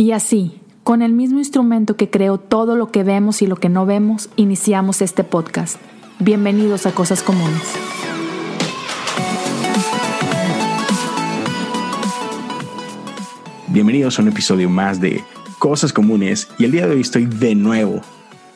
Y 0.00 0.12
así, 0.12 0.62
con 0.82 1.02
el 1.02 1.12
mismo 1.12 1.40
instrumento 1.40 1.94
que 1.94 2.08
creó 2.08 2.38
todo 2.38 2.74
lo 2.74 2.90
que 2.90 3.04
vemos 3.04 3.42
y 3.42 3.46
lo 3.46 3.56
que 3.56 3.68
no 3.68 3.84
vemos, 3.84 4.30
iniciamos 4.36 5.02
este 5.02 5.24
podcast. 5.24 5.76
Bienvenidos 6.18 6.86
a 6.86 6.92
Cosas 6.92 7.22
Comunes. 7.22 7.74
Bienvenidos 13.68 14.18
a 14.18 14.22
un 14.22 14.28
episodio 14.28 14.70
más 14.70 15.02
de 15.02 15.22
Cosas 15.58 15.92
Comunes 15.92 16.48
y 16.58 16.64
el 16.64 16.72
día 16.72 16.86
de 16.86 16.94
hoy 16.94 17.02
estoy 17.02 17.26
de 17.26 17.54
nuevo 17.54 18.00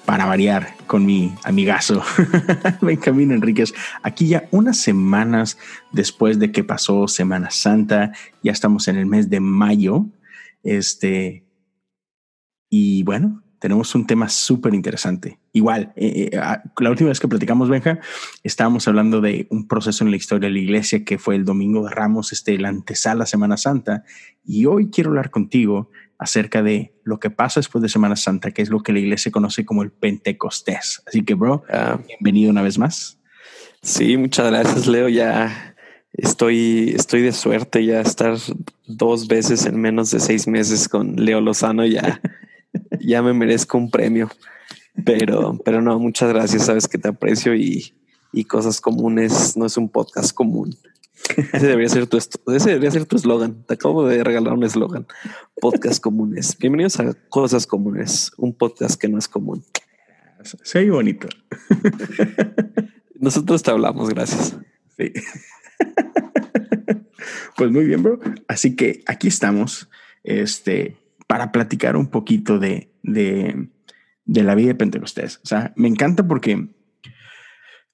para 0.06 0.24
variar 0.24 0.74
con 0.86 1.04
mi 1.04 1.34
amigazo 1.44 2.02
Benjamín 2.80 3.32
Enríquez. 3.32 3.74
Aquí 4.02 4.28
ya 4.28 4.48
unas 4.50 4.78
semanas 4.78 5.58
después 5.92 6.38
de 6.38 6.52
que 6.52 6.64
pasó 6.64 7.06
Semana 7.06 7.50
Santa, 7.50 8.12
ya 8.42 8.52
estamos 8.52 8.88
en 8.88 8.96
el 8.96 9.04
mes 9.04 9.28
de 9.28 9.40
mayo 9.40 10.06
este, 10.64 11.46
y 12.68 13.04
bueno, 13.04 13.44
tenemos 13.60 13.94
un 13.94 14.06
tema 14.06 14.28
súper 14.28 14.74
interesante. 14.74 15.38
Igual, 15.52 15.92
eh, 15.96 16.28
eh, 16.32 16.38
ah, 16.38 16.62
la 16.80 16.90
última 16.90 17.08
vez 17.08 17.18
que 17.18 17.28
platicamos, 17.28 17.70
Benja, 17.70 17.98
estábamos 18.42 18.86
hablando 18.88 19.22
de 19.22 19.46
un 19.50 19.68
proceso 19.68 20.04
en 20.04 20.10
la 20.10 20.16
historia 20.16 20.48
de 20.48 20.54
la 20.54 20.58
iglesia 20.58 21.04
que 21.04 21.16
fue 21.16 21.36
el 21.36 21.46
Domingo 21.46 21.84
de 21.84 21.90
Ramos, 21.90 22.32
este, 22.32 22.58
la 22.58 22.68
antesala 22.68 23.24
Semana 23.24 23.56
Santa. 23.56 24.04
Y 24.44 24.66
hoy 24.66 24.90
quiero 24.90 25.10
hablar 25.10 25.30
contigo 25.30 25.90
acerca 26.18 26.62
de 26.62 26.94
lo 27.04 27.18
que 27.18 27.30
pasa 27.30 27.60
después 27.60 27.80
de 27.80 27.88
Semana 27.88 28.16
Santa, 28.16 28.50
que 28.50 28.60
es 28.60 28.68
lo 28.68 28.82
que 28.82 28.92
la 28.92 28.98
iglesia 28.98 29.32
conoce 29.32 29.64
como 29.64 29.82
el 29.82 29.92
Pentecostés. 29.92 31.02
Así 31.06 31.24
que, 31.24 31.32
bro, 31.32 31.62
ah. 31.70 31.98
bienvenido 32.06 32.50
una 32.50 32.60
vez 32.60 32.78
más. 32.78 33.18
Sí, 33.80 34.16
muchas 34.18 34.50
gracias, 34.50 34.86
Leo. 34.86 35.08
Ya 35.08 35.73
Estoy, 36.16 36.94
estoy 36.96 37.22
de 37.22 37.32
suerte 37.32 37.84
ya 37.84 38.00
estar 38.00 38.36
dos 38.86 39.26
veces 39.26 39.66
en 39.66 39.80
menos 39.80 40.12
de 40.12 40.20
seis 40.20 40.46
meses 40.46 40.88
con 40.88 41.16
Leo 41.16 41.40
Lozano. 41.40 41.84
Ya, 41.84 42.20
ya 43.00 43.20
me 43.20 43.32
merezco 43.32 43.78
un 43.78 43.90
premio. 43.90 44.30
Pero, 45.04 45.58
pero 45.64 45.82
no, 45.82 45.98
muchas 45.98 46.28
gracias. 46.28 46.66
Sabes 46.66 46.86
que 46.86 46.98
te 46.98 47.08
aprecio 47.08 47.56
y, 47.56 47.94
y 48.32 48.44
cosas 48.44 48.80
comunes 48.80 49.56
no 49.56 49.66
es 49.66 49.76
un 49.76 49.88
podcast 49.88 50.32
común. 50.32 50.76
Ese 51.52 51.66
debería 51.66 51.88
ser 51.88 52.06
tu 52.06 52.18
ese 52.18 52.70
debería 52.70 52.92
ser 52.92 53.06
tu 53.06 53.16
eslogan. 53.16 53.64
Te 53.64 53.74
acabo 53.74 54.06
de 54.06 54.22
regalar 54.22 54.52
un 54.52 54.62
eslogan. 54.62 55.08
Podcast 55.60 56.00
comunes. 56.00 56.56
Bienvenidos 56.58 57.00
a 57.00 57.12
Cosas 57.28 57.66
Comunes, 57.66 58.30
un 58.36 58.52
podcast 58.52 59.00
que 59.00 59.08
no 59.08 59.18
es 59.18 59.26
común. 59.26 59.64
Sí, 60.62 60.88
bonito. 60.90 61.26
Nosotros 63.18 63.62
te 63.62 63.70
hablamos, 63.72 64.10
gracias. 64.10 64.56
Sí. 64.96 65.12
pues 67.56 67.70
muy 67.70 67.84
bien, 67.84 68.02
bro. 68.02 68.20
Así 68.48 68.76
que 68.76 69.02
aquí 69.06 69.28
estamos, 69.28 69.88
este, 70.22 70.96
para 71.26 71.52
platicar 71.52 71.96
un 71.96 72.08
poquito 72.08 72.58
de, 72.58 72.90
de, 73.02 73.68
de 74.24 74.42
la 74.42 74.54
vida 74.54 74.68
de 74.68 74.74
Pentecostés. 74.74 75.40
O 75.44 75.46
sea, 75.46 75.72
me 75.76 75.88
encanta 75.88 76.26
porque 76.26 76.68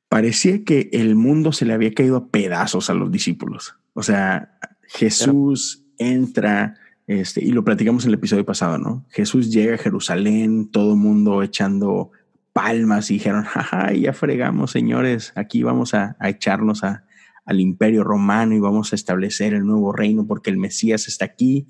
parecía 0.09 0.65
que 0.65 0.91
el 0.93 1.15
mundo 1.15 1.53
se 1.53 1.65
le 1.65 1.73
había 1.73 1.95
caído 1.95 2.17
a 2.17 2.29
pedazos 2.29 2.91
a 2.91 2.95
los 2.95 3.11
discípulos. 3.11 3.77
O 3.93 4.03
sea, 4.03 4.59
Jesús 4.83 5.85
entra, 5.99 6.75
este, 7.07 7.45
y 7.45 7.53
lo 7.53 7.65
platicamos 7.65 8.05
en 8.05 8.11
el 8.11 8.15
episodio 8.15 8.45
pasado, 8.45 8.79
¿no? 8.79 9.07
Jesús 9.11 9.53
llega 9.53 9.75
a 9.75 9.79
Jerusalén, 9.79 10.71
todo 10.71 10.95
el 10.95 10.99
mundo 10.99 11.43
echando 11.43 12.11
palmas 12.53 13.11
y 13.11 13.15
dijeron, 13.15 13.45
jaja, 13.45 13.93
ya 13.93 14.13
fregamos, 14.13 14.73
señores, 14.73 15.33
aquí 15.37 15.63
vamos 15.63 15.95
a 15.95 16.17
echarnos 16.21 16.83
a, 16.83 17.05
al 17.51 17.61
imperio 17.61 18.05
romano 18.05 18.55
y 18.55 18.61
vamos 18.61 18.93
a 18.93 18.97
establecer 18.97 19.55
el 19.55 19.67
nuevo 19.67 19.93
reino 19.93 20.25
porque 20.25 20.51
el 20.51 20.57
Mesías 20.57 21.09
está 21.09 21.25
aquí. 21.25 21.67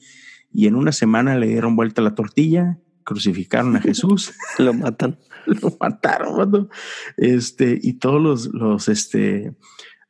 Y 0.53 0.67
en 0.67 0.75
una 0.75 0.93
semana 0.93 1.39
le 1.39 1.49
dieron 1.49 1.75
vuelta 1.75 2.03
la 2.03 2.15
tortilla, 2.15 2.79
crucificaron 3.03 3.77
a 3.77 3.81
Jesús. 3.81 4.35
lo 4.59 4.75
matan. 4.75 5.19
lo 5.47 5.75
mataron, 5.81 6.69
Este, 7.17 7.79
y 7.81 7.95
todos 7.95 8.21
los, 8.21 8.53
los, 8.53 8.89
este, 8.89 9.57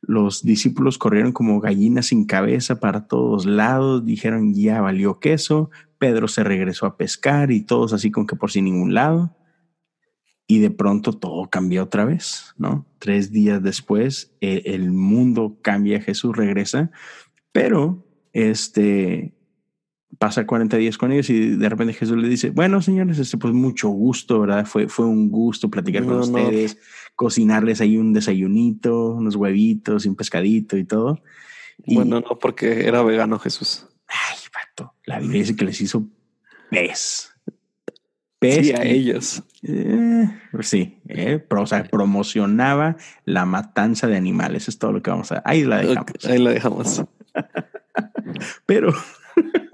los 0.01 0.43
discípulos 0.43 0.97
corrieron 0.97 1.31
como 1.31 1.61
gallinas 1.61 2.07
sin 2.07 2.25
cabeza 2.25 2.81
para 2.81 3.07
todos 3.07 3.45
lados, 3.45 4.05
dijeron 4.05 4.53
ya 4.53 4.81
valió 4.81 5.19
queso, 5.19 5.69
Pedro 5.97 6.27
se 6.27 6.43
regresó 6.43 6.85
a 6.85 6.97
pescar 6.97 7.49
y 7.51 7.61
todos 7.61 7.93
así 7.93 8.11
con 8.11 8.27
que 8.27 8.35
por 8.35 8.51
sin 8.51 8.65
ningún 8.65 8.93
lado 8.93 9.37
y 10.51 10.59
de 10.59 10.69
pronto 10.69 11.13
todo 11.13 11.49
cambia 11.49 11.81
otra 11.81 12.03
vez, 12.03 12.53
¿no? 12.57 12.85
Tres 12.99 13.31
días 13.31 13.63
después, 13.63 14.33
e, 14.41 14.63
el, 14.65 14.91
mundo 14.91 15.57
cambia, 15.61 16.01
Jesús 16.01 16.35
regresa, 16.35 16.91
pero 17.53 18.05
este 18.33 19.33
pasa 20.17 20.45
40 20.45 20.75
días 20.75 20.97
con 20.97 21.13
ellos 21.13 21.29
y 21.29 21.51
de 21.51 21.69
repente 21.69 21.93
Jesús 21.93 22.17
le 22.17 22.27
dice, 22.27 22.49
bueno, 22.49 22.81
señores, 22.81 23.17
este, 23.17 23.37
pues 23.37 23.53
mucho 23.53 23.87
gusto, 23.87 24.41
¿verdad? 24.41 24.65
Fue, 24.65 24.89
fue 24.89 25.05
un 25.05 25.31
gusto 25.31 25.69
platicar 25.69 26.03
con 26.03 26.19
ustedes, 26.19 26.77
cocinarles 27.15 27.79
ahí 27.79 27.95
un 27.95 28.11
desayunito, 28.11 29.13
unos 29.13 29.37
huevitos, 29.37 30.05
un 30.05 30.17
pescadito 30.17 30.75
y 30.75 30.83
todo. 30.83 31.23
Y, 31.85 31.95
bueno, 31.95 32.19
no, 32.19 32.37
porque 32.37 32.85
era 32.87 33.01
vegano 33.03 33.39
Jesús. 33.39 33.87
Ay, 34.05 34.37
pato, 34.51 34.95
la 35.05 35.19
Biblia 35.21 35.39
dice 35.39 35.55
que 35.55 35.63
les 35.63 35.79
hizo 35.79 36.09
pez 36.69 37.30
sí, 38.41 38.71
a 38.71 38.83
ellos. 38.83 39.43
Eh, 39.63 40.27
sí, 40.61 40.99
eh, 41.07 41.45
o 41.49 41.65
sea, 41.67 41.83
promocionaba 41.83 42.97
la 43.25 43.45
matanza 43.45 44.07
de 44.07 44.17
animales. 44.17 44.67
Es 44.67 44.79
todo 44.79 44.93
lo 44.93 45.01
que 45.01 45.11
vamos 45.11 45.31
a. 45.31 45.41
Ahí 45.45 45.63
la 45.63 45.77
dejamos. 45.77 46.25
Ahí 46.25 46.39
la 46.39 46.51
dejamos. 46.51 47.03
Pero, 48.65 48.93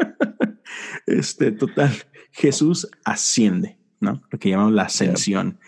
este, 1.06 1.52
total, 1.52 1.92
Jesús 2.32 2.90
asciende, 3.06 3.78
¿no? 4.00 4.22
Lo 4.30 4.40
que 4.40 4.50
llamamos 4.50 4.74
la 4.74 4.84
ascensión 4.84 5.60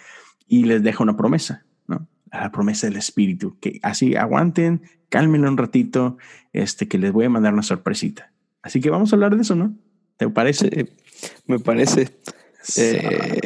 y 0.47 0.65
les 0.65 0.83
deja 0.83 1.03
una 1.03 1.15
promesa, 1.15 1.65
¿no? 1.87 2.07
La 2.31 2.51
promesa 2.51 2.87
del 2.87 2.97
Espíritu, 2.97 3.57
que 3.59 3.79
así 3.81 4.15
aguanten, 4.15 4.81
cálmenlo 5.09 5.49
un 5.49 5.57
ratito, 5.57 6.17
este, 6.53 6.87
que 6.87 6.97
les 6.97 7.11
voy 7.11 7.25
a 7.25 7.29
mandar 7.29 7.53
una 7.53 7.63
sorpresita. 7.63 8.31
Así 8.61 8.81
que 8.81 8.89
vamos 8.89 9.13
a 9.13 9.15
hablar 9.15 9.35
de 9.35 9.43
eso, 9.43 9.55
¿no? 9.55 9.73
¿Te 10.17 10.27
parece? 10.27 10.89
me 11.47 11.59
parece. 11.59 12.09
Eh, 12.77 13.41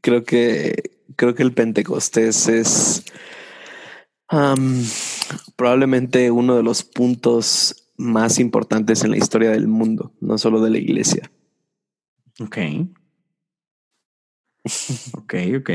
creo 0.00 0.24
que 0.24 0.96
creo 1.16 1.34
que 1.34 1.42
el 1.42 1.52
Pentecostés 1.52 2.48
es 2.48 3.04
probablemente 5.56 6.30
uno 6.30 6.56
de 6.56 6.62
los 6.62 6.82
puntos 6.82 7.90
más 7.96 8.38
importantes 8.38 9.02
en 9.04 9.12
la 9.12 9.16
historia 9.16 9.50
del 9.50 9.68
mundo, 9.68 10.12
no 10.20 10.36
solo 10.36 10.60
de 10.60 10.70
la 10.70 10.78
iglesia. 10.78 11.30
Ok. 12.40 12.58
ok, 15.14 15.34
ok. 15.58 15.70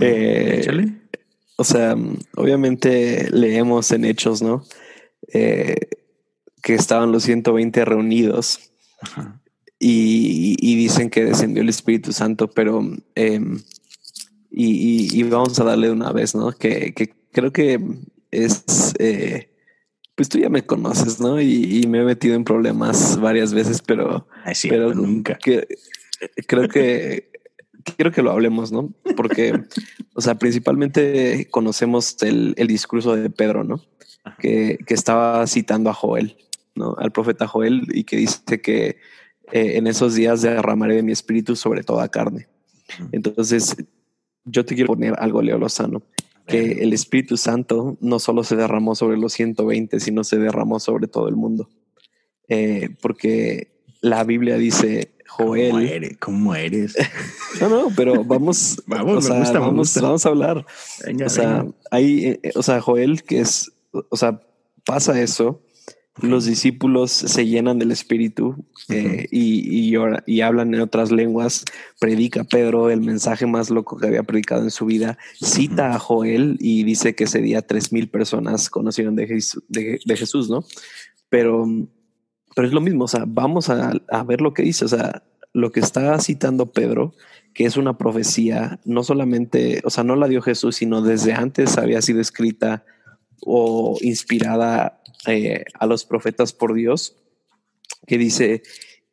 Eh, 0.00 0.66
o 1.56 1.64
sea, 1.64 1.96
obviamente 2.34 3.30
leemos 3.30 3.90
en 3.92 4.04
Hechos, 4.04 4.42
¿no? 4.42 4.64
Eh, 5.32 5.76
que 6.62 6.74
estaban 6.74 7.12
los 7.12 7.22
120 7.22 7.84
reunidos. 7.84 8.72
Ajá 9.00 9.40
y, 9.78 10.76
dicen 10.76 11.10
que 11.10 11.24
descendió 11.24 11.62
el 11.62 11.68
Espíritu 11.68 12.12
Santo, 12.12 12.48
pero 12.48 12.82
em, 13.14 13.60
y, 14.50 15.22
vamos 15.24 15.58
a 15.60 15.64
darle 15.64 15.90
una 15.90 16.12
vez, 16.12 16.34
¿no? 16.34 16.52
Que, 16.52 16.94
creo 17.32 17.52
que 17.52 17.78
es, 18.30 18.94
eh, 18.98 19.50
pues 20.14 20.28
tú 20.28 20.38
ya 20.38 20.48
me 20.48 20.64
conoces, 20.64 21.20
¿no? 21.20 21.40
Y, 21.40 21.86
me 21.88 21.98
he 21.98 22.04
metido 22.04 22.34
en 22.34 22.44
problemas 22.44 23.20
varias 23.20 23.52
veces, 23.52 23.82
pero, 23.82 24.26
pero 24.68 24.94
nunca. 24.94 25.36
Que, 25.36 25.66
creo 26.46 26.68
que 26.68 27.30
quiero 27.96 28.10
que 28.10 28.22
lo 28.22 28.30
hablemos, 28.30 28.72
¿no? 28.72 28.92
Porque, 29.16 29.62
o 30.14 30.20
sea, 30.22 30.36
principalmente 30.36 31.48
conocemos 31.50 32.16
el, 32.22 32.54
discurso 32.66 33.14
de 33.14 33.28
Pedro, 33.28 33.62
¿no? 33.62 33.82
Que, 34.38 34.78
que 34.86 34.94
estaba 34.94 35.46
citando 35.46 35.90
a 35.90 35.94
Joel, 35.94 36.36
¿no? 36.74 36.96
Al 36.98 37.12
profeta 37.12 37.46
Joel 37.46 37.86
y 37.92 38.04
que 38.04 38.16
dice 38.16 38.60
que 38.60 38.96
eh, 39.52 39.76
en 39.76 39.86
esos 39.86 40.14
días 40.14 40.42
derramaré 40.42 40.96
de 40.96 41.02
mi 41.02 41.12
espíritu 41.12 41.56
sobre 41.56 41.82
toda 41.82 42.08
carne. 42.08 42.48
Entonces, 43.12 43.76
yo 44.44 44.64
te 44.64 44.74
quiero 44.74 44.94
poner 44.94 45.14
algo, 45.18 45.42
Leo 45.42 45.58
Lozano, 45.58 46.02
que 46.46 46.82
el 46.82 46.92
Espíritu 46.92 47.36
Santo 47.36 47.96
no 48.00 48.18
solo 48.20 48.44
se 48.44 48.54
derramó 48.54 48.94
sobre 48.94 49.16
los 49.16 49.32
120, 49.32 49.98
sino 49.98 50.22
se 50.22 50.38
derramó 50.38 50.78
sobre 50.78 51.08
todo 51.08 51.28
el 51.28 51.36
mundo. 51.36 51.68
Eh, 52.48 52.90
porque 53.02 53.72
la 54.00 54.22
Biblia 54.22 54.56
dice, 54.56 55.10
Joel. 55.26 56.16
¿Cómo 56.20 56.54
eres? 56.54 56.96
no, 57.60 57.68
no, 57.68 57.88
pero 57.96 58.24
vamos, 58.24 58.82
vamos, 58.86 59.28
vamos, 59.28 60.00
vamos, 60.00 60.26
a 60.26 60.28
hablar. 60.28 60.64
o 61.24 61.28
sea, 61.28 61.66
hay, 61.90 62.38
eh, 62.42 62.52
o 62.54 62.62
sea, 62.62 62.80
Joel, 62.80 63.24
que 63.24 63.40
es, 63.40 63.72
o 63.90 64.16
sea, 64.16 64.40
pasa 64.84 65.20
eso 65.20 65.60
los 66.22 66.46
discípulos 66.46 67.10
se 67.10 67.46
llenan 67.46 67.78
del 67.78 67.92
Espíritu 67.92 68.64
eh, 68.88 69.26
y, 69.30 69.94
y, 70.26 70.40
hablan 70.40 70.74
en 70.74 70.80
otras 70.80 71.12
lenguas. 71.12 71.64
Predica 72.00 72.44
Pedro 72.44 72.90
el 72.90 73.02
mensaje 73.02 73.46
más 73.46 73.68
loco 73.68 73.98
que 73.98 74.06
había 74.06 74.22
predicado 74.22 74.62
en 74.62 74.70
su 74.70 74.86
vida. 74.86 75.18
Cita 75.34 75.94
a 75.94 75.98
Joel 75.98 76.56
y 76.58 76.84
dice 76.84 77.14
que 77.14 77.24
ese 77.24 77.40
día 77.40 77.62
tres 77.62 77.92
mil 77.92 78.08
personas 78.08 78.70
conocieron 78.70 79.14
de, 79.14 79.42
de, 79.68 80.16
Jesús, 80.16 80.48
¿no? 80.48 80.64
Pero 81.28 81.66
Pero 82.54 82.66
es 82.66 82.72
lo 82.72 82.80
mismo, 82.80 83.04
o 83.04 83.08
sea, 83.08 83.24
vamos 83.26 83.68
a, 83.68 83.92
a 84.08 84.22
ver 84.24 84.40
lo 84.40 84.54
que 84.54 84.62
dice, 84.62 84.86
o 84.86 84.88
sea, 84.88 85.22
lo 85.52 85.70
que 85.70 85.80
está 85.80 86.18
citando 86.18 86.72
Pedro, 86.72 87.14
que 87.52 87.64
es 87.64 87.76
una 87.76 87.98
profecía, 87.98 88.80
no 88.84 89.02
solamente, 89.02 89.82
o 89.84 89.90
sea, 89.90 90.04
no 90.04 90.16
la 90.16 90.28
dio 90.28 90.40
Jesús, 90.40 90.76
sino 90.76 91.02
desde 91.02 91.34
antes 91.34 91.76
había 91.76 92.00
sido 92.00 92.20
escrita 92.20 92.84
o 93.40 93.98
inspirada 94.00 94.95
eh, 95.26 95.64
a 95.74 95.86
los 95.86 96.04
profetas 96.04 96.52
por 96.52 96.74
Dios, 96.74 97.16
que 98.06 98.18
dice, 98.18 98.62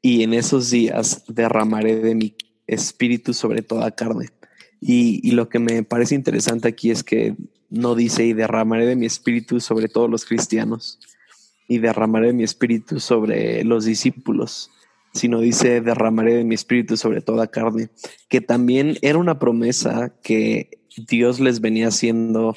y 0.02 0.24
en 0.24 0.34
esos 0.34 0.70
días 0.70 1.24
derramaré 1.28 1.96
de 1.96 2.16
mi 2.16 2.36
espíritu 2.68 3.34
sobre 3.34 3.62
toda 3.62 3.92
carne. 3.92 4.30
Y, 4.80 5.22
y, 5.28 5.32
lo 5.32 5.48
que 5.48 5.60
me 5.60 5.84
parece 5.84 6.16
interesante 6.16 6.68
aquí 6.68 6.92
es 6.92 7.04
que 7.04 7.36
no 7.70 7.96
dice, 7.96 8.26
y 8.26 8.34
derramaré 8.34 8.86
de 8.86 8.96
mi 8.96 9.06
espíritu 9.06 9.60
sobre 9.60 9.88
todos 9.88 10.10
los 10.10 10.26
cristianos, 10.26 11.00
y 11.68 11.80
derramaré 11.80 12.28
de 12.28 12.34
mi 12.34 12.44
espíritu 12.44 13.00
sobre 13.00 13.64
los 13.64 13.86
discípulos, 13.86 14.70
sino 15.14 15.40
dice, 15.40 15.82
derramaré 15.82 16.36
de 16.36 16.44
mi 16.44 16.56
espíritu 16.56 16.98
sobre 16.98 17.22
toda 17.22 17.48
carne, 17.48 17.90
que 18.30 18.42
también 18.42 18.98
era 19.02 19.18
una 19.18 19.40
promesa 19.40 20.14
que 20.22 20.80
Dios 21.08 21.40
les 21.40 21.62
venía 21.62 21.88
haciendo 21.88 22.56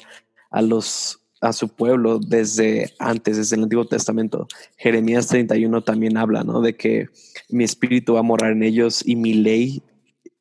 a 0.49 0.61
los 0.61 1.26
a 1.41 1.53
su 1.53 1.69
pueblo 1.69 2.19
desde 2.19 2.93
antes, 2.99 3.37
desde 3.37 3.55
el 3.55 3.63
Antiguo 3.63 3.85
Testamento. 3.85 4.47
Jeremías 4.77 5.27
31 5.27 5.81
también 5.83 6.17
habla, 6.17 6.43
¿no? 6.43 6.61
De 6.61 6.75
que 6.75 7.07
mi 7.49 7.63
espíritu 7.63 8.13
va 8.13 8.21
a 8.21 8.23
morar 8.23 8.51
en 8.51 8.63
ellos 8.63 9.01
y 9.05 9.15
mi 9.15 9.33
ley 9.33 9.81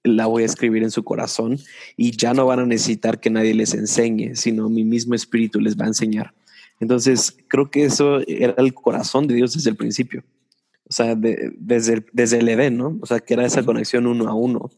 la 0.04 0.26
voy 0.26 0.44
a 0.44 0.46
escribir 0.46 0.82
en 0.82 0.90
su 0.90 1.04
corazón 1.04 1.58
y 1.96 2.16
ya 2.16 2.32
no 2.32 2.46
van 2.46 2.60
a 2.60 2.66
necesitar 2.66 3.20
que 3.20 3.31
nadie 3.31 3.54
les 3.54 3.75
enseñe, 3.75 4.37
sino 4.37 4.69
mi 4.69 4.84
mismo 4.84 5.14
espíritu 5.14 5.60
les 5.60 5.76
va 5.76 5.84
a 5.84 5.88
enseñar. 5.88 6.32
Entonces, 6.81 7.37
creo 7.48 7.70
que 7.70 7.84
eso 7.84 8.20
era 8.26 8.54
el 8.58 8.75
corazón 8.75 9.26
de 9.26 9.34
Dios 9.34 9.54
desde 9.54 9.70
el 9.70 9.76
principio. 9.76 10.25
O 10.88 10.93
sea, 10.93 11.16
desde, 11.16 11.94
el, 11.94 12.06
desde 12.12 12.38
el 12.38 12.48
Edén, 12.48 12.76
¿no? 12.76 12.98
O 13.00 13.06
sea, 13.06 13.19
que 13.19 13.34
era 13.34 13.44
esa 13.44 13.64
conexión 13.64 14.06
uno 14.06 14.28
a 14.28 14.34
uno. 14.34 14.70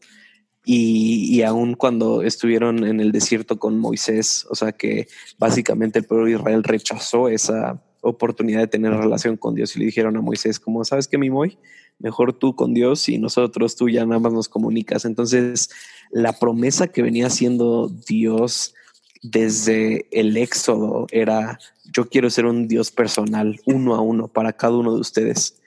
Y, 0.71 1.41
aún 1.41 1.73
cuando 1.73 2.21
estuvieron 2.21 2.85
en 2.85 2.99
el 2.99 3.11
desierto 3.11 3.57
con 3.57 3.79
Moisés, 3.79 4.45
o 4.51 4.55
sea, 4.55 4.71
que 4.71 5.07
básicamente 5.39 5.97
el 5.97 6.05
pueblo 6.05 6.27
de 6.27 6.33
Israel 6.33 6.63
rechazó 6.63 7.27
esa 7.27 7.81
oportunidad 8.01 8.59
de 8.59 8.67
tener 8.67 8.93
relación 8.93 9.35
con 9.35 9.55
Dios 9.55 9.75
y 9.75 9.79
le 9.79 9.85
dijeron 9.85 10.15
a 10.15 10.21
Moisés, 10.21 10.59
como, 10.59 10.85
¿sabes 10.85 11.07
qué, 11.07 11.17
mi 11.17 11.31
Moy? 11.31 11.57
Mejor 11.97 12.33
tú 12.33 12.55
con 12.55 12.75
Dios 12.75 13.09
y 13.09 13.17
nosotros 13.17 13.75
tú 13.77 13.89
ya 13.89 14.05
nada 14.05 14.19
más 14.19 14.31
nos 14.31 14.47
comunicas. 14.47 15.05
Entonces, 15.05 15.71
la 16.11 16.33
promesa 16.33 16.89
que 16.89 17.01
venía 17.01 17.25
haciendo 17.25 17.89
Dios 18.07 18.75
desde 19.23 20.05
el 20.11 20.37
éxodo 20.37 21.07
era, 21.09 21.57
yo 21.91 22.09
quiero 22.09 22.29
ser 22.29 22.45
un 22.45 22.67
Dios 22.67 22.91
personal, 22.91 23.59
uno 23.65 23.95
a 23.95 24.01
uno, 24.01 24.27
para 24.27 24.53
cada 24.53 24.77
uno 24.77 24.93
de 24.93 25.01
ustedes, 25.01 25.59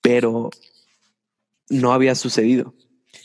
pero 0.00 0.48
no 1.68 1.92
había 1.92 2.14
sucedido. 2.14 2.72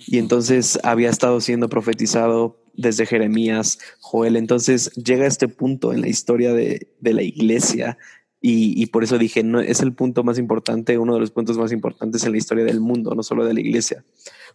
Y 0.07 0.17
entonces 0.17 0.79
había 0.83 1.09
estado 1.09 1.41
siendo 1.41 1.69
profetizado 1.69 2.61
desde 2.73 3.05
Jeremías, 3.05 3.79
Joel. 3.99 4.35
Entonces 4.35 4.91
llega 4.93 5.25
este 5.25 5.47
punto 5.47 5.93
en 5.93 6.01
la 6.01 6.07
historia 6.07 6.53
de, 6.53 6.89
de 6.99 7.13
la 7.13 7.23
iglesia 7.23 7.97
y, 8.43 8.81
y, 8.81 8.87
por 8.87 9.03
eso 9.03 9.19
dije, 9.19 9.43
no, 9.43 9.59
es 9.59 9.81
el 9.81 9.93
punto 9.93 10.23
más 10.23 10.39
importante, 10.39 10.97
uno 10.97 11.13
de 11.13 11.19
los 11.19 11.29
puntos 11.29 11.59
más 11.59 11.71
importantes 11.71 12.23
en 12.23 12.31
la 12.31 12.39
historia 12.39 12.65
del 12.65 12.81
mundo, 12.81 13.13
no 13.13 13.21
solo 13.21 13.45
de 13.45 13.53
la 13.53 13.59
iglesia, 13.59 14.03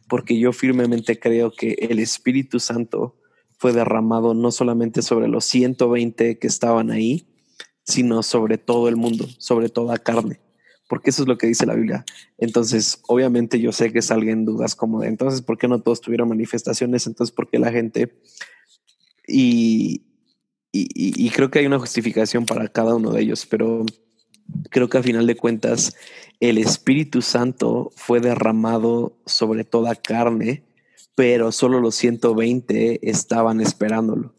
porque 0.09 0.37
yo 0.41 0.53
firmemente 0.53 1.21
creo 1.21 1.53
que 1.53 1.77
el 1.79 2.01
Espíritu 2.01 2.59
Santo 2.59 3.15
fue 3.59 3.73
derramado 3.73 4.35
no 4.35 4.51
solamente 4.51 5.03
sobre 5.03 5.29
los 5.29 5.45
120 5.45 6.39
que 6.41 6.47
estaban 6.49 6.91
ahí, 6.91 7.29
sino 7.85 8.25
sobre 8.25 8.59
todo 8.59 8.89
el 8.89 8.97
mundo, 8.97 9.29
sobre 9.39 9.69
toda 9.69 9.99
carne, 9.99 10.41
porque 10.89 11.11
eso 11.11 11.23
es 11.23 11.29
lo 11.29 11.39
que 11.39 11.47
dice 11.47 11.67
la 11.67 11.75
Biblia. 11.75 12.05
Entonces, 12.39 13.01
obviamente 13.09 13.61
yo 13.61 13.73
sé 13.73 13.93
que 13.93 14.03
salgan 14.03 14.45
dudas 14.45 14.75
como 14.75 15.01
de, 15.01 15.09
entonces, 15.09 15.43
¿por 15.43 15.59
qué 15.59 15.69
no 15.69 15.81
todos 15.81 16.01
tuvieron 16.01 16.29
manifestaciones? 16.29 17.07
Entonces, 17.07 17.35
¿por 17.35 17.49
qué 17.49 17.59
la 17.59 17.73
gente? 17.73 18.19
Y, 19.27 20.07
y, 20.73 20.89
y 20.95 21.31
creo 21.31 21.51
que 21.51 21.59
hay 21.59 21.67
una 21.67 21.79
justificación 21.79 22.47
para 22.47 22.69
cada 22.69 22.95
uno 22.95 23.13
de 23.13 23.23
ellos, 23.23 23.47
pero 23.47 23.85
creo 24.71 24.89
que 24.89 24.99
a 24.99 25.03
final 25.03 25.27
de 25.27 25.37
cuentas 25.37 25.97
el 26.41 26.59
Espíritu 26.59 27.23
Santo 27.23 27.91
fue 27.97 28.21
derramado 28.21 29.19
sobre 29.27 29.65
toda 29.65 29.95
carne 29.95 30.67
pero 31.17 31.51
solo 31.51 31.81
los 31.81 31.97
120 31.97 33.09
estaban 33.09 33.61
esperándolo. 33.61 34.35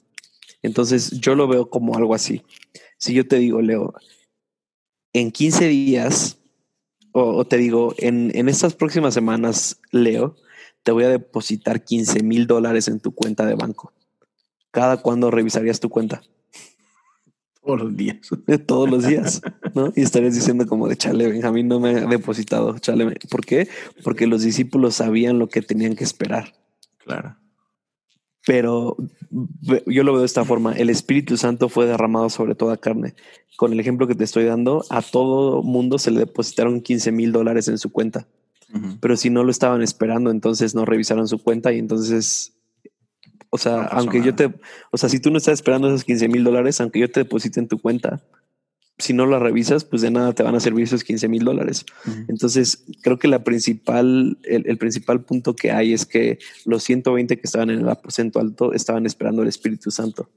Entonces 0.61 1.19
yo 1.19 1.35
lo 1.35 1.47
veo 1.47 1.69
como 1.69 1.97
algo 1.97 2.13
así. 2.13 2.43
Si 2.97 3.13
yo 3.13 3.27
te 3.27 3.37
digo, 3.37 3.61
Leo, 3.61 3.93
en 5.13 5.31
15 5.31 5.67
días, 5.67 6.37
o, 7.11 7.45
te 7.45 7.57
digo, 7.57 7.95
en, 7.97 8.31
en, 8.35 8.47
estas 8.49 8.75
próximas 8.75 9.13
semanas, 9.13 9.79
Leo, 9.91 10.35
te 10.83 10.91
voy 10.91 11.03
a 11.03 11.09
depositar 11.09 11.83
15 11.83 12.23
mil 12.23 12.47
dólares 12.47 12.87
en 12.87 12.99
tu 12.99 13.13
cuenta 13.13 13.45
de 13.45 13.55
banco. 13.55 13.91
¿Cada 14.71 14.97
cuándo 14.97 15.31
revisarías 15.31 15.79
tu 15.79 15.89
cuenta? 15.89 16.21
Todos 17.67 17.81
los 17.81 17.97
días. 17.97 18.17
Todos 18.65 18.89
los 18.89 19.05
días, 19.05 19.41
¿no? 19.73 19.91
Y 19.95 20.01
estarías 20.01 20.35
diciendo 20.35 20.65
como 20.67 20.87
de 20.87 20.95
chale, 20.95 21.27
Benjamín 21.27 21.67
no 21.67 21.79
me 21.79 21.89
ha 21.89 22.05
depositado, 22.05 22.77
chale. 22.79 23.17
¿Por 23.29 23.45
qué? 23.45 23.67
Porque 24.03 24.27
los 24.27 24.43
discípulos 24.43 24.95
sabían 24.95 25.39
lo 25.39 25.49
que 25.49 25.61
tenían 25.61 25.95
que 25.95 26.03
esperar. 26.03 26.53
Claro. 26.99 27.35
Pero 28.47 28.95
yo 29.85 30.03
lo 30.03 30.13
veo 30.13 30.21
de 30.21 30.25
esta 30.25 30.45
forma. 30.45 30.71
El 30.71 30.89
Espíritu 30.89 31.35
Santo 31.35 31.67
fue 31.67 31.85
derramado 31.85 32.29
sobre 32.29 32.55
toda 32.55 32.77
carne. 32.77 33.13
Con 33.57 33.73
el 33.73 33.79
ejemplo 33.81 34.07
que 34.07 34.15
te 34.15 34.23
estoy 34.23 34.45
dando, 34.45 34.85
a 34.89 35.01
todo 35.01 35.61
mundo 35.63 35.99
se 35.99 36.11
le 36.11 36.19
depositaron 36.21 36.79
15 36.79 37.11
mil 37.11 37.33
dólares 37.33 37.67
en 37.67 37.77
su 37.77 37.91
cuenta. 37.91 38.25
Uh 38.73 38.77
-huh. 38.77 38.97
Pero 39.01 39.17
si 39.17 39.29
no 39.29 39.43
lo 39.43 39.51
estaban 39.51 39.81
esperando, 39.81 40.31
entonces 40.31 40.75
no 40.75 40.85
revisaron 40.85 41.27
su 41.27 41.43
cuenta 41.43 41.73
y 41.73 41.79
entonces, 41.79 42.53
o 43.49 43.57
sea, 43.57 43.81
no 43.81 43.87
aunque 43.91 44.19
nada. 44.19 44.31
yo 44.31 44.35
te, 44.35 44.53
o 44.91 44.97
sea, 44.97 45.09
si 45.09 45.19
tú 45.19 45.29
no 45.29 45.39
estás 45.39 45.55
esperando 45.55 45.89
esos 45.89 46.05
15 46.05 46.29
mil 46.29 46.45
dólares, 46.45 46.79
aunque 46.79 46.99
yo 46.99 47.11
te 47.11 47.19
deposite 47.19 47.59
en 47.59 47.67
tu 47.67 47.79
cuenta, 47.79 48.23
si 48.99 49.13
no 49.13 49.25
la 49.25 49.39
revisas, 49.39 49.85
pues 49.85 50.01
de 50.01 50.09
nada 50.09 50.33
te 50.33 50.43
van 50.43 50.55
a 50.55 50.59
servir 50.59 50.85
esos 50.85 51.03
15 51.03 51.27
mil 51.27 51.43
dólares. 51.43 51.85
Uh 52.05 52.09
-huh. 52.09 52.25
Entonces, 52.29 52.83
creo 53.01 53.19
que 53.19 53.27
la 53.27 53.43
principal, 53.43 54.37
el, 54.43 54.67
el, 54.67 54.77
principal 54.77 55.21
punto 55.21 55.55
que 55.55 55.71
hay 55.71 55.93
es 55.93 56.05
que 56.05 56.39
los 56.65 56.83
120 56.83 57.37
que 57.37 57.41
estaban 57.43 57.69
en 57.69 57.79
el 57.79 57.89
aposento 57.89 58.39
alto 58.39 58.73
estaban 58.73 59.05
esperando 59.05 59.43
el 59.43 59.49
Espíritu 59.49 59.91
Santo, 59.91 60.29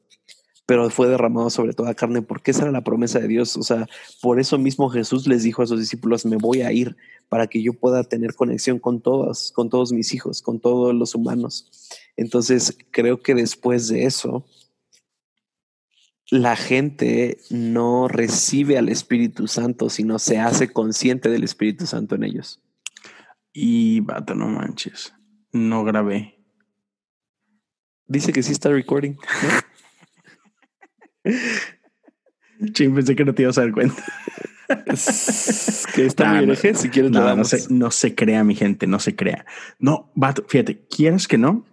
pero 0.66 0.88
fue 0.90 1.08
derramado 1.08 1.48
sobre 1.48 1.72
toda 1.72 1.94
carne, 1.94 2.22
porque 2.22 2.50
esa 2.50 2.62
era 2.62 2.70
la 2.70 2.84
promesa 2.84 3.18
de 3.18 3.28
Dios. 3.28 3.56
O 3.56 3.62
sea, 3.62 3.88
por 4.20 4.38
eso 4.38 4.58
mismo 4.58 4.90
Jesús 4.90 5.26
les 5.26 5.42
dijo 5.42 5.62
a 5.62 5.66
sus 5.66 5.80
discípulos, 5.80 6.26
me 6.26 6.36
voy 6.36 6.60
a 6.60 6.70
ir 6.70 6.96
para 7.30 7.46
que 7.46 7.62
yo 7.62 7.72
pueda 7.72 8.04
tener 8.04 8.34
conexión 8.34 8.78
con 8.78 9.00
todos, 9.00 9.52
con 9.52 9.70
todos 9.70 9.92
mis 9.92 10.12
hijos, 10.14 10.42
con 10.42 10.60
todos 10.60 10.94
los 10.94 11.14
humanos. 11.14 11.70
Entonces, 12.16 12.76
creo 12.90 13.22
que 13.22 13.34
después 13.34 13.88
de 13.88 14.04
eso, 14.04 14.44
la 16.30 16.54
gente 16.56 17.38
no 17.50 18.06
recibe 18.06 18.78
al 18.78 18.88
Espíritu 18.88 19.48
Santo, 19.48 19.90
sino 19.90 20.18
se 20.18 20.38
hace 20.38 20.72
consciente 20.72 21.28
del 21.28 21.42
Espíritu 21.42 21.86
Santo 21.86 22.14
en 22.14 22.24
ellos. 22.24 22.60
Y 23.52 24.00
vato, 24.00 24.36
no 24.36 24.48
manches, 24.48 25.12
no 25.52 25.82
grabé. 25.82 26.38
Dice 28.06 28.32
que 28.32 28.44
sí 28.44 28.52
está 28.52 28.70
recording. 28.70 29.16
¿no? 31.24 31.30
sí, 32.74 32.88
pensé 32.88 33.16
que 33.16 33.24
no 33.24 33.34
te 33.34 33.42
ibas 33.42 33.58
a 33.58 33.62
dar 33.62 33.72
cuenta. 33.72 34.02
que 35.94 36.06
está 36.06 36.26
nah, 36.26 36.36
muy 36.36 36.46
no, 36.46 36.54
si 36.54 36.90
quieres 36.90 37.10
no, 37.10 37.34
no, 37.34 37.44
se, 37.44 37.66
no 37.74 37.90
se 37.90 38.14
crea, 38.14 38.44
mi 38.44 38.54
gente, 38.54 38.86
no 38.86 39.00
se 39.00 39.16
crea. 39.16 39.44
No, 39.80 40.12
vato, 40.14 40.44
fíjate, 40.46 40.86
quieres 40.86 41.26
que 41.26 41.38
no, 41.38 41.66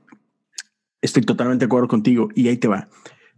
estoy 1.00 1.22
totalmente 1.22 1.66
de 1.66 1.68
acuerdo 1.68 1.88
contigo 1.88 2.30
y 2.34 2.48
ahí 2.48 2.58
te 2.58 2.68
va. 2.68 2.90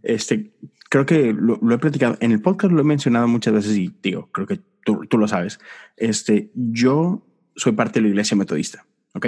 Este, 0.02 0.54
creo 0.90 1.06
que 1.06 1.32
lo, 1.32 1.58
lo, 1.62 1.74
he 1.74 1.78
platicado 1.78 2.18
en 2.20 2.32
el 2.32 2.42
podcast, 2.42 2.74
lo 2.74 2.80
he 2.82 2.84
mencionado 2.84 3.26
muchas 3.28 3.54
veces 3.54 3.76
y 3.78 3.94
digo, 4.02 4.28
creo 4.32 4.46
que 4.46 4.60
tú, 4.84 5.06
tú 5.08 5.16
lo 5.16 5.26
sabes. 5.26 5.58
Este, 5.96 6.50
yo 6.54 7.26
soy 7.56 7.72
parte 7.72 8.00
de 8.00 8.02
la 8.02 8.08
iglesia 8.08 8.36
metodista, 8.36 8.84
¿ok? 9.14 9.26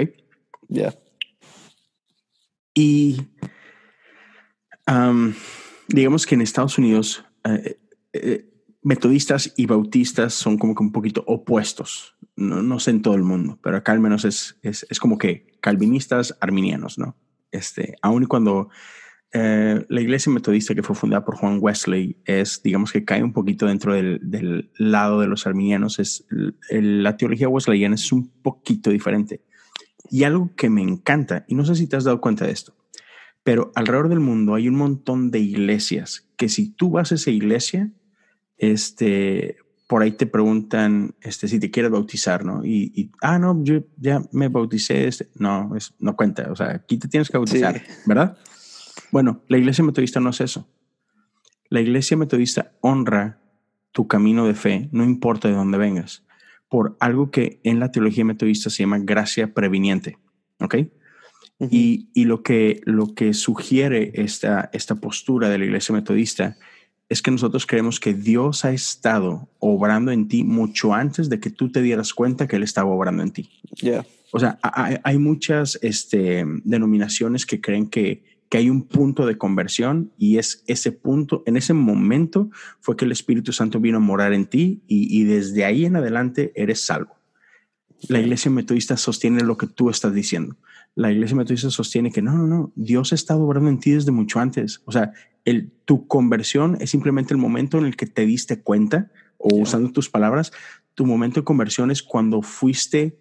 Ya. 0.67 0.91
Yeah. 0.91 0.99
Y 2.75 3.21
um, 4.87 5.33
digamos 5.87 6.25
que 6.25 6.35
en 6.35 6.41
Estados 6.41 6.77
Unidos, 6.77 7.23
eh, 7.45 7.79
eh, 8.11 8.49
metodistas 8.81 9.53
y 9.55 9.65
bautistas 9.65 10.33
son 10.33 10.57
como 10.57 10.75
que 10.75 10.83
un 10.83 10.91
poquito 10.91 11.23
opuestos. 11.27 12.15
No, 12.35 12.61
no 12.61 12.79
sé 12.79 12.91
en 12.91 13.01
todo 13.01 13.15
el 13.15 13.23
mundo, 13.23 13.57
pero 13.61 13.77
acá 13.77 13.93
al 13.93 13.99
menos 14.01 14.25
es, 14.25 14.57
es, 14.63 14.85
es 14.89 14.99
como 14.99 15.17
que 15.17 15.47
calvinistas, 15.61 16.35
arminianos, 16.41 16.97
¿no? 16.97 17.15
Este, 17.51 17.95
aun 18.01 18.25
cuando 18.25 18.69
eh, 19.35 19.83
la 19.89 20.01
iglesia 20.01 20.31
metodista 20.31 20.75
que 20.75 20.83
fue 20.83 20.95
fundada 20.95 21.25
por 21.25 21.35
Juan 21.35 21.57
Wesley 21.59 22.17
es, 22.23 22.61
digamos 22.63 22.91
que 22.91 23.03
cae 23.03 23.23
un 23.23 23.33
poquito 23.33 23.65
dentro 23.65 23.95
del, 23.95 24.19
del 24.21 24.69
lado 24.77 25.19
de 25.19 25.27
los 25.27 25.47
arminianos. 25.47 25.97
Es, 25.97 26.25
el, 26.69 27.01
la 27.01 27.17
teología 27.17 27.49
wesleyana 27.49 27.95
es 27.95 28.11
un 28.11 28.29
poquito 28.29 28.91
diferente. 28.91 29.41
Y 30.11 30.23
algo 30.23 30.51
que 30.55 30.69
me 30.69 30.83
encanta, 30.83 31.45
y 31.47 31.55
no 31.55 31.65
sé 31.65 31.73
si 31.73 31.87
te 31.87 31.95
has 31.95 32.03
dado 32.03 32.21
cuenta 32.21 32.45
de 32.45 32.51
esto, 32.51 32.75
pero 33.43 33.71
alrededor 33.73 34.09
del 34.09 34.19
mundo 34.19 34.53
hay 34.53 34.67
un 34.67 34.75
montón 34.75 35.31
de 35.31 35.39
iglesias 35.39 36.29
que 36.37 36.47
si 36.47 36.69
tú 36.69 36.91
vas 36.91 37.11
a 37.11 37.15
esa 37.15 37.31
iglesia, 37.31 37.91
este, 38.59 39.57
por 39.87 40.03
ahí 40.03 40.11
te 40.11 40.27
preguntan 40.27 41.15
este, 41.21 41.47
si 41.47 41.59
te 41.59 41.71
quieres 41.71 41.91
bautizar, 41.91 42.45
¿no? 42.45 42.63
Y, 42.63 43.11
ah, 43.21 43.39
no, 43.39 43.63
yo 43.63 43.83
ya 43.97 44.21
me 44.31 44.47
bauticé, 44.47 45.07
este. 45.07 45.29
no, 45.35 45.75
es, 45.75 45.95
no 45.97 46.15
cuenta, 46.15 46.51
o 46.51 46.55
sea, 46.55 46.69
aquí 46.69 46.97
te 46.97 47.07
tienes 47.07 47.29
que 47.29 47.37
bautizar, 47.37 47.81
¿verdad? 48.05 48.37
Bueno, 49.13 49.43
la 49.47 49.59
iglesia 49.59 49.83
metodista 49.83 50.19
no 50.19 50.31
es 50.31 50.41
eso. 50.41 50.67
La 51.69 51.81
iglesia 51.81 52.17
metodista 52.17 52.71
honra 52.81 53.39
tu 53.91 54.07
camino 54.07 54.47
de 54.47 54.55
fe, 54.55 54.89
no 54.91 55.03
importa 55.03 55.47
de 55.47 55.53
dónde 55.53 55.77
vengas, 55.77 56.25
por 56.67 56.97
algo 56.99 57.29
que 57.29 57.59
en 57.63 57.79
la 57.79 57.91
teología 57.91 58.25
metodista 58.25 58.71
se 58.71 58.81
llama 58.81 58.97
gracia 58.97 59.53
previniente, 59.53 60.17
¿ok? 60.59 60.77
y, 61.59 62.09
y, 62.15 62.25
lo, 62.25 62.41
que, 62.41 62.81
lo 62.85 63.13
que 63.13 63.35
sugiere 63.35 64.13
esta, 64.15 64.71
esta 64.73 64.95
postura 64.95 65.47
de 65.47 65.59
la 65.59 65.65
iglesia 65.65 65.93
metodista 65.93 66.57
es 67.07 67.21
que 67.21 67.29
nosotros 67.29 67.67
creemos 67.67 67.99
que 67.99 68.15
Dios 68.15 68.65
ha 68.65 68.71
estado 68.71 69.47
obrando 69.59 70.11
en 70.11 70.27
ti 70.27 70.43
mucho 70.43 70.91
antes 70.91 71.29
de 71.29 71.39
que 71.39 71.51
tú 71.51 71.71
te 71.71 71.83
dieras 71.83 72.15
cuenta 72.15 72.47
que 72.47 72.55
Él 72.55 72.63
estaba 72.63 72.89
obrando 72.89 73.21
en 73.21 73.29
ti. 73.29 73.51
O 74.31 74.39
sea, 74.39 74.57
hay, 74.63 75.19
muchas 75.19 75.77
este, 75.83 76.43
denominaciones 76.63 77.45
que 77.45 77.61
creen 77.61 77.87
que, 77.87 78.32
que 78.53 78.59
hay 78.59 78.69
un 78.69 78.83
punto 78.83 79.25
de 79.25 79.35
conversión 79.35 80.11
y 80.15 80.37
es 80.37 80.63
ese 80.67 80.91
punto, 80.91 81.41
en 81.47 81.57
ese 81.57 81.73
momento 81.73 82.51
fue 82.81 82.95
que 82.95 83.03
el 83.03 83.11
Espíritu 83.11 83.51
Santo 83.51 83.79
vino 83.79 83.97
a 83.97 83.99
morar 83.99 84.31
en 84.31 84.45
ti 84.45 84.83
y, 84.85 85.19
y 85.19 85.23
desde 85.23 85.65
ahí 85.65 85.85
en 85.85 85.95
adelante 85.95 86.51
eres 86.55 86.85
salvo. 86.85 87.15
La 88.09 88.19
iglesia 88.19 88.51
metodista 88.51 88.95
sostiene 88.95 89.41
lo 89.41 89.57
que 89.57 89.65
tú 89.65 89.89
estás 89.89 90.13
diciendo. 90.13 90.55
La 90.93 91.11
iglesia 91.11 91.35
metodista 91.35 91.71
sostiene 91.71 92.11
que 92.11 92.21
no, 92.21 92.37
no, 92.37 92.45
no, 92.45 92.71
Dios 92.75 93.11
ha 93.11 93.15
estado 93.15 93.41
obrando 93.41 93.71
en 93.71 93.79
ti 93.79 93.89
desde 93.89 94.11
mucho 94.11 94.39
antes. 94.39 94.83
O 94.85 94.91
sea, 94.91 95.13
el, 95.45 95.71
tu 95.85 96.05
conversión 96.05 96.77
es 96.79 96.91
simplemente 96.91 97.33
el 97.33 97.39
momento 97.39 97.79
en 97.79 97.85
el 97.85 97.95
que 97.95 98.05
te 98.05 98.23
diste 98.23 98.61
cuenta, 98.61 99.09
o 99.39 99.55
usando 99.55 99.91
tus 99.91 100.11
palabras, 100.11 100.51
tu 100.93 101.07
momento 101.07 101.39
de 101.39 101.45
conversión 101.45 101.89
es 101.89 102.03
cuando 102.03 102.43
fuiste 102.43 103.17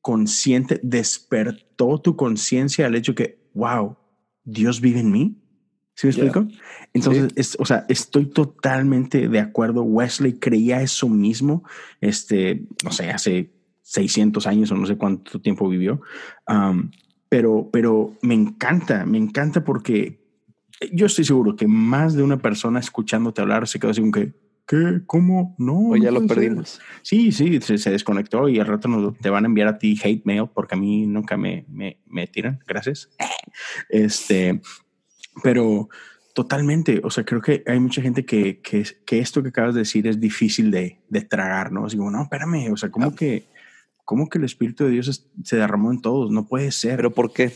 consciente, 0.00 0.80
despertó 0.82 2.00
tu 2.00 2.16
conciencia 2.16 2.86
al 2.86 2.96
hecho 2.96 3.14
que, 3.14 3.38
wow, 3.54 3.96
Dios 4.44 4.80
vive 4.80 5.00
en 5.00 5.10
mí. 5.10 5.38
¿Sí 5.94 6.06
me 6.06 6.10
explico? 6.12 6.48
Entonces, 6.94 7.56
o 7.58 7.66
sea, 7.66 7.84
estoy 7.88 8.26
totalmente 8.26 9.28
de 9.28 9.38
acuerdo. 9.40 9.82
Wesley 9.82 10.34
creía 10.34 10.80
eso 10.80 11.08
mismo, 11.08 11.64
este, 12.00 12.64
no 12.82 12.90
sé, 12.92 13.10
hace 13.10 13.50
600 13.82 14.46
años 14.46 14.70
o 14.70 14.76
no 14.76 14.86
sé 14.86 14.96
cuánto 14.96 15.40
tiempo 15.40 15.68
vivió. 15.68 16.00
pero, 17.28 17.68
pero 17.70 18.16
me 18.22 18.34
encanta, 18.34 19.04
me 19.04 19.18
encanta 19.18 19.64
porque 19.64 20.22
yo 20.92 21.06
estoy 21.06 21.24
seguro 21.24 21.56
que 21.56 21.66
más 21.66 22.14
de 22.14 22.22
una 22.22 22.38
persona 22.38 22.80
escuchándote 22.80 23.40
hablar 23.40 23.68
se 23.68 23.78
quedó 23.78 23.90
así 23.90 24.00
como 24.00 24.12
que, 24.12 24.32
¿qué? 24.72 25.02
¿Cómo? 25.06 25.54
No. 25.58 25.90
O 25.90 25.96
ya 25.96 26.10
lo 26.10 26.26
perdimos. 26.26 26.80
Sí, 27.02 27.30
sí, 27.30 27.60
se, 27.60 27.90
desconectó 27.90 28.48
y 28.48 28.58
al 28.58 28.66
rato 28.66 28.88
nos, 28.88 29.18
te 29.18 29.28
van 29.28 29.44
a 29.44 29.48
enviar 29.48 29.68
a 29.68 29.78
ti 29.78 29.98
hate 30.02 30.24
mail 30.24 30.46
porque 30.54 30.74
a 30.74 30.78
mí 30.78 31.06
nunca 31.06 31.36
me, 31.36 31.66
me, 31.68 32.00
me 32.06 32.26
tiran. 32.26 32.58
Gracias. 32.66 33.10
Este, 33.90 34.62
pero 35.42 35.88
totalmente. 36.34 37.02
O 37.04 37.10
sea, 37.10 37.24
creo 37.24 37.42
que 37.42 37.62
hay 37.66 37.78
mucha 37.78 38.00
gente 38.00 38.24
que, 38.24 38.60
que, 38.60 38.86
que 39.04 39.18
esto 39.18 39.42
que 39.42 39.50
acabas 39.50 39.74
de 39.74 39.80
decir 39.80 40.06
es 40.06 40.18
difícil 40.18 40.70
de, 40.70 41.00
de 41.08 41.20
tragar, 41.20 41.70
¿no? 41.70 41.86
Como, 41.88 42.10
no, 42.10 42.22
espérame. 42.22 42.72
O 42.72 42.76
sea, 42.78 42.90
¿cómo 42.90 43.14
que, 43.14 43.44
cómo 44.06 44.30
que 44.30 44.38
el 44.38 44.44
Espíritu 44.44 44.84
de 44.84 44.90
Dios 44.92 45.28
se 45.44 45.56
derramó 45.56 45.92
en 45.92 46.00
todos? 46.00 46.30
No 46.30 46.46
puede 46.46 46.72
ser. 46.72 46.96
¿Pero 46.96 47.10
por 47.10 47.32
qué? 47.34 47.52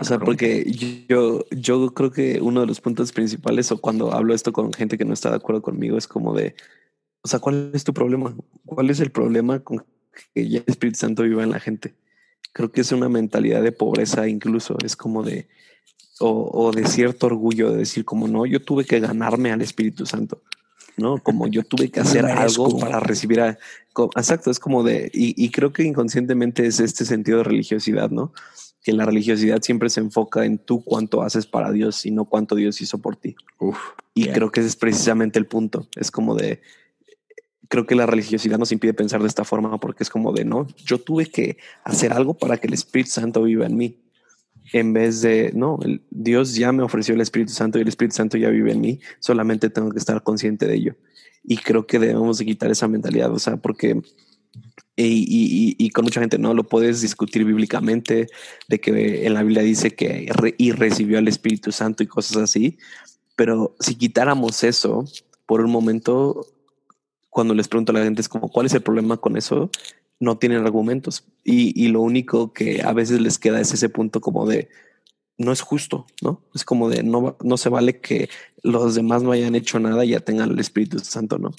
O 0.00 0.04
sea, 0.04 0.18
porque 0.18 0.64
yo, 1.08 1.44
yo 1.50 1.92
creo 1.92 2.12
que 2.12 2.40
uno 2.40 2.60
de 2.60 2.66
los 2.66 2.80
puntos 2.80 3.12
principales, 3.12 3.72
o 3.72 3.78
cuando 3.78 4.12
hablo 4.12 4.32
esto 4.32 4.52
con 4.52 4.72
gente 4.72 4.96
que 4.96 5.04
no 5.04 5.12
está 5.12 5.30
de 5.30 5.36
acuerdo 5.36 5.60
conmigo, 5.60 5.98
es 5.98 6.06
como 6.06 6.34
de, 6.34 6.54
o 7.22 7.28
sea, 7.28 7.40
¿cuál 7.40 7.72
es 7.74 7.82
tu 7.82 7.92
problema? 7.92 8.34
¿Cuál 8.64 8.90
es 8.90 9.00
el 9.00 9.10
problema 9.10 9.58
con 9.60 9.84
que 10.34 10.48
ya 10.48 10.58
el 10.58 10.64
Espíritu 10.66 10.98
Santo 11.00 11.24
viva 11.24 11.42
en 11.42 11.50
la 11.50 11.58
gente? 11.58 11.94
Creo 12.52 12.70
que 12.70 12.80
es 12.80 12.92
una 12.92 13.08
mentalidad 13.08 13.62
de 13.62 13.72
pobreza 13.72 14.28
incluso, 14.28 14.76
es 14.84 14.94
como 14.94 15.24
de, 15.24 15.48
o, 16.20 16.48
o 16.52 16.70
de 16.70 16.86
cierto 16.86 17.26
orgullo 17.26 17.70
de 17.70 17.78
decir 17.78 18.04
como, 18.04 18.28
no, 18.28 18.46
yo 18.46 18.62
tuve 18.62 18.84
que 18.84 19.00
ganarme 19.00 19.50
al 19.50 19.62
Espíritu 19.62 20.06
Santo. 20.06 20.42
¿no? 20.96 21.18
Como 21.22 21.46
yo 21.46 21.62
tuve 21.62 21.90
que 21.90 22.00
hacer 22.00 22.26
algo 22.26 22.78
para 22.78 23.00
recibir 23.00 23.40
a... 23.40 23.58
Exacto, 24.16 24.50
es 24.50 24.60
como 24.60 24.82
de... 24.82 25.10
Y, 25.12 25.34
y, 25.42 25.50
creo 25.50 25.72
que 25.72 25.84
inconscientemente 25.84 26.66
es 26.66 26.80
este 26.80 27.04
sentido 27.04 27.38
de 27.38 27.44
religiosidad, 27.44 28.10
¿no? 28.10 28.32
Que 28.82 28.92
la 28.92 29.04
religiosidad 29.04 29.60
siempre 29.62 29.90
se 29.90 30.00
enfoca 30.00 30.44
en 30.44 30.58
tú 30.58 30.82
cuánto 30.84 31.22
haces 31.22 31.46
para 31.46 31.72
Dios 31.72 32.06
y 32.06 32.10
no 32.10 32.24
cuánto 32.24 32.54
Dios 32.54 32.80
hizo 32.80 32.98
por 32.98 33.16
ti. 33.16 33.36
y 34.14 34.28
creo 34.28 34.50
que 34.50 34.60
ese 34.60 34.68
es 34.68 34.76
precisamente 34.76 35.38
el 35.38 35.46
punto. 35.46 35.88
Es 35.96 36.10
como 36.10 36.34
de, 36.34 36.60
creo 37.68 37.86
que 37.86 37.94
la 37.94 38.06
religiosidad 38.06 38.58
nos 38.58 38.72
impide 38.72 38.94
pensar 38.94 39.20
de 39.20 39.28
esta 39.28 39.44
forma 39.44 39.78
porque 39.78 40.02
es 40.02 40.10
como 40.10 40.32
de, 40.32 40.44
no, 40.44 40.66
yo 40.84 40.98
tuve 40.98 41.26
que 41.26 41.58
hacer 41.84 42.12
algo 42.12 42.34
para 42.34 42.56
que 42.56 42.66
el 42.66 42.74
Espíritu 42.74 43.10
Santo 43.10 43.42
viva 43.42 43.66
en 43.66 43.76
mí. 43.76 43.98
En 44.72 44.92
vez 44.92 45.22
de, 45.22 45.52
no, 45.54 45.78
el, 45.82 46.02
Dios 46.10 46.54
ya 46.54 46.72
me 46.72 46.82
ofreció 46.82 47.14
el 47.14 47.20
Espíritu 47.20 47.52
Santo 47.52 47.78
y 47.78 47.82
el 47.82 47.88
Espíritu 47.88 48.16
Santo 48.16 48.36
ya 48.36 48.50
vive 48.50 48.72
en 48.72 48.80
mí, 48.80 49.00
solamente 49.18 49.70
tengo 49.70 49.90
que 49.90 49.98
estar 49.98 50.22
consciente 50.22 50.66
de 50.66 50.74
ello. 50.74 50.96
Y 51.42 51.56
creo 51.56 51.86
que 51.86 51.98
debemos 51.98 52.38
de 52.38 52.44
quitar 52.44 52.70
esa 52.70 52.88
mentalidad, 52.88 53.32
o 53.32 53.38
sea, 53.38 53.56
porque 53.56 54.02
y, 55.06 55.90
con 55.90 56.04
mucha 56.04 56.20
gente 56.20 56.38
no 56.38 56.54
lo 56.54 56.64
puedes 56.64 57.00
discutir 57.00 57.44
bíblicamente 57.44 58.26
de 58.68 58.80
que 58.80 59.26
en 59.26 59.34
la 59.34 59.42
Biblia 59.42 59.62
dice 59.62 59.94
que 59.94 60.28
y 60.56 60.72
recibió 60.72 61.18
al 61.18 61.28
Espíritu 61.28 61.72
Santo 61.72 62.02
y 62.02 62.06
cosas 62.06 62.38
así. 62.38 62.78
Pero 63.36 63.76
si 63.78 63.94
quitáramos 63.94 64.64
eso 64.64 65.04
por 65.46 65.60
un 65.60 65.70
momento, 65.70 66.46
cuando 67.30 67.54
les 67.54 67.68
pregunto 67.68 67.92
a 67.92 67.94
la 67.94 68.04
gente 68.04 68.20
es 68.20 68.28
como, 68.28 68.48
¿cuál 68.48 68.66
es 68.66 68.74
el 68.74 68.82
problema 68.82 69.16
con 69.16 69.36
eso? 69.36 69.70
No 70.18 70.38
tienen 70.38 70.64
argumentos. 70.64 71.24
Y, 71.44 71.80
y 71.80 71.88
lo 71.88 72.00
único 72.00 72.52
que 72.52 72.82
a 72.82 72.92
veces 72.92 73.20
les 73.20 73.38
queda 73.38 73.60
es 73.60 73.72
ese 73.72 73.88
punto 73.88 74.20
como 74.20 74.46
de, 74.46 74.68
no 75.38 75.52
es 75.52 75.60
justo, 75.60 76.06
¿no? 76.20 76.42
Es 76.52 76.64
como 76.64 76.90
de 76.90 77.04
no, 77.04 77.36
no 77.42 77.56
se 77.56 77.68
vale 77.68 78.00
que 78.00 78.28
los 78.62 78.96
demás 78.96 79.22
no 79.22 79.30
hayan 79.30 79.54
hecho 79.54 79.78
nada 79.78 80.04
y 80.04 80.10
ya 80.10 80.20
tengan 80.20 80.50
el 80.50 80.58
Espíritu 80.58 80.98
Santo, 80.98 81.38
¿no? 81.38 81.52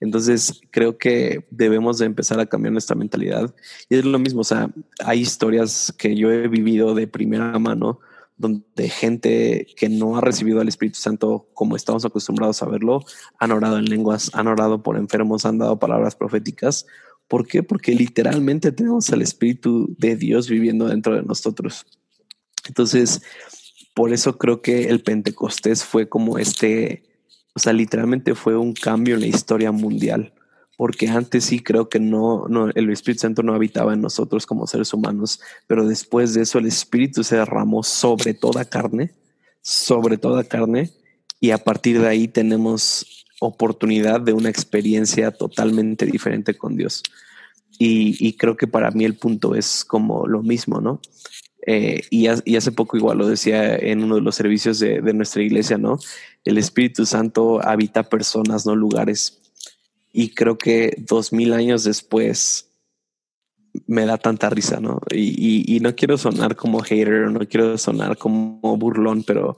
Entonces 0.00 0.60
creo 0.70 0.98
que 0.98 1.44
debemos 1.50 1.98
de 1.98 2.06
empezar 2.06 2.38
a 2.38 2.46
cambiar 2.46 2.72
nuestra 2.72 2.94
mentalidad. 2.94 3.52
Y 3.88 3.96
es 3.96 4.04
lo 4.04 4.18
mismo, 4.20 4.42
o 4.42 4.44
sea, 4.44 4.70
hay 5.04 5.20
historias 5.20 5.92
que 5.98 6.16
yo 6.16 6.30
he 6.30 6.46
vivido 6.46 6.94
de 6.94 7.08
primera 7.08 7.58
mano 7.58 7.98
donde 8.36 8.88
gente 8.88 9.66
que 9.76 9.88
no 9.88 10.16
ha 10.16 10.20
recibido 10.20 10.60
al 10.60 10.68
Espíritu 10.68 10.98
Santo 10.98 11.48
como 11.54 11.76
estamos 11.76 12.04
acostumbrados 12.04 12.62
a 12.62 12.66
verlo, 12.66 13.00
han 13.38 13.52
orado 13.52 13.78
en 13.78 13.84
lenguas, 13.84 14.30
han 14.34 14.48
orado 14.48 14.82
por 14.82 14.96
enfermos, 14.96 15.44
han 15.44 15.58
dado 15.58 15.78
palabras 15.78 16.16
proféticas. 16.16 16.86
¿Por 17.28 17.46
qué? 17.46 17.62
Porque 17.62 17.94
literalmente 17.94 18.72
tenemos 18.72 19.10
al 19.10 19.22
Espíritu 19.22 19.94
de 19.98 20.16
Dios 20.16 20.48
viviendo 20.48 20.86
dentro 20.86 21.14
de 21.14 21.22
nosotros. 21.22 21.86
Entonces, 22.68 23.22
por 23.94 24.12
eso 24.12 24.36
creo 24.38 24.60
que 24.60 24.88
el 24.88 25.00
Pentecostés 25.00 25.84
fue 25.84 26.08
como 26.08 26.38
este, 26.38 27.04
o 27.54 27.60
sea, 27.60 27.72
literalmente 27.72 28.34
fue 28.34 28.56
un 28.56 28.74
cambio 28.74 29.14
en 29.14 29.20
la 29.20 29.26
historia 29.28 29.70
mundial, 29.70 30.32
porque 30.76 31.08
antes 31.08 31.44
sí 31.44 31.60
creo 31.60 31.88
que 31.88 32.00
no, 32.00 32.46
no, 32.48 32.70
el 32.70 32.90
Espíritu 32.90 33.20
Santo 33.20 33.42
no 33.42 33.54
habitaba 33.54 33.94
en 33.94 34.00
nosotros 34.00 34.46
como 34.46 34.66
seres 34.66 34.92
humanos, 34.92 35.40
pero 35.68 35.86
después 35.86 36.34
de 36.34 36.42
eso 36.42 36.58
el 36.58 36.66
Espíritu 36.66 37.22
se 37.22 37.36
derramó 37.36 37.84
sobre 37.84 38.34
toda 38.34 38.64
carne, 38.64 39.12
sobre 39.62 40.18
toda 40.18 40.42
carne, 40.42 40.90
y 41.40 41.52
a 41.52 41.58
partir 41.58 42.00
de 42.00 42.08
ahí 42.08 42.26
tenemos 42.26 43.24
oportunidad 43.40 44.20
de 44.20 44.32
una 44.32 44.48
experiencia 44.48 45.30
totalmente 45.30 46.06
diferente 46.06 46.56
con 46.56 46.76
Dios. 46.76 47.02
Y, 47.78 48.16
y, 48.24 48.34
creo 48.34 48.56
que 48.56 48.68
para 48.68 48.92
mí 48.92 49.04
el 49.04 49.16
punto 49.16 49.56
es 49.56 49.84
como 49.84 50.28
lo 50.28 50.42
mismo, 50.42 50.80
¿no? 50.80 51.00
Eh, 51.66 52.02
y, 52.10 52.26
hace 52.26 52.72
poco 52.72 52.98
igual 52.98 53.18
lo 53.18 53.26
decía 53.26 53.76
en 53.76 54.04
uno 54.04 54.16
de 54.16 54.20
los 54.20 54.34
servicios 54.34 54.78
de, 54.78 55.00
nuestra 55.14 55.42
iglesia, 55.42 55.78
¿no? 55.78 55.98
El 56.44 56.58
Espíritu 56.58 57.06
Santo 57.06 57.66
habita 57.66 58.02
personas, 58.02 58.66
no 58.66 58.76
lugares. 58.76 59.40
Y 60.12 60.34
creo 60.34 60.58
que 60.58 60.94
dos 60.98 61.32
mil 61.32 61.54
años 61.54 61.84
después 61.84 62.68
me 63.86 64.04
da 64.04 64.18
tanta 64.18 64.50
risa, 64.50 64.78
¿no? 64.78 65.00
Y, 65.10 65.78
no 65.80 65.96
quiero 65.96 66.18
sonar 66.18 66.54
como 66.54 66.80
hater, 66.80 67.30
no 67.30 67.40
quiero 67.40 67.78
sonar 67.78 68.18
como 68.18 68.76
burlón, 68.76 69.22
pero, 69.24 69.56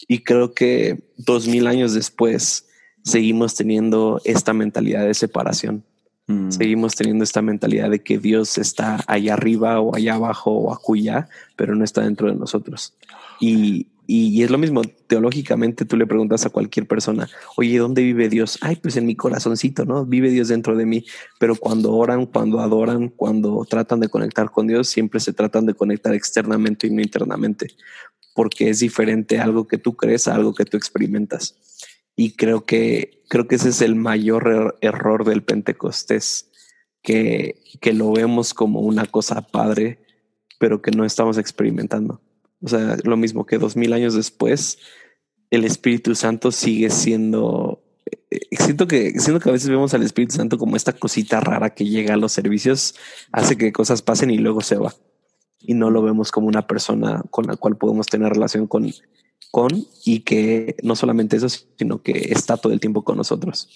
Y 0.09 0.19
creo 0.25 0.52
que 0.52 1.02
dos 1.16 1.47
mil 1.47 1.66
años 1.66 1.95
después 1.95 2.66
seguimos 3.04 3.54
teniendo 3.54 4.21
esta 4.25 4.52
mentalidad 4.52 5.07
de 5.07 5.14
separación. 5.14 5.85
Mm. 6.26 6.50
Seguimos 6.50 6.95
teniendo 6.95 7.25
esta 7.25 7.42
mentalidad 7.42 7.90
de 7.90 8.02
que 8.02 8.19
Dios 8.19 8.59
está 8.59 9.02
allá 9.07 9.35
arriba 9.35 9.80
o 9.80 9.95
allá 9.95 10.14
abajo 10.14 10.50
o 10.50 10.73
acuya, 10.73 11.28
pero 11.57 11.75
no 11.75 11.85
está 11.85 12.02
dentro 12.02 12.28
de 12.28 12.35
nosotros. 12.35 12.95
Y, 13.40 13.87
y, 14.12 14.43
es 14.43 14.50
lo 14.50 14.59
mismo, 14.59 14.83
teológicamente 15.07 15.85
tú 15.85 15.97
le 15.97 16.05
preguntas 16.05 16.45
a 16.45 16.50
cualquier 16.50 16.88
persona, 16.88 17.29
oye, 17.57 17.79
¿dónde 17.79 18.02
vive 18.02 18.29
Dios? 18.29 18.59
Ay, 18.61 18.75
pues 18.75 18.97
en 18.97 19.07
mi 19.07 19.14
corazoncito, 19.14 19.85
¿no? 19.85 20.05
Vive 20.05 20.31
Dios 20.31 20.49
dentro 20.49 20.76
de 20.76 20.85
mí. 20.85 21.05
Pero 21.38 21.55
cuando 21.55 21.93
oran, 21.93 22.26
cuando 22.26 22.59
adoran, 22.59 23.11
cuando 23.11 23.64
tratan 23.71 24.00
de 24.00 24.09
conectar 24.09 24.50
con 24.50 24.67
Dios, 24.67 24.88
siempre 24.88 25.21
se 25.21 25.33
tratan 25.33 25.64
de 25.64 25.75
conectar 25.75 26.12
externamente 26.12 26.88
y 26.88 26.90
no 26.90 27.00
internamente, 27.00 27.69
porque 28.35 28.71
es 28.71 28.81
diferente 28.81 29.38
algo 29.38 29.69
que 29.69 29.79
tú 29.79 29.95
crees 29.95 30.26
a 30.26 30.35
algo 30.35 30.55
que 30.55 30.64
tú 30.64 30.76
experimentas. 30.76 31.55
Y 32.17 32.33
creo 32.33 32.64
que, 32.64 33.23
creo 33.29 33.47
que 33.47 33.55
ese 33.55 33.69
es 33.69 33.81
el 33.81 33.95
mayor 33.95 34.49
er-, 34.49 34.75
error 34.81 35.25
del 35.25 35.45
Pentecostés, 35.45 36.50
que, 37.00 37.62
que 37.81 37.93
lo 37.93 38.11
vemos 38.11 38.55
como 38.55 38.81
una 38.81 39.07
cosa 39.07 39.40
padre, 39.40 40.00
pero 40.59 40.83
que 40.83 40.90
no 40.90 41.05
estamos 41.05 41.38
experimentando. 41.38 42.21
O 42.62 42.69
sea, 42.69 42.97
lo 43.05 43.17
mismo 43.17 43.47
que 43.47 43.59
dos 43.59 43.76
mil 43.76 43.93
años 43.93 44.14
después, 44.14 44.79
el 45.50 45.64
Espíritu 45.64 46.14
Santo 46.14 46.52
sigue 46.52 46.90
siendo. 46.90 47.83
Eh, 48.31 48.40
siento 48.59 48.87
que, 48.87 49.19
siento 49.19 49.40
que 49.40 49.49
a 49.49 49.52
veces 49.52 49.69
vemos 49.69 49.95
al 49.95 50.02
Espíritu 50.02 50.35
Santo 50.37 50.59
como 50.59 50.76
esta 50.76 50.93
cosita 50.93 51.40
rara 51.40 51.71
que 51.71 51.85
llega 51.85 52.14
a 52.14 52.19
los 52.19 52.33
servicios, 52.33 52.95
hace 53.33 53.57
que 53.57 53.73
cosas 53.73 54.02
pasen 54.02 54.31
y 54.31 54.38
luego 54.38 54.61
se 54.61 54.76
va. 54.76 54.95
Y 55.59 55.75
no 55.75 55.90
lo 55.90 56.02
vemos 56.02 56.31
como 56.33 56.49
una 56.49 56.67
persona 56.67 57.23
con 57.31 57.47
la 57.47 57.57
cual 57.57 57.76
podemos 57.76 58.07
tener 58.07 58.33
relación 58.33 58.67
con, 58.67 58.90
con 59.50 59.87
y 60.05 60.21
que 60.21 60.76
no 60.83 60.97
solamente 60.97 61.37
eso, 61.37 61.49
sino 61.49 62.02
que 62.02 62.29
está 62.33 62.57
todo 62.57 62.73
el 62.73 62.81
tiempo 62.81 63.05
con 63.05 63.17
nosotros. 63.17 63.69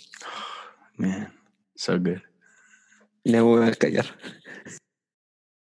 Man, 0.96 1.32
so 1.74 1.98
good. 1.98 2.20
Me 3.24 3.40
voy 3.40 3.66
a 3.66 3.72
callar. 3.72 4.06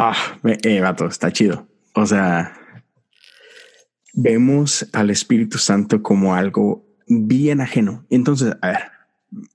Ah, 0.00 0.38
eh, 0.44 0.80
vato, 0.80 1.08
está 1.08 1.32
chido. 1.32 1.66
O 1.92 2.06
sea, 2.06 2.56
vemos 4.14 4.88
al 4.92 5.10
Espíritu 5.10 5.58
Santo 5.58 6.04
como 6.04 6.36
algo 6.36 6.86
bien 7.08 7.60
ajeno. 7.60 8.06
Entonces, 8.08 8.54
a 8.62 8.68
ver, 8.68 8.78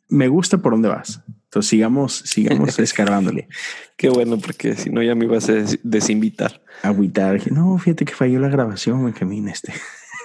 me 0.09 0.27
gusta 0.27 0.57
por 0.57 0.73
dónde 0.73 0.89
vas. 0.89 1.21
Entonces 1.45 1.69
sigamos, 1.69 2.23
sigamos 2.25 2.77
escarbándole. 2.79 3.47
Qué 3.95 4.09
bueno, 4.09 4.37
porque 4.37 4.75
si 4.75 4.89
no 4.89 5.01
ya 5.01 5.15
me 5.15 5.23
ibas 5.23 5.47
a 5.47 5.53
desinvitar. 5.81 6.61
Agüitar. 6.81 7.49
No, 7.49 7.77
fíjate 7.77 8.03
que 8.03 8.13
falló 8.13 8.41
la 8.41 8.49
grabación, 8.49 9.05
Benjamín, 9.05 9.47
este. 9.47 9.71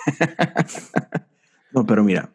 no, 1.72 1.86
pero 1.86 2.02
mira, 2.02 2.32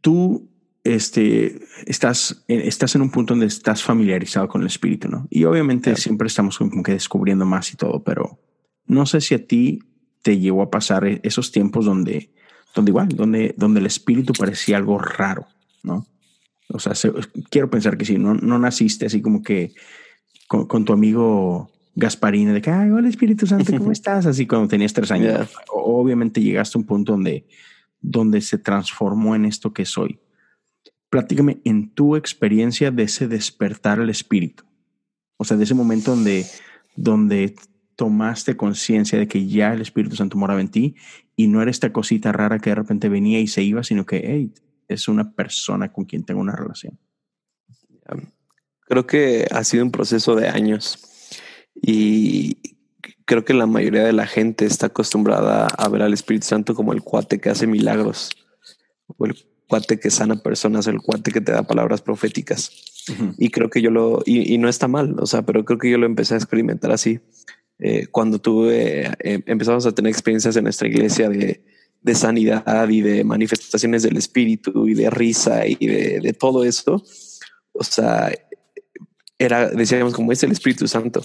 tú 0.00 0.48
este, 0.86 1.58
estás, 1.86 2.44
estás 2.46 2.94
en 2.94 3.02
un 3.02 3.10
punto 3.10 3.34
donde 3.34 3.46
estás 3.46 3.82
familiarizado 3.82 4.46
con 4.48 4.60
el 4.60 4.68
espíritu, 4.68 5.08
¿no? 5.08 5.26
Y 5.30 5.44
obviamente 5.44 5.96
siempre 5.96 6.28
estamos 6.28 6.58
como 6.58 6.82
que 6.82 6.92
descubriendo 6.92 7.44
más 7.44 7.72
y 7.72 7.76
todo, 7.76 8.04
pero 8.04 8.38
no 8.86 9.04
sé 9.04 9.20
si 9.20 9.34
a 9.34 9.44
ti 9.44 9.80
te 10.22 10.38
llevó 10.38 10.62
a 10.62 10.70
pasar 10.70 11.04
e-, 11.04 11.20
esos 11.24 11.50
tiempos 11.50 11.84
donde, 11.84 12.30
donde 12.74 12.90
igual, 12.90 13.08
donde, 13.08 13.54
donde 13.56 13.80
el 13.80 13.86
espíritu 13.86 14.32
parecía 14.32 14.76
algo 14.76 14.98
raro, 14.98 15.46
¿no? 15.82 16.06
O 16.68 16.78
sea, 16.78 16.92
quiero 17.50 17.68
pensar 17.68 17.96
que 17.96 18.04
sí, 18.04 18.18
no, 18.18 18.34
no 18.34 18.58
naciste 18.58 19.06
así 19.06 19.20
como 19.20 19.42
que 19.42 19.72
con, 20.48 20.84
tu 20.84 20.92
amigo 20.92 21.70
Gasparina 21.96 22.52
de 22.52 22.62
que, 22.62 22.70
ay, 22.70 22.90
hola 22.90 23.08
Espíritu 23.08 23.46
Santo, 23.46 23.72
¿cómo 23.76 23.92
estás? 23.92 24.26
Así 24.26 24.46
cuando 24.46 24.68
tenías 24.68 24.92
tres 24.92 25.10
años. 25.10 25.48
Obviamente 25.72 26.40
llegaste 26.40 26.78
a 26.78 26.80
un 26.80 26.86
punto 26.86 27.12
donde, 27.12 27.46
donde 28.00 28.40
se 28.40 28.58
transformó 28.58 29.34
en 29.34 29.46
esto 29.46 29.72
que 29.72 29.84
soy 29.84 30.20
platícame 31.16 31.62
en 31.64 31.88
tu 31.94 32.14
experiencia 32.14 32.90
de 32.90 33.04
ese 33.04 33.26
despertar 33.26 34.00
al 34.00 34.10
espíritu. 34.10 34.64
O 35.38 35.44
sea, 35.44 35.56
de 35.56 35.64
ese 35.64 35.72
momento 35.72 36.10
donde, 36.10 36.44
donde 36.94 37.54
tomaste 37.94 38.54
conciencia 38.54 39.18
de 39.18 39.26
que 39.26 39.46
ya 39.46 39.72
el 39.72 39.80
Espíritu 39.80 40.14
Santo 40.14 40.36
moraba 40.36 40.60
en 40.60 40.68
ti 40.68 40.94
y 41.34 41.46
no 41.46 41.62
era 41.62 41.70
esta 41.70 41.90
cosita 41.90 42.32
rara 42.32 42.58
que 42.58 42.68
de 42.68 42.76
repente 42.76 43.08
venía 43.08 43.40
y 43.40 43.46
se 43.46 43.62
iba, 43.62 43.82
sino 43.82 44.04
que 44.04 44.22
hey, 44.26 44.52
es 44.88 45.08
una 45.08 45.32
persona 45.32 45.90
con 45.90 46.04
quien 46.04 46.22
tengo 46.22 46.38
una 46.38 46.54
relación. 46.54 46.98
Creo 48.82 49.06
que 49.06 49.46
ha 49.50 49.64
sido 49.64 49.84
un 49.86 49.92
proceso 49.92 50.34
de 50.34 50.48
años 50.48 50.98
y 51.74 52.58
creo 53.24 53.42
que 53.42 53.54
la 53.54 53.64
mayoría 53.64 54.04
de 54.04 54.12
la 54.12 54.26
gente 54.26 54.66
está 54.66 54.88
acostumbrada 54.88 55.66
a 55.66 55.88
ver 55.88 56.02
al 56.02 56.12
Espíritu 56.12 56.46
Santo 56.46 56.74
como 56.74 56.92
el 56.92 57.00
cuate 57.00 57.40
que 57.40 57.48
hace 57.48 57.66
milagros 57.66 58.28
o 59.06 59.24
el 59.24 59.34
cuate 59.68 59.98
que 59.98 60.10
sana 60.10 60.36
personas, 60.36 60.86
el 60.86 61.00
cuate 61.00 61.32
que 61.32 61.40
te 61.40 61.52
da 61.52 61.62
palabras 61.62 62.02
proféticas. 62.02 62.70
Y 63.38 63.50
creo 63.50 63.70
que 63.70 63.80
yo 63.80 63.90
lo, 63.90 64.22
y, 64.26 64.58
no 64.58 64.68
está 64.68 64.88
mal, 64.88 65.14
o 65.20 65.26
sea, 65.26 65.42
pero 65.42 65.64
creo 65.64 65.78
que 65.78 65.90
yo 65.90 65.98
lo 65.98 66.06
empecé 66.06 66.34
a 66.34 66.38
experimentar 66.38 66.90
así. 66.90 67.20
Eh, 67.78 68.06
cuando 68.08 68.40
tuve, 68.40 69.06
eh, 69.22 69.42
empezamos 69.46 69.86
a 69.86 69.92
tener 69.92 70.10
experiencias 70.10 70.56
en 70.56 70.64
nuestra 70.64 70.88
iglesia 70.88 71.28
de, 71.28 71.62
de, 72.00 72.14
sanidad 72.14 72.88
y 72.88 73.02
de 73.02 73.22
manifestaciones 73.22 74.02
del 74.02 74.16
espíritu 74.16 74.88
y 74.88 74.94
de 74.94 75.10
risa 75.10 75.66
y 75.66 75.76
de, 75.86 76.20
de 76.20 76.32
todo 76.32 76.64
esto. 76.64 77.04
O 77.72 77.84
sea, 77.84 78.32
era, 79.38 79.68
decíamos 79.68 80.14
como 80.14 80.32
es 80.32 80.42
el 80.42 80.52
Espíritu 80.52 80.88
Santo. 80.88 81.24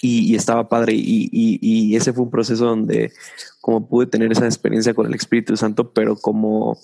Y, 0.00 0.32
y 0.32 0.36
estaba 0.36 0.68
padre. 0.68 0.94
Y, 0.94 1.28
y, 1.32 1.58
y, 1.60 1.96
ese 1.96 2.12
fue 2.12 2.24
un 2.24 2.30
proceso 2.30 2.64
donde 2.64 3.12
como 3.60 3.88
pude 3.88 4.06
tener 4.06 4.30
esa 4.32 4.46
experiencia 4.46 4.94
con 4.94 5.06
el 5.06 5.14
Espíritu 5.14 5.56
Santo, 5.56 5.92
pero 5.92 6.16
como 6.16 6.78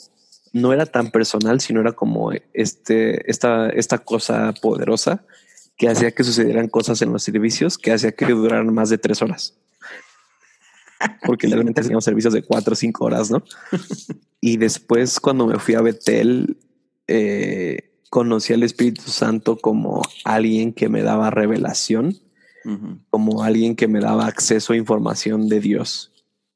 no 0.57 0.73
era 0.73 0.87
tan 0.87 1.11
personal, 1.11 1.61
sino 1.61 1.81
era 1.81 1.93
como 1.93 2.33
este, 2.55 3.31
esta, 3.31 3.69
esta 3.69 3.99
cosa 3.99 4.55
poderosa 4.55 5.23
que 5.77 5.87
hacía 5.91 6.13
que 6.13 6.25
sucedieran 6.25 6.69
cosas 6.69 7.03
en 7.03 7.13
los 7.13 7.23
servicios 7.23 7.77
que 7.77 7.93
hacía 7.93 8.13
que 8.13 8.25
duraran 8.25 8.73
más 8.73 8.89
de 8.89 8.97
tres 8.97 9.21
horas. 9.21 9.59
Porque 11.27 11.47
realmente 11.47 11.83
teníamos 11.83 12.05
servicios 12.05 12.33
de 12.33 12.43
cuatro 12.43 12.73
o 12.73 12.77
cinco 12.77 13.05
horas, 13.05 13.31
¿no? 13.31 13.45
Y 14.41 14.57
después, 14.57 15.21
cuando 15.21 15.47
me 15.47 15.59
fui 15.59 15.75
a 15.75 15.83
Betel, 15.83 16.57
eh, 17.07 17.93
conocí 18.09 18.55
al 18.55 18.63
Espíritu 18.63 19.03
Santo 19.11 19.59
como 19.59 20.01
alguien 20.25 20.73
que 20.73 20.89
me 20.89 21.03
daba 21.03 21.29
revelación, 21.31 22.17
como 23.11 23.43
alguien 23.43 23.77
que 23.77 23.89
me 23.89 24.01
daba 24.01 24.27
acceso 24.27 24.73
a 24.73 24.77
información 24.77 25.49
de 25.49 25.61
Dios, 25.61 26.13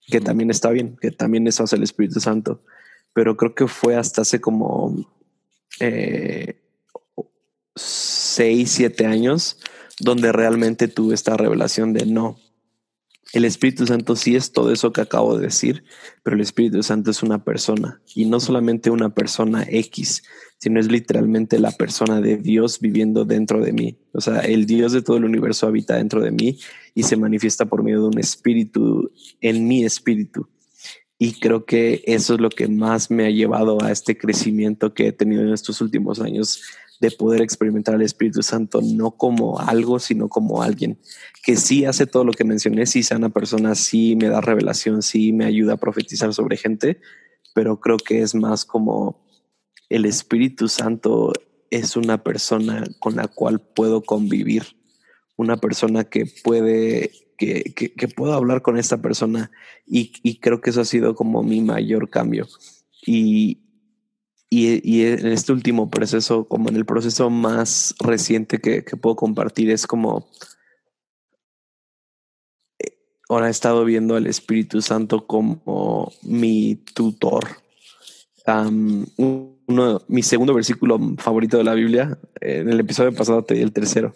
que 0.06 0.20
también 0.20 0.50
está 0.50 0.70
bien, 0.70 0.96
que 1.00 1.10
también 1.10 1.46
eso 1.46 1.64
hace 1.64 1.76
el 1.76 1.82
Espíritu 1.82 2.18
Santo 2.18 2.62
pero 3.12 3.36
creo 3.36 3.54
que 3.54 3.66
fue 3.66 3.96
hasta 3.96 4.22
hace 4.22 4.40
como 4.40 4.94
eh, 5.80 6.60
seis, 7.74 8.70
siete 8.70 9.06
años 9.06 9.58
donde 10.00 10.32
realmente 10.32 10.88
tuve 10.88 11.14
esta 11.14 11.36
revelación 11.36 11.92
de 11.92 12.06
no. 12.06 12.38
El 13.32 13.44
Espíritu 13.44 13.86
Santo 13.86 14.16
sí 14.16 14.34
es 14.34 14.52
todo 14.52 14.72
eso 14.72 14.92
que 14.92 15.02
acabo 15.02 15.36
de 15.36 15.46
decir, 15.46 15.84
pero 16.24 16.34
el 16.34 16.42
Espíritu 16.42 16.82
Santo 16.82 17.12
es 17.12 17.22
una 17.22 17.44
persona 17.44 18.02
y 18.12 18.24
no 18.24 18.40
solamente 18.40 18.90
una 18.90 19.14
persona 19.14 19.64
X, 19.68 20.22
sino 20.58 20.80
es 20.80 20.90
literalmente 20.90 21.60
la 21.60 21.70
persona 21.70 22.20
de 22.20 22.38
Dios 22.38 22.80
viviendo 22.80 23.24
dentro 23.24 23.60
de 23.60 23.72
mí. 23.72 23.98
O 24.12 24.20
sea, 24.20 24.40
el 24.40 24.66
Dios 24.66 24.92
de 24.92 25.02
todo 25.02 25.16
el 25.16 25.24
universo 25.24 25.68
habita 25.68 25.96
dentro 25.96 26.20
de 26.22 26.32
mí 26.32 26.58
y 26.92 27.04
se 27.04 27.16
manifiesta 27.16 27.66
por 27.66 27.84
medio 27.84 28.00
de 28.00 28.08
un 28.08 28.18
espíritu 28.18 29.12
en 29.40 29.68
mi 29.68 29.84
espíritu. 29.84 30.48
Y 31.22 31.38
creo 31.38 31.66
que 31.66 32.02
eso 32.06 32.32
es 32.32 32.40
lo 32.40 32.48
que 32.48 32.66
más 32.66 33.10
me 33.10 33.26
ha 33.26 33.30
llevado 33.30 33.82
a 33.82 33.92
este 33.92 34.16
crecimiento 34.16 34.94
que 34.94 35.08
he 35.08 35.12
tenido 35.12 35.42
en 35.42 35.52
estos 35.52 35.82
últimos 35.82 36.18
años 36.18 36.62
de 36.98 37.10
poder 37.10 37.42
experimentar 37.42 37.94
al 37.94 38.00
Espíritu 38.00 38.42
Santo 38.42 38.80
no 38.82 39.10
como 39.10 39.60
algo, 39.60 39.98
sino 39.98 40.30
como 40.30 40.62
alguien 40.62 40.98
que 41.42 41.56
sí 41.56 41.84
hace 41.84 42.06
todo 42.06 42.24
lo 42.24 42.32
que 42.32 42.44
mencioné, 42.44 42.86
sí 42.86 43.02
sana 43.02 43.28
persona, 43.28 43.74
sí 43.74 44.16
me 44.16 44.28
da 44.30 44.40
revelación, 44.40 45.02
sí 45.02 45.34
me 45.34 45.44
ayuda 45.44 45.74
a 45.74 45.76
profetizar 45.76 46.32
sobre 46.32 46.56
gente, 46.56 47.02
pero 47.54 47.80
creo 47.80 47.98
que 47.98 48.22
es 48.22 48.34
más 48.34 48.64
como 48.64 49.22
el 49.90 50.06
Espíritu 50.06 50.68
Santo 50.68 51.34
es 51.68 51.96
una 51.96 52.24
persona 52.24 52.82
con 52.98 53.16
la 53.16 53.28
cual 53.28 53.60
puedo 53.60 54.00
convivir, 54.00 54.74
una 55.36 55.58
persona 55.58 56.04
que 56.04 56.24
puede 56.42 57.10
que, 57.40 58.08
puedo 58.14 58.34
hablar 58.34 58.60
con 58.60 58.76
esta 58.76 59.00
persona 59.00 59.50
y, 59.86 60.38
creo 60.40 60.60
que 60.60 60.70
eso 60.70 60.82
ha 60.82 60.84
sido 60.84 61.14
como 61.14 61.42
mi 61.42 61.62
mayor 61.62 62.10
cambio. 62.10 62.46
Y, 63.06 63.60
y, 64.50 65.04
en 65.04 65.26
este 65.28 65.52
último 65.52 65.90
proceso, 65.90 66.44
como 66.44 66.68
en 66.68 66.76
el 66.76 66.84
proceso 66.84 67.30
más 67.30 67.94
reciente 67.98 68.60
que, 68.60 68.82
puedo 68.82 69.16
compartir, 69.16 69.70
es 69.70 69.86
como, 69.86 70.28
eh, 72.78 72.98
ahora 73.28 73.48
he 73.48 73.50
estado 73.50 73.84
viendo 73.84 74.16
al 74.16 74.26
Espíritu 74.26 74.82
Santo 74.82 75.26
como 75.26 76.12
mi 76.22 76.76
tutor. 76.94 77.46
Uno, 78.46 80.02
mi 80.08 80.22
segundo 80.22 80.54
versículo 80.54 80.98
favorito 81.18 81.58
de 81.58 81.64
la 81.64 81.74
Biblia, 81.74 82.18
en 82.40 82.68
el 82.68 82.80
episodio 82.80 83.12
pasado 83.12 83.42
te 83.44 83.54
di 83.54 83.62
el 83.62 83.72
tercero. 83.72 84.14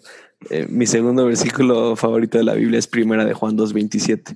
Eh, 0.49 0.67
mi 0.69 0.85
segundo 0.85 1.25
versículo 1.25 1.95
favorito 1.95 2.37
de 2.37 2.43
la 2.43 2.53
Biblia 2.53 2.79
es 2.79 2.87
primera 2.87 3.25
de 3.25 3.33
Juan 3.33 3.57
2.27. 3.57 4.35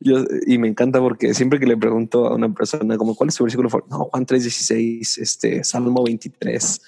Yo, 0.00 0.18
y 0.46 0.58
me 0.58 0.68
encanta 0.68 1.00
porque 1.00 1.32
siempre 1.32 1.58
que 1.58 1.66
le 1.66 1.76
pregunto 1.76 2.26
a 2.26 2.34
una 2.34 2.52
persona 2.52 2.96
como 2.98 3.14
cuál 3.14 3.28
es 3.28 3.34
su 3.34 3.44
versículo 3.44 3.70
favorito, 3.70 3.96
no, 3.96 4.04
Juan 4.04 4.26
3.16, 4.26 5.18
este, 5.20 5.64
Salmo 5.64 6.04
23. 6.04 6.80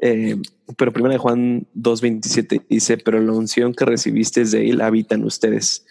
Eh, 0.00 0.36
pero 0.76 0.92
primera 0.92 1.12
de 1.12 1.18
Juan 1.18 1.66
2.27 1.76 2.66
dice, 2.68 2.98
pero 2.98 3.20
la 3.20 3.32
unción 3.32 3.74
que 3.74 3.84
recibiste 3.84 4.44
de 4.44 4.70
él 4.70 4.80
habita 4.80 5.14
en 5.14 5.24
ustedes 5.24 5.86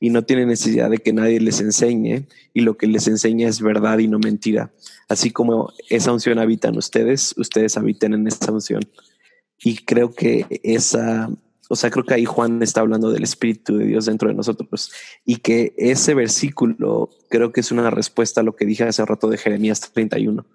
y 0.00 0.10
no 0.10 0.22
tienen 0.22 0.48
necesidad 0.48 0.90
de 0.90 0.98
que 0.98 1.12
nadie 1.12 1.40
les 1.40 1.60
enseñe 1.60 2.26
y 2.54 2.60
lo 2.60 2.76
que 2.76 2.86
les 2.86 3.08
enseña 3.08 3.48
es 3.48 3.60
verdad 3.60 3.98
y 3.98 4.08
no 4.08 4.18
mentira. 4.18 4.70
Así 5.08 5.30
como 5.30 5.72
esa 5.88 6.12
unción 6.12 6.38
habita 6.38 6.68
en 6.68 6.76
ustedes, 6.76 7.34
ustedes 7.36 7.76
habiten 7.76 8.14
en 8.14 8.26
esa 8.26 8.52
unción. 8.52 8.82
Y 9.60 9.78
creo 9.78 10.14
que 10.14 10.46
esa, 10.62 11.28
o 11.68 11.74
sea, 11.74 11.90
creo 11.90 12.04
que 12.04 12.14
ahí 12.14 12.24
Juan 12.24 12.62
está 12.62 12.80
hablando 12.80 13.10
del 13.10 13.24
Espíritu 13.24 13.76
de 13.76 13.86
Dios 13.86 14.06
dentro 14.06 14.28
de 14.28 14.34
nosotros 14.34 14.92
y 15.24 15.36
que 15.36 15.74
ese 15.76 16.14
versículo 16.14 17.10
creo 17.28 17.52
que 17.52 17.60
es 17.60 17.72
una 17.72 17.90
respuesta 17.90 18.40
a 18.40 18.44
lo 18.44 18.54
que 18.54 18.66
dije 18.66 18.84
hace 18.84 19.04
rato 19.04 19.28
de 19.28 19.38
Jeremías 19.38 19.80
31, 19.80 20.46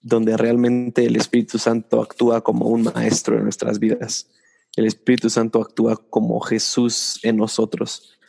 donde 0.00 0.36
realmente 0.38 1.04
el 1.04 1.16
Espíritu 1.16 1.58
Santo 1.58 2.00
actúa 2.00 2.40
como 2.40 2.66
un 2.66 2.84
maestro 2.84 3.36
en 3.36 3.42
nuestras 3.42 3.78
vidas. 3.78 4.30
El 4.74 4.86
Espíritu 4.86 5.28
Santo 5.28 5.60
actúa 5.60 5.96
como 5.96 6.40
Jesús 6.40 7.18
en 7.22 7.36
nosotros. 7.36 8.19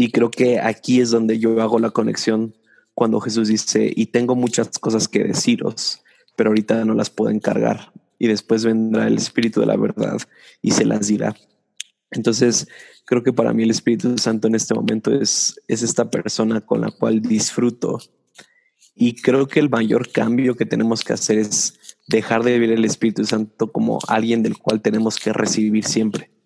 Y 0.00 0.12
creo 0.12 0.30
que 0.30 0.60
aquí 0.60 1.00
es 1.00 1.10
donde 1.10 1.40
yo 1.40 1.60
hago 1.60 1.80
la 1.80 1.90
conexión 1.90 2.54
cuando 2.94 3.20
Jesús 3.20 3.48
dice, 3.48 3.92
y 3.94 4.06
tengo 4.06 4.36
muchas 4.36 4.78
cosas 4.78 5.08
que 5.08 5.24
deciros, 5.24 6.04
pero 6.36 6.50
ahorita 6.50 6.84
no 6.84 6.94
las 6.94 7.10
puedo 7.10 7.32
encargar. 7.32 7.92
Y 8.16 8.28
después 8.28 8.64
vendrá 8.64 9.08
el 9.08 9.16
Espíritu 9.16 9.58
de 9.58 9.66
la 9.66 9.76
verdad 9.76 10.18
y 10.62 10.70
se 10.70 10.84
las 10.84 11.08
dirá. 11.08 11.34
Entonces, 12.12 12.68
creo 13.06 13.24
que 13.24 13.32
para 13.32 13.52
mí 13.52 13.64
el 13.64 13.72
Espíritu 13.72 14.16
Santo 14.18 14.46
en 14.46 14.54
este 14.54 14.72
momento 14.72 15.12
es, 15.12 15.60
es 15.66 15.82
esta 15.82 16.08
persona 16.08 16.60
con 16.60 16.80
la 16.80 16.92
cual 16.92 17.20
disfruto. 17.20 17.98
Y 18.94 19.20
creo 19.20 19.48
que 19.48 19.58
el 19.58 19.68
mayor 19.68 20.12
cambio 20.12 20.54
que 20.54 20.64
tenemos 20.64 21.02
que 21.02 21.12
hacer 21.12 21.38
es 21.38 21.96
dejar 22.06 22.44
de 22.44 22.56
ver 22.60 22.70
el 22.70 22.84
Espíritu 22.84 23.24
Santo 23.24 23.72
como 23.72 23.98
alguien 24.06 24.44
del 24.44 24.58
cual 24.58 24.80
tenemos 24.80 25.16
que 25.16 25.32
recibir 25.32 25.84
siempre 25.84 26.37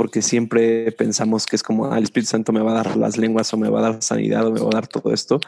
porque 0.00 0.22
siempre 0.22 0.92
pensamos 0.92 1.44
que 1.44 1.56
es 1.56 1.62
como 1.62 1.92
ah, 1.92 1.98
el 1.98 2.04
Espíritu 2.04 2.30
Santo 2.30 2.54
me 2.54 2.62
va 2.62 2.70
a 2.70 2.82
dar 2.82 2.96
las 2.96 3.18
lenguas 3.18 3.52
o 3.52 3.58
me 3.58 3.68
va 3.68 3.80
a 3.80 3.82
dar 3.82 4.02
sanidad 4.02 4.46
o 4.46 4.50
me 4.50 4.58
va 4.58 4.68
a 4.68 4.76
dar 4.76 4.88
todo 4.88 5.12
esto 5.12 5.40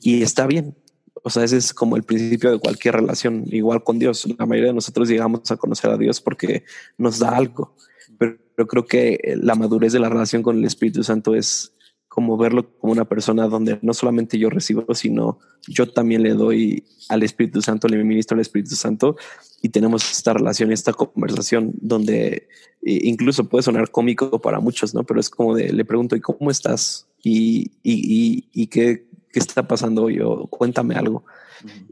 y 0.00 0.24
está 0.24 0.48
bien. 0.48 0.74
O 1.22 1.30
sea, 1.30 1.44
ese 1.44 1.58
es 1.58 1.72
como 1.72 1.94
el 1.94 2.02
principio 2.02 2.50
de 2.50 2.58
cualquier 2.58 2.96
relación, 2.96 3.44
igual 3.46 3.84
con 3.84 4.00
Dios. 4.00 4.26
La 4.36 4.46
mayoría 4.46 4.70
de 4.70 4.74
nosotros 4.74 5.08
llegamos 5.08 5.48
a 5.52 5.56
conocer 5.56 5.90
a 5.92 5.96
Dios 5.96 6.20
porque 6.20 6.64
nos 6.98 7.20
da 7.20 7.36
algo, 7.36 7.76
pero, 8.18 8.36
pero 8.56 8.66
creo 8.66 8.84
que 8.84 9.36
la 9.40 9.54
madurez 9.54 9.92
de 9.92 10.00
la 10.00 10.08
relación 10.08 10.42
con 10.42 10.58
el 10.58 10.64
Espíritu 10.64 11.04
Santo 11.04 11.36
es 11.36 11.72
como 12.10 12.36
verlo 12.36 12.68
como 12.78 12.92
una 12.92 13.04
persona 13.04 13.46
donde 13.46 13.78
no 13.82 13.94
solamente 13.94 14.36
yo 14.36 14.50
recibo, 14.50 14.96
sino 14.96 15.38
yo 15.68 15.92
también 15.92 16.24
le 16.24 16.34
doy 16.34 16.82
al 17.08 17.22
Espíritu 17.22 17.62
Santo, 17.62 17.86
le 17.86 18.02
ministro 18.02 18.34
al 18.34 18.40
Espíritu 18.40 18.74
Santo 18.74 19.16
y 19.62 19.68
tenemos 19.68 20.10
esta 20.10 20.32
relación, 20.32 20.72
esta 20.72 20.92
conversación 20.92 21.72
donde 21.80 22.48
eh, 22.82 23.00
incluso 23.04 23.48
puede 23.48 23.62
sonar 23.62 23.92
cómico 23.92 24.40
para 24.40 24.58
muchos, 24.58 24.92
¿no? 24.92 25.04
Pero 25.04 25.20
es 25.20 25.30
como 25.30 25.54
de, 25.54 25.72
le 25.72 25.84
pregunto, 25.84 26.16
¿y 26.16 26.20
cómo 26.20 26.50
estás? 26.50 27.06
¿Y, 27.22 27.70
y, 27.84 28.48
y, 28.52 28.66
qué, 28.66 29.06
qué, 29.32 29.38
está 29.38 29.68
pasando 29.68 30.02
hoy? 30.02 30.20
cuéntame 30.50 30.96
algo. 30.96 31.24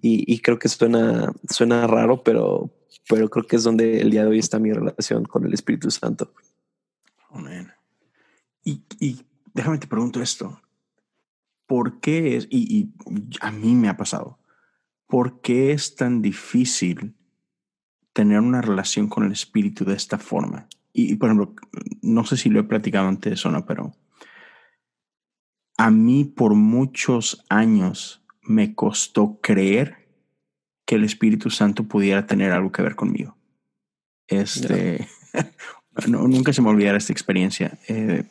y, 0.03 0.25
y, 0.35 0.41
creo 0.41 0.59
que 0.59 0.69
suena, 0.69 1.33
suena 1.49 1.87
raro, 1.87 2.25
pero, 2.25 2.73
pero 3.09 3.31
creo 3.31 3.47
que 3.47 3.55
es 3.55 3.63
donde 3.63 4.01
el 4.01 4.11
día 4.11 4.23
de 4.23 4.31
hoy 4.31 4.41
está 4.41 4.59
mi 4.59 4.73
relación 4.73 5.27
con 5.27 5.47
el 5.47 5.55
Espíritu 5.55 5.93
Santo. 5.93 6.33
Amén. 7.31 7.71
Y, 8.65 8.83
y 8.99 9.28
déjame 9.59 9.79
te 9.79 9.89
pregunto 9.89 10.23
esto. 10.23 10.63
¿Por 11.67 11.99
qué 11.99 12.37
es, 12.37 12.47
y, 12.49 12.79
y 12.79 12.93
a 13.41 13.51
mí 13.51 13.75
me 13.75 13.89
ha 13.89 13.97
pasado, 13.97 14.39
¿por 15.09 15.41
qué 15.41 15.73
es 15.73 15.97
tan 15.97 16.23
difícil 16.23 17.17
tener 18.13 18.39
una 18.39 18.63
relación 18.63 19.09
con 19.09 19.25
el 19.25 19.33
espíritu 19.33 19.85
de 19.85 19.95
esta 19.95 20.17
forma? 20.17 20.69
Y, 20.93 21.17
por 21.17 21.29
ejemplo, 21.29 21.55
no 22.03 22.25
sé 22.25 22.37
si 22.37 22.51
lo 22.51 22.61
he 22.61 22.65
platicado 22.65 23.09
antes 23.09 23.45
o 23.45 23.51
no, 23.51 23.67
pero 23.67 23.93
a 25.77 25.91
mí 25.91 26.25
por 26.25 26.55
muchos 26.55 27.45
años 27.49 28.25
me 28.43 28.77
costó 28.77 29.41
creer 29.41 30.09
que 30.87 30.95
el 30.95 31.05
Espíritu 31.05 31.51
Santo 31.51 31.85
pudiera 31.85 32.27
tener 32.27 32.53
algo 32.53 32.73
que 32.73 32.83
ver 32.83 32.95
conmigo. 32.95 33.37
Este, 34.29 35.09
no, 36.09 36.27
nunca 36.29 36.53
se 36.53 36.63
me 36.63 36.71
olvidará 36.71 36.97
esta 36.97 37.13
experiencia. 37.13 37.79
Eh, 37.89 38.25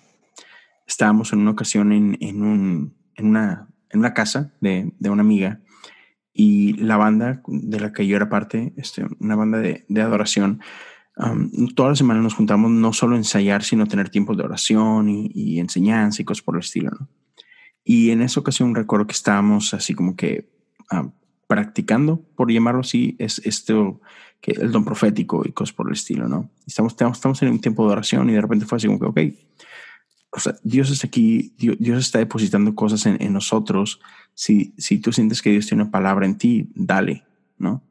estábamos 0.87 1.33
en 1.33 1.39
una 1.39 1.51
ocasión 1.51 1.91
en, 1.91 2.17
en, 2.21 2.41
un, 2.41 2.97
en, 3.15 3.27
una, 3.27 3.67
en 3.89 3.99
una 3.99 4.13
casa 4.13 4.53
de, 4.61 4.93
de, 4.97 5.09
una 5.09 5.21
amiga 5.21 5.61
y 6.33 6.73
la 6.73 6.97
banda 6.97 7.41
de 7.47 7.79
la 7.79 7.91
que 7.93 8.07
yo 8.07 8.15
era 8.15 8.29
parte, 8.29 8.73
este, 8.77 9.05
una 9.19 9.35
banda 9.35 9.59
de, 9.59 9.85
de 9.87 10.01
adoración, 10.01 10.61
um, 11.17 11.67
todas 11.75 11.91
las 11.91 11.97
semanas 11.97 12.23
nos 12.23 12.35
juntamos 12.35 12.71
no 12.71 12.93
solo 12.93 13.15
a 13.15 13.17
ensayar, 13.19 13.63
sino 13.63 13.85
tener 13.85 14.09
tiempos 14.09 14.37
de 14.37 14.43
oración 14.43 15.09
y, 15.09 15.29
y 15.33 15.59
enseñanza 15.59 16.21
y 16.21 16.25
cosas 16.25 16.43
por 16.43 16.55
el 16.55 16.61
estilo. 16.61 16.91
¿no? 16.91 17.09
Y 17.83 18.11
en 18.11 18.21
esa 18.21 18.39
ocasión 18.39 18.75
recuerdo 18.75 19.07
que 19.07 19.13
estábamos 19.13 19.73
así 19.73 19.93
como 19.93 20.15
que 20.15 20.49
practicando, 21.47 22.21
por 22.35 22.51
llamarlo 22.51 22.81
así, 22.81 23.15
es 23.17 23.39
esto, 23.45 24.01
que 24.41 24.51
el 24.51 24.73
don 24.73 24.83
profético 24.83 25.43
y 25.45 25.53
cosas 25.53 25.73
por 25.73 25.87
el 25.87 25.93
estilo, 25.93 26.27
¿no? 26.27 26.49
Estamos, 26.65 26.93
estamos 26.93 27.41
en 27.41 27.49
un 27.49 27.61
tiempo 27.61 27.85
de 27.85 27.93
oración 27.93 28.29
y 28.29 28.33
de 28.33 28.41
repente 28.41 28.65
fue 28.65 28.75
así 28.75 28.87
como 28.87 28.99
que, 28.99 29.05
ok, 29.05 29.19
o 30.31 30.39
sea, 30.39 30.55
Dios 30.63 30.91
está 30.91 31.07
aquí, 31.07 31.53
Dios, 31.57 31.97
está 31.97 32.19
depositando 32.19 32.75
cosas 32.75 33.05
en, 33.05 33.21
en, 33.21 33.33
nosotros. 33.33 34.01
Si, 34.33 34.73
si 34.77 34.99
tú 34.99 35.13
sientes 35.13 35.41
que 35.41 35.51
Dios 35.51 35.67
tiene 35.67 35.83
una 35.83 35.91
palabra 35.91 36.25
en 36.25 36.37
ti, 36.37 36.69
dale, 36.75 37.23
¿no? 37.57 37.83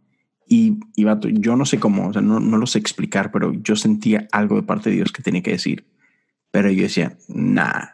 Y, 0.47 0.79
y 0.95 1.05
vato, 1.05 1.29
yo 1.29 1.57
no 1.57 1.65
sé 1.65 1.81
cómo, 1.81 2.09
o 2.09 2.13
sea, 2.13 2.23
no, 2.23 2.39
no 2.39 2.57
lo 2.59 2.67
sé 2.67 2.79
explicar, 2.79 3.33
pero 3.33 3.53
yo 3.53 3.75
sentía 3.75 4.29
algo 4.31 4.57
de 4.57 4.63
parte 4.63 4.91
de 4.91 4.97
Dios 4.97 5.13
que 5.13 5.23
tenía 5.23 5.43
que 5.43 5.53
decir. 5.53 5.87
Pero 6.51 6.71
yo 6.71 6.83
decía, 6.83 7.19
nah, 7.29 7.87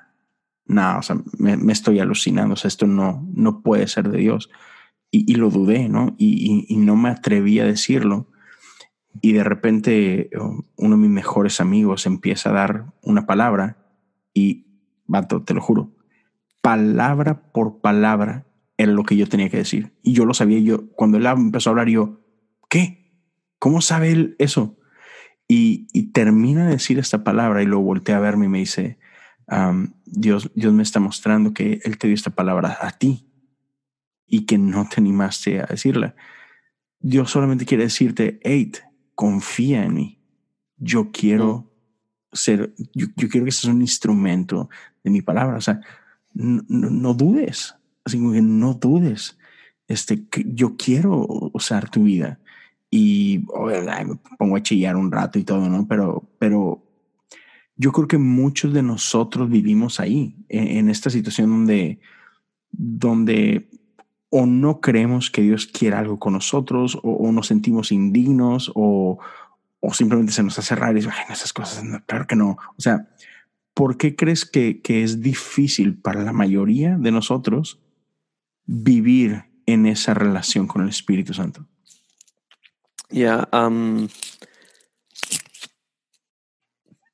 nah, 0.67 0.99
o 0.99 1.03
sea, 1.03 1.17
me, 1.39 1.73
estoy 1.73 2.01
alucinando, 2.01 2.55
o 2.55 2.57
sea, 2.57 2.69
esto 2.69 2.87
no, 2.87 3.27
no 3.35 3.63
puede 3.63 3.87
ser 3.87 4.11
de 4.11 4.19
Dios. 4.19 4.51
Y, 5.11 5.31
y 5.31 5.37
lo 5.37 5.51
dudé, 5.51 5.89
¿no? 5.89 6.15
Y, 6.19 6.67
y, 6.69 6.75
y 6.75 6.77
no 6.77 6.97
me 6.97 7.09
atreví 7.09 7.59
a 7.61 7.65
decirlo. 7.65 8.29
Y 9.21 9.33
de 9.33 9.45
repente 9.45 10.31
uno 10.77 10.97
de 10.97 11.03
mis 11.03 11.11
mejores 11.11 11.61
amigos 11.61 12.07
empieza 12.07 12.51
a 12.51 12.55
dar 12.55 12.93
una 13.03 13.27
palabra 13.27 13.82
y, 14.35 14.67
vato, 15.07 15.43
te 15.43 15.55
lo 15.55 15.61
juro, 15.61 15.95
palabra 16.61 17.53
por 17.53 17.81
palabra 17.81 18.47
era 18.77 18.93
lo 18.93 19.05
que 19.05 19.17
yo 19.17 19.29
tenía 19.29 19.51
que 19.51 19.59
decir. 19.59 19.93
Y 20.03 20.13
yo 20.13 20.25
lo 20.25 20.35
sabía. 20.35 20.59
Yo, 20.59 20.89
cuando 20.93 21.19
él 21.19 21.27
empezó 21.27 21.71
a 21.71 21.73
hablar, 21.73 21.89
yo, 21.89 22.21
¿qué? 22.69 23.13
¿Cómo 23.59 23.81
sabe 23.81 24.11
él 24.11 24.37
eso? 24.39 24.79
Y, 25.49 25.87
termina 26.13 26.65
de 26.65 26.73
decir 26.73 26.99
esta 26.99 27.25
palabra 27.25 27.63
y 27.63 27.67
lo 27.67 27.81
voltea 27.81 28.17
a 28.17 28.21
verme 28.21 28.47
y 28.47 28.49
me 28.49 28.59
dice, 28.59 28.99
um, 29.49 29.93
Dios, 30.07 30.51
Dios 30.55 30.73
me 30.73 30.83
está 30.83 30.99
mostrando 30.99 31.53
que 31.53 31.81
Él 31.85 31.99
te 31.99 32.07
dio 32.07 32.15
esta 32.15 32.31
palabra 32.31 32.79
a 32.81 32.91
ti 32.93 33.29
y 34.27 34.47
que 34.47 34.57
no 34.57 34.89
te 34.89 35.01
animaste 35.01 35.61
a 35.61 35.67
decirla. 35.67 36.15
Dios 37.01 37.31
solamente 37.31 37.67
quiere 37.67 37.85
decirte, 37.85 38.41
hey, 38.43 38.73
confía 39.15 39.85
en 39.85 39.95
mí. 39.95 40.23
Yo 40.77 41.11
quiero 41.13 41.72
ser, 42.33 42.73
yo, 42.95 43.07
yo, 43.17 43.29
quiero 43.29 43.45
que 43.45 43.53
seas 43.53 43.73
un 43.73 43.83
instrumento 43.83 44.69
de 45.05 45.11
mi 45.11 45.23
palabra. 45.23 45.59
O 45.59 45.61
sea, 45.61 45.81
no, 46.35 46.63
no, 46.69 46.91
no 46.91 47.15
dudes, 47.15 47.75
así 48.05 48.19
como 48.19 48.33
que 48.33 48.43
no 48.43 48.75
dudes. 48.75 49.39
Este, 49.89 50.27
que 50.29 50.45
yo 50.47 50.77
quiero 50.77 51.27
usar 51.53 51.91
tu 51.91 52.05
vida 52.05 52.39
y 52.91 53.45
oh, 53.49 53.67
me 53.67 54.19
pongo 54.39 54.57
a 54.57 54.63
chillar 54.63 54.97
un 54.97 55.11
rato 55.11 55.39
y 55.39 55.45
todo, 55.45 55.69
¿no? 55.69 55.87
Pero, 55.87 56.29
pero 56.39 56.83
yo 57.77 57.93
creo 57.93 58.09
que 58.09 58.19
muchos 58.19 58.73
de 58.73 58.83
nosotros 58.83 59.51
vivimos 59.51 60.01
ahí, 60.01 60.37
en, 60.49 60.69
en 60.69 60.89
esta 60.89 61.11
situación 61.11 61.51
donde, 61.51 62.01
donde 62.71 63.69
o 64.35 64.47
no 64.47 64.81
creemos 64.81 65.31
que 65.31 65.43
Dios 65.43 65.67
quiera 65.67 65.99
algo 65.99 66.19
con 66.19 66.33
nosotros, 66.33 66.99
o 67.03 67.31
nos 67.33 67.49
sentimos 67.49 67.93
indignos, 67.93 68.73
o, 68.75 69.19
o 69.85 69.93
simplemente 69.93 70.33
se 70.33 70.45
nos 70.45 70.57
hace 70.61 70.77
raro 70.77 70.93
y 70.93 71.01
dice, 71.01 71.11
esas 71.29 71.53
cosas, 71.53 71.83
no, 71.83 72.03
claro 72.07 72.27
que 72.29 72.37
no. 72.37 72.51
O 72.51 72.81
sea, 72.81 73.09
¿por 73.75 73.97
qué 73.97 74.15
crees 74.15 74.45
que, 74.45 74.81
que 74.81 75.03
es 75.03 75.21
difícil 75.21 76.01
para 76.01 76.23
la 76.23 76.33
mayoría 76.33 76.97
de 76.97 77.11
nosotros 77.11 77.81
vivir 78.65 79.45
en 79.67 79.87
esa 79.87 80.15
relación 80.15 80.69
con 80.69 80.83
el 80.83 80.89
Espíritu 80.89 81.35
Santo? 81.35 81.67
Ya, 83.11 83.49
yeah, 83.51 83.67
um, 83.67 84.07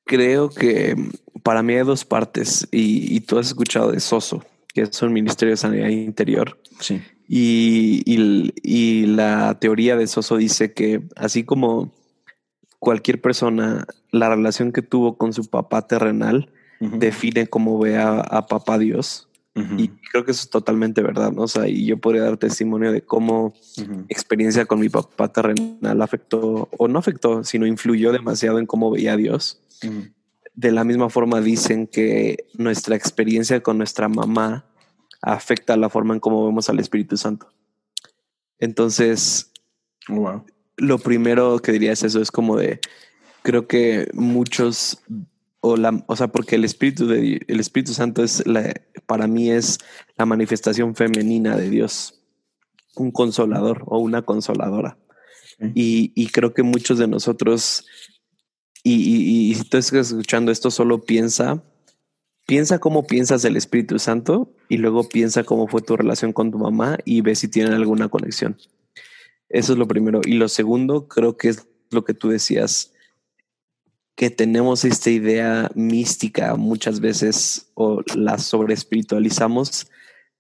creo 0.05 0.51
que 0.51 0.95
para 1.43 1.63
mí 1.63 1.73
hay 1.73 1.85
dos 1.85 2.05
partes 2.05 2.69
y, 2.71 3.17
y, 3.17 3.21
tú 3.21 3.39
has 3.39 3.47
escuchado 3.47 3.93
de 3.93 4.01
Soso, 4.01 4.45
que 4.75 4.83
es 4.83 5.03
un 5.03 5.15
ministerio 5.15 5.53
de 5.53 5.57
sanidad 5.57 5.89
interior. 5.89 6.61
Sí. 6.81 7.01
Y, 7.27 8.03
y, 8.05 8.53
y, 8.63 9.07
la 9.07 9.59
teoría 9.59 9.97
de 9.97 10.07
Soso 10.07 10.37
dice 10.37 10.75
que 10.75 11.09
así 11.17 11.45
como 11.45 11.98
cualquier 12.79 13.21
persona, 13.21 13.87
la 14.11 14.29
relación 14.29 14.73
que 14.73 14.83
tuvo 14.83 15.17
con 15.17 15.33
su 15.33 15.49
papá 15.49 15.87
terrenal 15.87 16.51
uh 16.81 16.87
-huh. 16.87 16.99
define 16.99 17.47
cómo 17.47 17.79
ve 17.79 17.97
a, 17.97 18.21
a 18.21 18.47
papá 18.47 18.79
Dios. 18.79 19.29
Uh 19.55 19.61
-huh. 19.63 19.81
Y 19.81 19.89
creo 20.11 20.25
que 20.25 20.31
eso 20.31 20.43
es 20.43 20.51
totalmente 20.51 21.03
verdad, 21.03 21.33
¿no? 21.33 21.43
O 21.43 21.49
sea, 21.49 21.69
y 21.69 21.87
yo 21.87 21.99
podría 21.99 22.23
dar 22.23 22.37
testimonio 22.37 22.93
de 22.93 23.03
cómo 23.03 23.47
uh 23.47 23.53
-huh. 23.53 24.05
experiencia 24.09 24.67
con 24.67 24.81
mi 24.81 24.89
papá 24.89 25.33
terrenal 25.33 26.01
afectó, 26.03 26.69
o 26.77 26.89
no 26.89 26.99
afectó, 26.99 27.43
sino 27.45 27.67
influyó 27.67 28.13
demasiado 28.13 28.59
en 28.59 28.67
cómo 28.67 28.91
veía 28.91 29.15
a 29.15 29.17
Dios. 29.17 29.61
De 30.55 30.73
la 30.73 30.85
misma 30.85 31.09
forma 31.09 31.41
dicen 31.41 31.87
que 31.87 32.47
nuestra 32.55 32.97
experiencia 32.97 33.61
con 33.63 33.79
nuestra 33.79 34.09
mamá 34.09 34.65
afecta 35.23 35.77
la 35.77 35.89
forma 35.89 36.15
en 36.15 36.21
cómo 36.21 36.45
vemos 36.47 36.69
al 36.69 36.79
Espíritu 36.81 37.17
Santo. 37.17 37.49
Entonces, 38.59 39.53
wow. 40.09 40.45
Lo 40.79 40.99
primero 40.99 41.59
que 41.59 41.73
diría 41.73 41.93
es 41.93 42.03
eso, 42.03 42.21
es 42.21 42.31
como 42.31 42.57
de, 42.57 42.81
creo 43.43 43.67
que 43.67 44.09
muchos, 44.15 45.03
o, 45.61 45.77
la, 45.77 46.05
o 46.07 46.17
sea, 46.17 46.29
porque 46.29 46.57
el 46.57 46.65
Espíritu, 46.65 47.07
de, 47.07 47.41
el 47.47 47.61
Espíritu 47.61 47.93
Santo 47.93 48.23
es, 48.23 48.47
la, 48.47 48.73
para 49.07 49.27
mí 49.27 49.51
es 49.51 49.79
la 50.17 50.27
manifestación 50.27 50.95
femenina 50.95 51.57
de 51.57 51.69
Dios, 51.69 52.21
un 52.97 53.11
consolador 53.11 53.83
o 53.87 53.99
una 53.99 54.23
consoladora. 54.23 54.97
Okay. 55.57 55.73
Y, 55.75 56.13
y, 56.15 56.29
creo 56.29 56.55
que 56.55 56.63
muchos 56.63 56.99
de 56.99 57.09
nosotros, 57.09 57.85
y, 58.85 58.95
y, 58.95 59.51
y 59.51 59.55
si 59.55 59.65
tú 59.65 59.77
estás 59.77 60.11
escuchando 60.11 60.53
esto, 60.53 60.71
solo 60.71 61.03
piensa 61.03 61.63
piensa 62.49 62.79
cómo 62.79 63.07
piensas 63.07 63.43
del 63.43 63.59
Espíritu 63.59 63.99
Santo 63.99 64.51
y 64.71 64.79
luego 64.79 65.07
piensa 65.07 65.45
cómo 65.45 65.69
fue 65.69 65.83
tu 65.83 65.99
relación 65.99 66.33
con 66.33 66.51
tu 66.51 66.57
mamá 66.57 66.97
y 67.05 67.21
ve 67.21 67.35
si 67.35 67.47
tienen 67.47 67.75
alguna 67.75 68.09
conexión. 68.09 68.57
Eso 69.49 69.73
es 69.73 69.79
lo 69.79 69.89
primero. 69.89 70.21
Y 70.25 70.35
lo 70.35 70.49
segundo, 70.49 71.09
creo 71.09 71.37
que 71.37 71.49
es 71.49 71.67
lo 71.91 72.05
que 72.05 72.15
tú 72.15 72.29
decías, 72.29 72.93
que 74.15 74.31
tenemos 74.31 74.85
esta 74.85 75.11
idea 75.11 75.71
mística 75.75 76.57
muchas 76.57 77.01
veces 77.01 77.71
o 77.75 78.03
la 78.17 78.39
sobre 78.39 78.75
espiritualizamos 78.75 79.91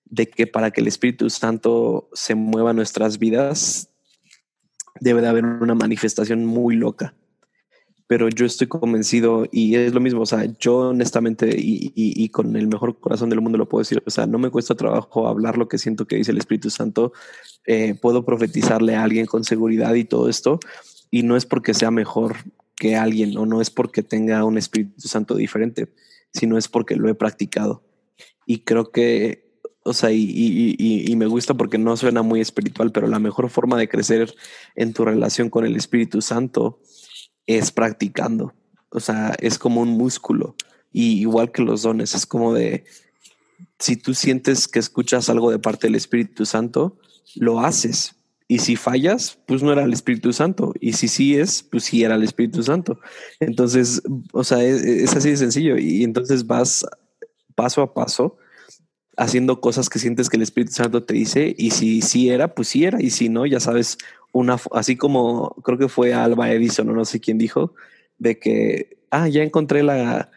de 0.04 0.26
que 0.28 0.46
para 0.46 0.70
que 0.70 0.80
el 0.80 0.88
Espíritu 0.88 1.30
Santo 1.30 2.08
se 2.12 2.34
mueva 2.34 2.70
en 2.70 2.76
nuestras 2.76 3.18
vidas 3.18 3.90
debe 5.00 5.20
de 5.20 5.28
haber 5.28 5.44
una 5.44 5.74
manifestación 5.74 6.44
muy 6.44 6.74
loca 6.74 7.14
pero 8.08 8.30
yo 8.30 8.46
estoy 8.46 8.66
convencido 8.66 9.46
y 9.52 9.76
es 9.76 9.92
lo 9.92 10.00
mismo, 10.00 10.22
o 10.22 10.26
sea, 10.26 10.46
yo 10.58 10.78
honestamente 10.78 11.50
y, 11.54 11.92
y, 11.94 12.24
y, 12.24 12.30
con 12.30 12.56
el 12.56 12.66
mejor 12.66 12.98
corazón 12.98 13.28
del 13.28 13.42
mundo 13.42 13.58
lo 13.58 13.68
puedo 13.68 13.82
decir, 13.82 14.02
o 14.04 14.10
sea, 14.10 14.26
no 14.26 14.38
me 14.38 14.50
cuesta 14.50 14.74
trabajo 14.74 15.28
hablar 15.28 15.58
lo 15.58 15.68
que 15.68 15.76
siento 15.76 16.06
que 16.06 16.16
dice 16.16 16.32
el 16.32 16.38
Espíritu 16.38 16.70
Santo, 16.70 17.12
eh, 17.66 17.94
puedo 18.00 18.24
profetizarle 18.24 18.96
a 18.96 19.02
alguien 19.02 19.26
con 19.26 19.44
seguridad 19.44 19.92
y 19.92 20.04
todo 20.04 20.30
esto, 20.30 20.58
y 21.10 21.22
no 21.22 21.36
es 21.36 21.44
porque 21.44 21.74
sea 21.74 21.90
mejor 21.90 22.36
que 22.76 22.96
alguien 22.96 23.36
o 23.36 23.44
no 23.44 23.60
es 23.60 23.68
porque 23.68 24.02
tenga 24.02 24.42
un 24.42 24.56
Espíritu 24.56 25.06
Santo 25.06 25.34
diferente, 25.34 25.92
sino 26.32 26.56
es 26.56 26.66
porque 26.66 26.96
lo 26.96 27.10
he 27.10 27.14
practicado. 27.14 27.84
Y 28.46 28.60
creo 28.60 28.90
que, 28.90 29.60
o 29.84 29.92
sea, 29.92 30.12
y, 30.12 30.76
y 30.78 31.16
me 31.16 31.26
gusta 31.26 31.52
porque 31.52 31.76
no 31.76 31.94
suena 31.98 32.22
muy 32.22 32.40
espiritual, 32.40 32.90
pero 32.90 33.06
la 33.06 33.18
mejor 33.18 33.50
forma 33.50 33.76
de 33.76 33.88
crecer 33.88 34.34
en 34.76 34.94
tu 34.94 35.04
relación 35.04 35.50
con 35.50 35.66
el 35.66 35.76
Espíritu 35.76 36.22
Santo 36.22 36.80
es 37.48 37.72
practicando. 37.72 38.54
O 38.90 39.00
sea, 39.00 39.34
es 39.40 39.58
como 39.58 39.80
un 39.80 39.88
músculo. 39.88 40.54
Y 40.92 41.20
igual 41.20 41.50
que 41.50 41.62
los 41.62 41.82
dones, 41.82 42.14
es 42.14 42.26
como 42.26 42.54
de, 42.54 42.84
si 43.78 43.96
tú 43.96 44.14
sientes 44.14 44.68
que 44.68 44.78
escuchas 44.78 45.28
algo 45.28 45.50
de 45.50 45.58
parte 45.58 45.88
del 45.88 45.96
Espíritu 45.96 46.46
Santo, 46.46 46.96
lo 47.34 47.58
haces. 47.60 48.14
Y 48.46 48.60
si 48.60 48.76
fallas, 48.76 49.38
pues 49.46 49.62
no 49.62 49.72
era 49.72 49.84
el 49.84 49.92
Espíritu 49.92 50.32
Santo. 50.32 50.72
Y 50.80 50.92
si 50.92 51.08
sí 51.08 51.36
es, 51.36 51.62
pues 51.62 51.84
sí 51.84 52.04
era 52.04 52.14
el 52.14 52.22
Espíritu 52.22 52.62
Santo. 52.62 53.00
Entonces, 53.40 54.02
o 54.32 54.44
sea, 54.44 54.62
es, 54.62 54.82
es 54.82 55.16
así 55.16 55.30
de 55.30 55.36
sencillo. 55.36 55.76
Y 55.76 56.04
entonces 56.04 56.46
vas 56.46 56.86
paso 57.54 57.82
a 57.82 57.92
paso 57.92 58.36
haciendo 59.18 59.60
cosas 59.60 59.90
que 59.90 59.98
sientes 59.98 60.30
que 60.30 60.36
el 60.36 60.42
Espíritu 60.42 60.72
Santo 60.72 61.02
te 61.02 61.14
dice. 61.14 61.54
Y 61.58 61.72
si 61.72 62.00
sí 62.00 62.30
era, 62.30 62.54
pues 62.54 62.68
sí 62.68 62.84
era. 62.84 63.02
Y 63.02 63.10
si 63.10 63.28
no, 63.28 63.44
ya 63.44 63.60
sabes 63.60 63.98
una, 64.32 64.56
así 64.72 64.96
como 64.96 65.50
creo 65.64 65.76
que 65.76 65.88
fue 65.88 66.14
Alba 66.14 66.50
Edison 66.52 66.88
o 66.88 66.92
no 66.92 67.04
sé 67.04 67.20
quién 67.20 67.36
dijo, 67.36 67.74
de 68.18 68.38
que, 68.38 68.98
ah, 69.10 69.28
ya 69.28 69.42
encontré 69.42 69.82
la, 69.82 70.30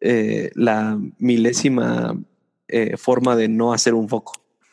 eh, 0.00 0.50
la 0.54 0.98
milésima 1.18 2.16
eh, 2.68 2.96
forma 2.96 3.36
de 3.36 3.48
no 3.48 3.72
hacer 3.72 3.94
un 3.94 4.08
foco, 4.08 4.32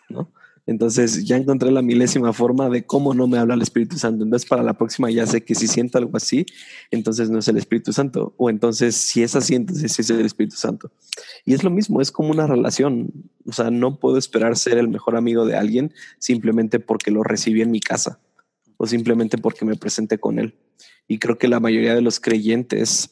¿no? 0.09 0.31
Entonces 0.69 1.25
ya 1.25 1.35
encontré 1.35 1.71
la 1.71 1.81
milésima 1.81 2.31
forma 2.31 2.69
de 2.69 2.85
cómo 2.85 3.15
no 3.15 3.25
me 3.25 3.39
habla 3.39 3.55
el 3.55 3.61
Espíritu 3.63 3.97
Santo. 3.97 4.23
Entonces 4.23 4.47
para 4.47 4.61
la 4.61 4.75
próxima 4.75 5.09
ya 5.09 5.25
sé 5.25 5.43
que 5.43 5.55
si 5.55 5.67
siento 5.67 5.97
algo 5.97 6.15
así, 6.15 6.45
entonces 6.91 7.31
no 7.31 7.39
es 7.39 7.47
el 7.47 7.57
Espíritu 7.57 7.91
Santo. 7.91 8.35
O 8.37 8.51
entonces 8.51 8.95
si 8.95 9.23
es 9.23 9.35
así, 9.35 9.55
entonces 9.55 9.97
es 9.97 10.09
el 10.11 10.23
Espíritu 10.23 10.55
Santo. 10.55 10.91
Y 11.43 11.55
es 11.55 11.63
lo 11.63 11.71
mismo, 11.71 12.01
es 12.01 12.11
como 12.11 12.29
una 12.29 12.45
relación. 12.45 13.11
O 13.49 13.53
sea, 13.53 13.71
no 13.71 13.99
puedo 13.99 14.17
esperar 14.17 14.57
ser 14.57 14.77
el 14.77 14.87
mejor 14.87 15.15
amigo 15.15 15.45
de 15.45 15.57
alguien 15.57 15.93
simplemente 16.19 16.79
porque 16.79 17.11
lo 17.11 17.23
recibí 17.23 17.61
en 17.61 17.71
mi 17.71 17.79
casa 17.79 18.19
o 18.77 18.87
simplemente 18.87 19.37
porque 19.37 19.65
me 19.65 19.75
presenté 19.75 20.19
con 20.19 20.39
él. 20.39 20.55
Y 21.07 21.19
creo 21.19 21.37
que 21.37 21.47
la 21.47 21.59
mayoría 21.59 21.95
de 21.95 22.01
los 22.01 22.19
creyentes 22.19 23.09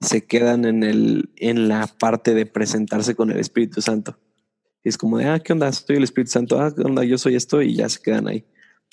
se 0.00 0.24
quedan 0.24 0.64
en, 0.64 0.82
el, 0.82 1.30
en 1.36 1.68
la 1.68 1.86
parte 1.86 2.32
de 2.32 2.46
presentarse 2.46 3.14
con 3.14 3.30
el 3.30 3.38
Espíritu 3.38 3.82
Santo. 3.82 4.18
Y 4.82 4.88
es 4.88 4.96
como 4.96 5.18
de, 5.18 5.26
ah, 5.26 5.40
¿qué 5.40 5.52
onda? 5.52 5.70
Soy 5.72 5.96
el 5.96 6.04
Espíritu 6.04 6.30
Santo. 6.30 6.58
Ah, 6.58 6.74
¿qué 6.74 6.82
onda? 6.82 7.04
Yo 7.04 7.18
soy 7.18 7.36
esto 7.36 7.60
y 7.60 7.74
ya 7.74 7.88
se 7.88 8.00
quedan 8.00 8.28
ahí. 8.28 8.44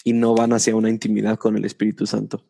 Y 0.03 0.13
no 0.13 0.35
van 0.35 0.51
hacia 0.51 0.75
una 0.75 0.89
intimidad 0.89 1.37
con 1.37 1.55
el 1.55 1.63
Espíritu 1.63 2.05
Santo. 2.05 2.43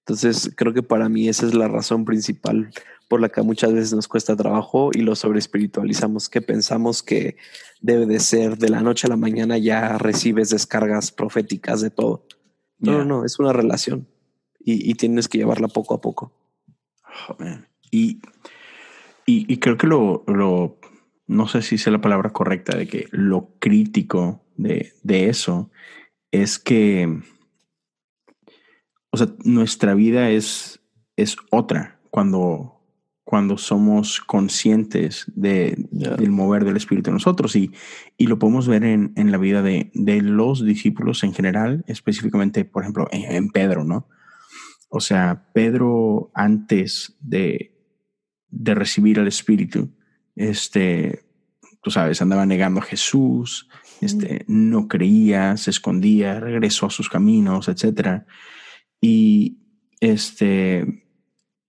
Entonces, 0.00 0.50
creo 0.56 0.72
que 0.72 0.82
para 0.82 1.08
mí 1.08 1.28
esa 1.28 1.46
es 1.46 1.54
la 1.54 1.68
razón 1.68 2.04
principal 2.04 2.70
por 3.08 3.20
la 3.20 3.28
que 3.28 3.42
muchas 3.42 3.72
veces 3.72 3.92
nos 3.92 4.08
cuesta 4.08 4.36
trabajo 4.36 4.90
y 4.92 5.00
lo 5.00 5.16
sobre 5.16 5.38
espiritualizamos, 5.40 6.28
que 6.28 6.40
pensamos 6.40 7.02
que 7.02 7.36
debe 7.80 8.06
de 8.06 8.20
ser 8.20 8.56
de 8.56 8.68
la 8.68 8.80
noche 8.80 9.06
a 9.06 9.10
la 9.10 9.16
mañana 9.16 9.58
ya 9.58 9.98
recibes 9.98 10.50
descargas 10.50 11.10
proféticas 11.10 11.80
de 11.80 11.90
todo. 11.90 12.24
No, 12.78 12.92
yeah. 12.92 13.04
no, 13.04 13.18
no, 13.18 13.24
es 13.24 13.38
una 13.38 13.52
relación 13.52 14.06
y, 14.64 14.90
y, 14.90 14.94
tienes 14.94 15.28
que 15.28 15.38
llevarla 15.38 15.68
poco 15.68 15.94
a 15.94 16.00
poco. 16.00 16.32
Oh, 17.28 17.36
y, 17.90 18.20
y, 19.26 19.52
y, 19.52 19.56
creo 19.58 19.76
que 19.76 19.86
lo, 19.86 20.22
lo, 20.26 20.78
no 21.26 21.48
sé 21.48 21.62
si 21.62 21.76
es 21.76 21.86
la 21.86 22.00
palabra 22.00 22.30
correcta, 22.30 22.76
de 22.76 22.86
que 22.86 23.08
lo 23.10 23.50
crítico 23.58 24.42
de, 24.56 24.92
de 25.02 25.28
eso 25.28 25.70
es 26.30 26.58
que, 26.58 27.22
o 29.10 29.16
sea, 29.16 29.28
nuestra 29.44 29.94
vida 29.94 30.30
es, 30.30 30.80
es 31.16 31.36
otra 31.50 32.00
cuando, 32.10 32.80
cuando 33.24 33.58
somos 33.58 34.20
conscientes 34.20 35.30
de, 35.34 35.88
yeah. 35.92 36.16
del 36.16 36.30
mover 36.30 36.64
del 36.64 36.76
Espíritu 36.76 37.10
en 37.10 37.14
nosotros 37.14 37.56
y, 37.56 37.72
y 38.16 38.26
lo 38.26 38.38
podemos 38.38 38.68
ver 38.68 38.84
en, 38.84 39.12
en 39.16 39.32
la 39.32 39.38
vida 39.38 39.62
de, 39.62 39.90
de, 39.94 40.20
los 40.20 40.64
discípulos 40.64 41.24
en 41.24 41.34
general, 41.34 41.84
específicamente, 41.86 42.64
por 42.64 42.82
ejemplo, 42.82 43.08
en, 43.10 43.32
en, 43.32 43.50
Pedro, 43.50 43.84
¿no? 43.84 44.08
O 44.88 45.00
sea, 45.00 45.50
Pedro 45.52 46.30
antes 46.34 47.16
de, 47.20 47.76
de 48.48 48.74
recibir 48.74 49.20
al 49.20 49.28
Espíritu, 49.28 49.90
este, 50.34 51.24
tú 51.82 51.90
sabes, 51.90 52.20
andaba 52.22 52.46
negando 52.46 52.80
a 52.80 52.84
Jesús, 52.84 53.68
este, 54.00 54.44
no 54.48 54.88
creía, 54.88 55.56
se 55.56 55.70
escondía, 55.70 56.40
regresó 56.40 56.86
a 56.86 56.90
sus 56.90 57.08
caminos, 57.08 57.68
etcétera. 57.68 58.26
Y 59.00 59.58
este, 60.00 61.04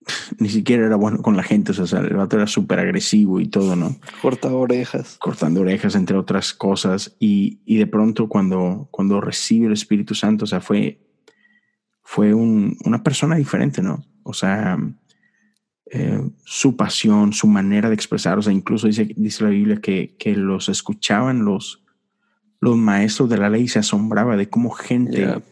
ni 0.38 0.48
siquiera 0.48 0.86
era 0.86 0.96
bueno 0.96 1.22
con 1.22 1.36
la 1.36 1.42
gente, 1.42 1.72
o 1.72 1.86
sea, 1.86 2.00
el 2.00 2.14
vato 2.14 2.36
era 2.36 2.46
súper 2.46 2.78
agresivo 2.78 3.40
y 3.40 3.48
todo, 3.48 3.76
¿no? 3.76 3.96
Cortando 4.20 4.58
orejas. 4.58 5.16
Cortando 5.18 5.60
orejas, 5.60 5.94
entre 5.94 6.16
otras 6.16 6.52
cosas. 6.52 7.16
Y, 7.18 7.60
y 7.64 7.76
de 7.76 7.86
pronto 7.86 8.28
cuando, 8.28 8.88
cuando 8.90 9.20
recibe 9.20 9.66
el 9.66 9.72
Espíritu 9.72 10.14
Santo, 10.14 10.44
o 10.44 10.48
sea, 10.48 10.60
fue, 10.60 11.00
fue 12.02 12.34
un, 12.34 12.76
una 12.84 13.02
persona 13.02 13.36
diferente, 13.36 13.82
¿no? 13.82 14.04
O 14.22 14.34
sea, 14.34 14.78
eh, 15.90 16.30
su 16.44 16.76
pasión, 16.76 17.32
su 17.32 17.46
manera 17.46 17.88
de 17.88 17.94
expresar, 17.94 18.38
o 18.38 18.42
sea, 18.42 18.52
incluso 18.52 18.86
dice, 18.86 19.08
dice 19.16 19.44
la 19.44 19.50
Biblia 19.50 19.80
que, 19.80 20.16
que 20.18 20.34
los 20.34 20.68
escuchaban 20.68 21.44
los, 21.44 21.84
los 22.60 22.76
maestros 22.76 23.28
de 23.28 23.38
la 23.38 23.50
ley 23.50 23.62
y 23.62 23.68
se 23.68 23.80
asombraba 23.80 24.36
de 24.36 24.48
cómo 24.48 24.70
gente 24.70 25.18
yeah. 25.18 25.42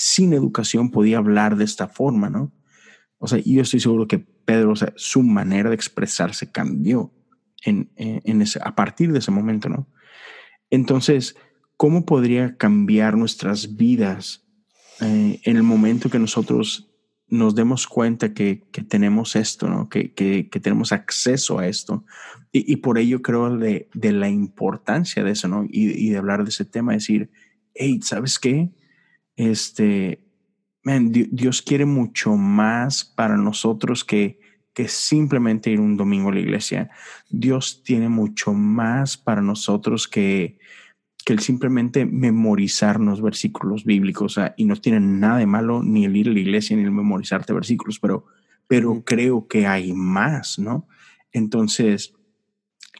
Sin 0.00 0.32
educación 0.32 0.90
podía 0.90 1.18
hablar 1.18 1.56
de 1.56 1.64
esta 1.64 1.86
forma, 1.86 2.30
¿no? 2.30 2.50
O 3.18 3.28
sea, 3.28 3.38
yo 3.38 3.60
estoy 3.60 3.80
seguro 3.80 4.08
que 4.08 4.18
Pedro, 4.18 4.72
su 4.96 5.22
manera 5.22 5.68
de 5.68 5.74
expresarse 5.74 6.50
cambió 6.50 7.12
en, 7.66 7.90
a 8.64 8.74
partir 8.74 9.12
de 9.12 9.18
ese 9.18 9.30
momento, 9.30 9.68
¿no? 9.68 9.86
Entonces, 10.70 11.36
¿cómo 11.76 12.06
podría 12.06 12.56
cambiar 12.56 13.18
nuestras 13.18 13.76
vidas 13.76 14.46
eh, 15.02 15.38
en 15.44 15.56
el 15.58 15.62
momento 15.62 16.08
que 16.08 16.18
nosotros 16.18 16.90
nos 17.28 17.54
demos 17.54 17.86
cuenta 17.86 18.32
que, 18.32 18.62
tenemos 18.88 19.36
esto, 19.36 19.68
¿no? 19.68 19.90
que, 19.90 20.48
tenemos 20.62 20.92
acceso 20.92 21.58
a 21.58 21.68
esto. 21.68 22.06
Y, 22.52 22.76
por 22.76 22.96
ello 22.96 23.20
creo 23.20 23.54
de, 23.54 23.86
la 23.92 24.30
importancia 24.30 25.22
de 25.22 25.32
eso, 25.32 25.46
¿no? 25.46 25.66
Y, 25.68 26.08
de 26.08 26.16
hablar 26.16 26.42
de 26.42 26.48
ese 26.48 26.64
tema, 26.64 26.94
decir, 26.94 27.30
hey, 27.74 28.00
¿sabes 28.02 28.38
qué? 28.38 28.70
Este, 29.40 30.22
Dios 30.84 31.62
quiere 31.62 31.86
mucho 31.86 32.36
más 32.36 33.06
para 33.06 33.38
nosotros 33.38 34.04
que, 34.04 34.38
que 34.74 34.86
simplemente 34.86 35.70
ir 35.70 35.80
un 35.80 35.96
domingo 35.96 36.28
a 36.28 36.34
la 36.34 36.40
iglesia. 36.40 36.90
Dios 37.30 37.82
tiene 37.82 38.10
mucho 38.10 38.52
más 38.52 39.16
para 39.16 39.40
nosotros 39.40 40.06
que, 40.08 40.58
que 41.24 41.32
el 41.32 41.38
simplemente 41.38 42.04
memorizarnos 42.04 43.22
versículos 43.22 43.86
bíblicos, 43.86 44.38
y 44.58 44.66
no 44.66 44.76
tiene 44.76 45.00
nada 45.00 45.38
de 45.38 45.46
malo 45.46 45.82
ni 45.82 46.04
el 46.04 46.18
ir 46.18 46.28
a 46.28 46.32
la 46.32 46.40
iglesia 46.40 46.76
ni 46.76 46.82
el 46.82 46.92
memorizarte 46.92 47.54
versículos, 47.54 47.98
pero, 47.98 48.26
pero 48.68 49.02
creo 49.06 49.48
que 49.48 49.66
hay 49.66 49.94
más, 49.94 50.58
¿no? 50.58 50.86
Entonces, 51.32 52.12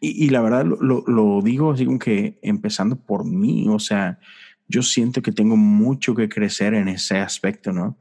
y, 0.00 0.31
la 0.31 0.40
verdad 0.40 0.64
lo, 0.64 1.05
lo, 1.07 1.42
digo 1.42 1.72
así 1.72 1.85
como 1.85 1.98
que 1.98 2.38
empezando 2.40 2.96
por 2.96 3.26
mí, 3.26 3.66
o 3.68 3.79
sea, 3.79 4.18
yo 4.70 4.83
siento 4.83 5.20
que 5.20 5.33
tengo 5.33 5.56
mucho 5.56 6.14
que 6.14 6.28
crecer 6.28 6.74
en 6.74 6.88
ese 6.88 7.18
aspecto, 7.18 7.72
¿no? 7.72 7.98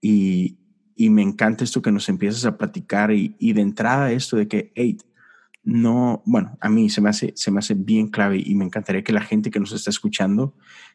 Y, 0.00 0.58
y 0.94 1.10
me 1.10 1.22
encanta 1.22 1.64
esto 1.64 1.80
que 1.80 1.92
nos 1.92 2.08
empiezas 2.08 2.44
a 2.44 2.58
platicar 2.58 3.12
y, 3.12 3.36
y 3.38 3.52
de 3.52 3.62
entrada 3.62 4.12
esto 4.12 4.36
de 4.36 4.48
que, 4.48 4.72
hey, 4.74 4.98
no, 5.62 6.22
bueno, 6.24 6.56
a 6.60 6.68
mí 6.68 6.90
se 6.90 7.00
me 7.00 7.10
hace, 7.10 7.32
se 7.36 7.50
me 7.50 7.58
hace 7.58 7.74
bien 7.74 8.08
clave 8.08 8.42
y 8.44 8.54
me 8.54 8.64
encantaría 8.64 9.04
que 9.04 9.12
la 9.12 9.20
gente 9.20 9.50
que 9.50 9.60
nos 9.60 9.72
está 9.72 9.90
escuchando 9.90 10.54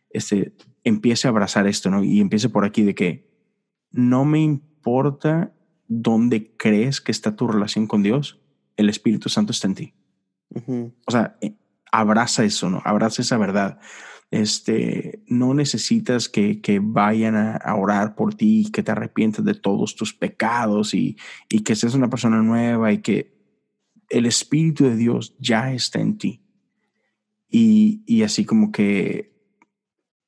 este, 0.10 0.54
empiece 0.84 1.28
a 1.28 1.32
abrazar 1.32 1.68
esto, 1.68 1.90
¿no? 1.90 2.04
Y 2.04 2.20
empiece 2.20 2.50
por 2.50 2.66
aquí 2.66 2.84
de 2.84 2.96
que 2.96 3.30
no 3.92 4.26
me 4.26 4.40
importa 4.40 5.54
dónde 5.88 6.56
crees 6.58 7.02
que 7.02 7.12
está 7.12 7.36
tu 7.36 7.48
relación 7.48 7.88
con 7.88 8.04
Dios, 8.04 8.40
el 8.78 8.90
Espíritu 8.90 9.30
Santo 9.30 9.52
está 9.52 9.68
en 9.68 9.76
ti. 9.76 9.94
O 11.06 11.12
sea, 11.12 11.38
eh, 11.42 11.56
abraza 11.92 12.44
eso, 12.44 12.70
¿no? 12.70 12.82
Abraza 12.84 13.22
esa 13.22 13.38
verdad. 13.38 13.80
Este, 14.34 15.22
no 15.28 15.54
necesitas 15.54 16.28
que, 16.28 16.60
que 16.60 16.80
vayan 16.82 17.36
a, 17.36 17.76
orar 17.76 18.16
por 18.16 18.34
ti, 18.34 18.72
que 18.74 18.82
te 18.82 18.92
arrepientas 18.92 19.46
de 19.46 19.54
todos 19.54 19.96
tus 19.96 20.12
pecados 20.12 20.96
y, 20.96 21.18
y 21.50 21.60
que 21.60 21.76
seas 21.76 21.94
una 21.94 22.10
persona 22.10 22.42
nueva 22.42 22.92
y 22.92 22.98
que 22.98 23.32
el 24.10 24.26
Espíritu 24.26 24.86
de 24.86 24.96
Dios 24.96 25.36
ya 25.38 25.72
está 25.72 26.00
en 26.00 26.18
ti. 26.18 26.42
Y, 27.48 28.24
así 28.24 28.44
como 28.44 28.72
que 28.72 29.40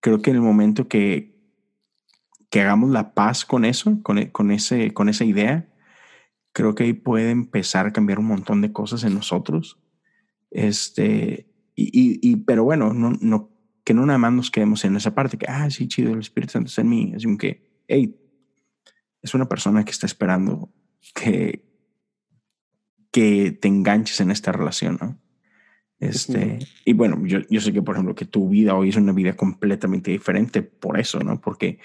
creo 0.01 0.21
que 0.21 0.29
en 0.29 0.35
el 0.35 0.43
momento 0.43 0.87
que, 0.87 1.35
que 2.51 2.61
hagamos 2.61 2.91
la 2.91 3.15
paz 3.15 3.43
con 3.43 3.65
eso, 3.65 4.03
con, 4.03 4.23
con, 4.27 4.51
ese, 4.51 4.93
con 4.93 5.09
esa 5.09 5.25
idea, 5.25 5.67
creo 6.53 6.75
que 6.75 6.83
ahí 6.83 6.93
puede 6.93 7.31
empezar 7.31 7.87
a 7.87 7.91
cambiar 7.91 8.19
un 8.19 8.27
montón 8.27 8.61
de 8.61 8.71
cosas 8.71 9.03
en 9.03 9.15
nosotros. 9.15 9.79
Este, 10.51 11.51
y, 11.75 12.35
pero 12.35 12.63
bueno, 12.63 12.93
no, 12.93 13.09
no, 13.19 13.54
que 13.85 13.93
no 13.93 14.05
nada 14.05 14.17
más 14.17 14.33
nos 14.33 14.51
quedemos 14.51 14.83
en 14.83 14.95
esa 14.95 15.13
parte 15.13 15.37
que, 15.37 15.45
ah, 15.47 15.69
sí, 15.69 15.87
chido, 15.87 16.11
el 16.11 16.19
Espíritu 16.19 16.53
Santo 16.53 16.67
está 16.67 16.81
en 16.81 16.89
mí. 16.89 17.13
Como 17.23 17.37
que, 17.37 17.83
hey, 17.87 18.19
es 19.21 19.33
una 19.35 19.47
persona 19.47 19.85
que 19.85 19.91
está 19.91 20.07
esperando 20.07 20.73
que, 21.13 21.63
que 23.11 23.51
te 23.51 23.67
enganches 23.67 24.19
en 24.19 24.31
esta 24.31 24.51
relación, 24.51 24.97
¿no? 24.99 25.21
Este, 25.99 26.59
y 26.83 26.93
bueno, 26.93 27.25
yo, 27.25 27.39
yo 27.49 27.61
sé 27.61 27.71
que, 27.71 27.81
por 27.81 27.95
ejemplo, 27.95 28.15
que 28.15 28.25
tu 28.25 28.49
vida 28.49 28.75
hoy 28.75 28.89
es 28.89 28.95
una 28.95 29.13
vida 29.13 29.33
completamente 29.33 30.11
diferente 30.11 30.61
por 30.63 30.99
eso, 30.99 31.19
¿no? 31.19 31.39
Porque, 31.39 31.79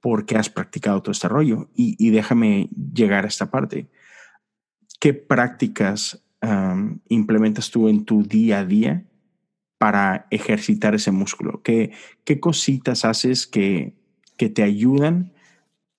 porque 0.00 0.36
has 0.36 0.48
practicado 0.48 1.02
todo 1.02 1.12
este 1.12 1.28
rollo. 1.28 1.70
Y, 1.74 2.10
déjame 2.10 2.70
llegar 2.94 3.24
a 3.24 3.28
esta 3.28 3.50
parte. 3.50 3.88
¿Qué 4.98 5.12
prácticas 5.12 6.24
implementas 7.08 7.70
tú 7.70 7.88
en 7.88 8.04
tu 8.04 8.24
día 8.24 8.60
a 8.60 8.64
día 8.64 9.06
para 9.82 10.28
ejercitar 10.30 10.94
ese 10.94 11.10
músculo? 11.10 11.60
¿Qué, 11.64 11.90
qué 12.22 12.38
cositas 12.38 13.04
haces 13.04 13.48
que, 13.48 13.94
que 14.36 14.48
te 14.48 14.62
ayudan 14.62 15.32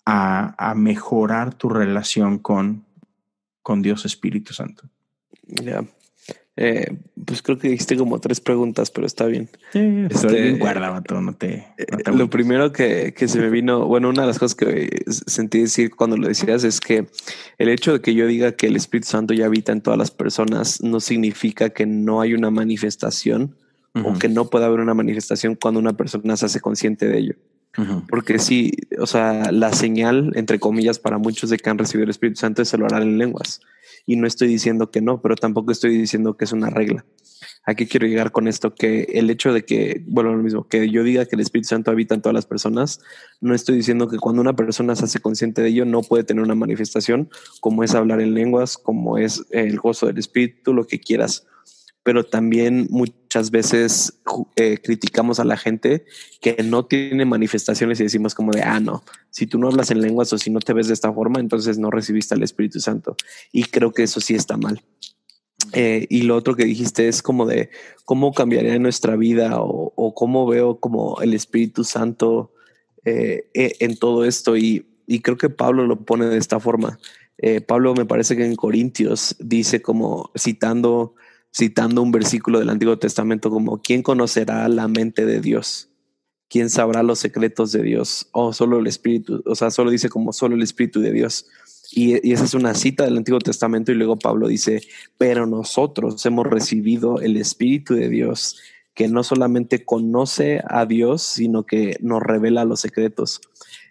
a, 0.05 0.55
a 0.57 0.73
mejorar 0.73 1.53
tu 1.53 1.67
relación 1.67 2.39
con, 2.39 2.85
con 3.61 3.81
Dios 3.81 4.05
Espíritu 4.05 4.53
Santo. 4.53 4.87
Ya. 5.47 5.83
Eh, 6.55 6.95
pues 7.25 7.41
creo 7.41 7.57
que 7.57 7.67
dijiste 7.67 7.97
como 7.97 8.21
tres 8.21 8.39
preguntas, 8.39 8.89
pero 8.89 9.05
está 9.05 9.25
bien. 9.25 9.49
Sí, 9.73 10.05
este, 10.09 10.53
guarda, 10.53 11.01
no 11.19 11.35
te. 11.35 11.67
Eh, 11.77 11.85
lo 12.13 12.29
primero 12.29 12.71
que, 12.71 13.13
que, 13.13 13.27
se 13.27 13.37
me 13.37 13.49
vino, 13.49 13.85
bueno, 13.85 14.07
una 14.07 14.21
de 14.21 14.27
las 14.29 14.39
cosas 14.39 14.55
que 14.55 15.03
sentí 15.09 15.59
decir 15.59 15.93
cuando 15.93 16.15
lo 16.15 16.29
decías 16.29 16.63
es 16.63 16.79
que 16.79 17.07
el 17.57 17.67
hecho 17.67 17.91
de 17.91 17.99
que 17.99 18.15
yo 18.15 18.27
diga 18.27 18.53
que 18.53 18.67
el 18.67 18.77
Espíritu 18.77 19.09
Santo 19.09 19.33
ya 19.33 19.47
habita 19.47 19.73
en 19.73 19.81
todas 19.81 19.97
las 19.97 20.11
personas 20.11 20.81
no 20.81 21.01
significa 21.01 21.71
que 21.71 21.85
no 21.85 22.21
hay 22.21 22.33
una 22.33 22.49
manifestación 22.49 23.57
o 23.95 24.13
que 24.17 24.29
no 24.29 24.49
pueda 24.49 24.65
haber 24.65 24.79
una 24.79 24.93
manifestación 24.93 25.55
cuando 25.55 25.79
una 25.79 25.93
persona 25.93 26.35
se 26.37 26.45
hace 26.45 26.59
consciente 26.59 27.07
de 27.07 27.17
ello. 27.19 27.35
Porque 28.07 28.37
sí, 28.37 28.71
o 28.99 29.07
sea, 29.07 29.51
la 29.51 29.73
señal, 29.73 30.31
entre 30.35 30.59
comillas, 30.59 30.99
para 30.99 31.17
muchos 31.17 31.49
de 31.49 31.57
que 31.57 31.69
han 31.69 31.79
recibido 31.79 32.03
el 32.03 32.11
Espíritu 32.11 32.39
Santo 32.39 32.61
es 32.61 32.73
el 32.73 32.83
orar 32.83 33.01
en 33.01 33.17
lenguas. 33.17 33.61
Y 34.05 34.15
no 34.15 34.27
estoy 34.27 34.47
diciendo 34.47 34.91
que 34.91 35.01
no, 35.01 35.21
pero 35.21 35.35
tampoco 35.35 35.71
estoy 35.71 35.97
diciendo 35.97 36.37
que 36.37 36.45
es 36.45 36.51
una 36.51 36.69
regla. 36.69 37.05
Aquí 37.65 37.87
quiero 37.87 38.05
llegar 38.05 38.31
con 38.31 38.47
esto, 38.47 38.75
que 38.75 39.03
el 39.13 39.29
hecho 39.29 39.53
de 39.53 39.65
que, 39.65 40.03
bueno, 40.05 40.35
lo 40.35 40.43
mismo, 40.43 40.67
que 40.67 40.89
yo 40.89 41.03
diga 41.03 41.25
que 41.25 41.35
el 41.35 41.41
Espíritu 41.41 41.69
Santo 41.69 41.91
habita 41.91 42.13
en 42.13 42.21
todas 42.21 42.33
las 42.33 42.45
personas, 42.45 42.99
no 43.41 43.55
estoy 43.55 43.77
diciendo 43.77 44.07
que 44.07 44.17
cuando 44.17 44.41
una 44.41 44.55
persona 44.55 44.95
se 44.95 45.05
hace 45.05 45.19
consciente 45.19 45.61
de 45.61 45.69
ello 45.69 45.85
no 45.85 46.01
puede 46.01 46.25
tener 46.25 46.43
una 46.43 46.55
manifestación 46.55 47.29
como 47.61 47.83
es 47.83 47.95
hablar 47.95 48.21
en 48.21 48.33
lenguas, 48.33 48.77
como 48.77 49.17
es 49.17 49.45
el 49.51 49.79
gozo 49.79 50.07
del 50.07 50.17
Espíritu, 50.17 50.73
lo 50.73 50.85
que 50.85 50.99
quieras 50.99 51.47
pero 52.03 52.25
también 52.25 52.87
muchas 52.89 53.49
veces 53.49 54.21
eh, 54.57 54.77
criticamos 54.83 55.39
a 55.39 55.45
la 55.45 55.55
gente 55.55 56.05
que 56.41 56.61
no 56.63 56.85
tiene 56.85 57.25
manifestaciones 57.25 57.99
y 57.99 58.03
decimos 58.03 58.35
como 58.35 58.51
de, 58.51 58.61
ah, 58.61 58.81
no, 58.81 59.03
si 59.29 59.47
tú 59.47 59.57
no 59.57 59.69
hablas 59.69 59.89
en 59.89 60.01
lenguas 60.01 60.31
o 60.33 60.37
si 60.37 60.51
no 60.51 60.59
te 60.59 60.73
ves 60.73 60.87
de 60.87 60.93
esta 60.93 61.13
forma, 61.13 61.39
entonces 61.39 61.79
no 61.79 61.89
recibiste 61.89 62.35
al 62.35 62.43
Espíritu 62.43 62.81
Santo. 62.81 63.15
Y 63.53 63.63
creo 63.63 63.93
que 63.93 64.03
eso 64.03 64.19
sí 64.19 64.35
está 64.35 64.57
mal. 64.57 64.83
Eh, 65.71 66.05
y 66.09 66.23
lo 66.23 66.35
otro 66.35 66.55
que 66.55 66.65
dijiste 66.65 67.07
es 67.07 67.21
como 67.21 67.45
de 67.45 67.69
cómo 68.03 68.33
cambiaría 68.33 68.77
nuestra 68.79 69.15
vida 69.15 69.53
o, 69.55 70.13
cómo 70.13 70.45
veo 70.45 70.79
como 70.79 71.21
el 71.21 71.33
Espíritu 71.33 71.85
Santo 71.85 72.51
eh, 73.05 73.49
en 73.53 73.97
todo 73.97 74.25
esto. 74.25 74.57
Y, 74.57 74.85
y, 75.07 75.21
creo 75.21 75.37
que 75.37 75.49
Pablo 75.49 75.87
lo 75.87 76.01
pone 76.01 76.25
de 76.25 76.37
esta 76.37 76.59
forma. 76.59 76.99
Pablo 77.67 77.93
me 77.93 78.05
parece 78.05 78.37
que 78.37 78.45
en 78.45 78.55
Corintios 78.55 79.35
dice 79.39 79.81
como 79.81 80.31
citando 80.37 81.15
citando 81.55 82.01
un 82.01 82.11
versículo 82.11 82.59
del 82.59 82.69
Antiguo 82.69 82.97
Testamento 82.97 83.49
como, 83.49 83.81
¿quién 83.81 84.01
conocerá 84.01 84.67
la 84.67 84.87
mente 84.87 85.25
de 85.25 85.39
Dios? 85.39 85.89
¿Quién 86.49 86.69
sabrá 86.69 87.03
los 87.03 87.19
secretos 87.19 87.71
de 87.71 87.83
Dios? 87.83 88.27
O 88.31 88.47
oh, 88.47 88.53
solo 88.53 88.79
el 88.79 88.87
Espíritu, 88.87 89.43
o 89.45 89.55
sea, 89.55 89.71
solo 89.71 89.91
dice 89.91 90.09
como 90.09 90.33
solo 90.33 90.55
el 90.55 90.63
Espíritu 90.63 90.99
de 90.99 91.11
Dios. 91.11 91.47
Y, 91.91 92.31
esa 92.31 92.45
es 92.45 92.55
una 92.55 92.73
cita 92.73 93.03
del 93.05 93.17
Antiguo 93.17 93.39
Testamento 93.39 93.91
y 93.91 93.95
luego 93.95 94.17
Pablo 94.17 94.47
dice, 94.47 94.81
pero 95.17 95.45
nosotros 95.45 96.25
hemos 96.25 96.47
recibido 96.47 97.19
el 97.21 97.37
Espíritu 97.37 97.93
de 97.93 98.09
Dios 98.09 98.57
que 98.95 99.07
no 99.07 99.23
solamente 99.23 99.85
conoce 99.85 100.61
a 100.67 100.85
Dios, 100.85 101.23
sino 101.23 101.65
que 101.65 101.97
nos 101.99 102.21
revela 102.21 102.65
los 102.65 102.79
secretos. 102.79 103.41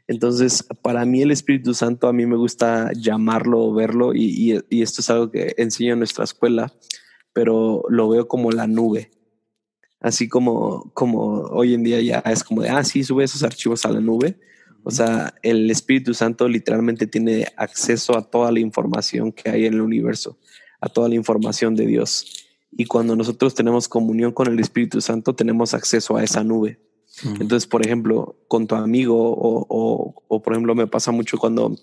Entonces, 0.09 0.65
para 0.83 1.05
mí 1.05 1.23
el 1.23 1.31
Espíritu 1.31 1.75
Santo, 1.75 2.09
a 2.09 2.13
mí 2.13 2.27
me 2.27 2.37
gusta 2.37 2.91
llamarlo, 2.93 3.73
verlo, 3.73 4.15
y, 4.15 4.61
y 4.69 4.83
esto 4.83 5.01
es 5.01 5.11
algo 5.11 5.31
que 5.31 5.55
enseño 5.59 5.95
en 5.95 6.01
nuestra 6.01 6.25
escuela, 6.25 6.73
pero 7.33 7.83
lo 7.89 8.09
veo 8.09 8.29
como 8.29 8.51
la 8.51 8.67
nube. 8.67 9.11
Así 10.01 10.29
como, 10.29 10.91
como 10.95 11.43
hoy 11.43 11.75
en 11.75 11.85
día 11.85 12.01
ya 12.01 12.19
es 12.21 12.43
como 12.43 12.63
de, 12.63 12.71
ah, 12.71 12.83
sí, 12.83 13.05
sube 13.05 13.25
esos 13.25 13.43
archivos 13.43 13.85
a 13.85 13.91
la 13.91 14.01
nube. 14.01 14.39
O 14.85 14.91
sea, 14.91 15.35
el 15.43 15.71
Espíritu 15.71 16.13
Santo 16.13 16.49
literalmente 16.49 17.07
tiene 17.07 17.47
acceso 17.57 18.17
a 18.19 18.23
toda 18.23 18.51
la 18.51 18.59
información 18.59 19.31
que 19.31 19.49
hay 19.49 19.67
en 19.67 19.75
el 19.75 19.81
universo, 19.81 20.39
a 20.81 20.89
toda 20.89 21.09
la 21.09 21.15
información 21.15 21.77
de 21.77 21.87
Dios. 21.87 22.47
Y 22.73 22.87
cuando 22.87 23.15
nosotros 23.15 23.55
tenemos 23.55 23.87
comunión 23.87 24.33
con 24.33 24.49
el 24.49 24.59
Espíritu 24.59 25.01
Santo, 25.01 25.35
tenemos 25.35 25.75
acceso 25.75 26.17
a 26.17 26.25
esa 26.25 26.43
nube. 26.43 26.81
Entonces, 27.39 27.67
por 27.67 27.85
ejemplo, 27.85 28.37
con 28.49 28.67
tu 28.67 28.75
amigo 28.75 29.33
o, 29.33 29.67
o, 29.69 30.15
o, 30.27 30.43
por 30.43 30.55
ejemplo, 30.55 30.75
me 30.75 30.87
pasa 30.87 31.13
mucho 31.13 31.37
cuando 31.37 31.77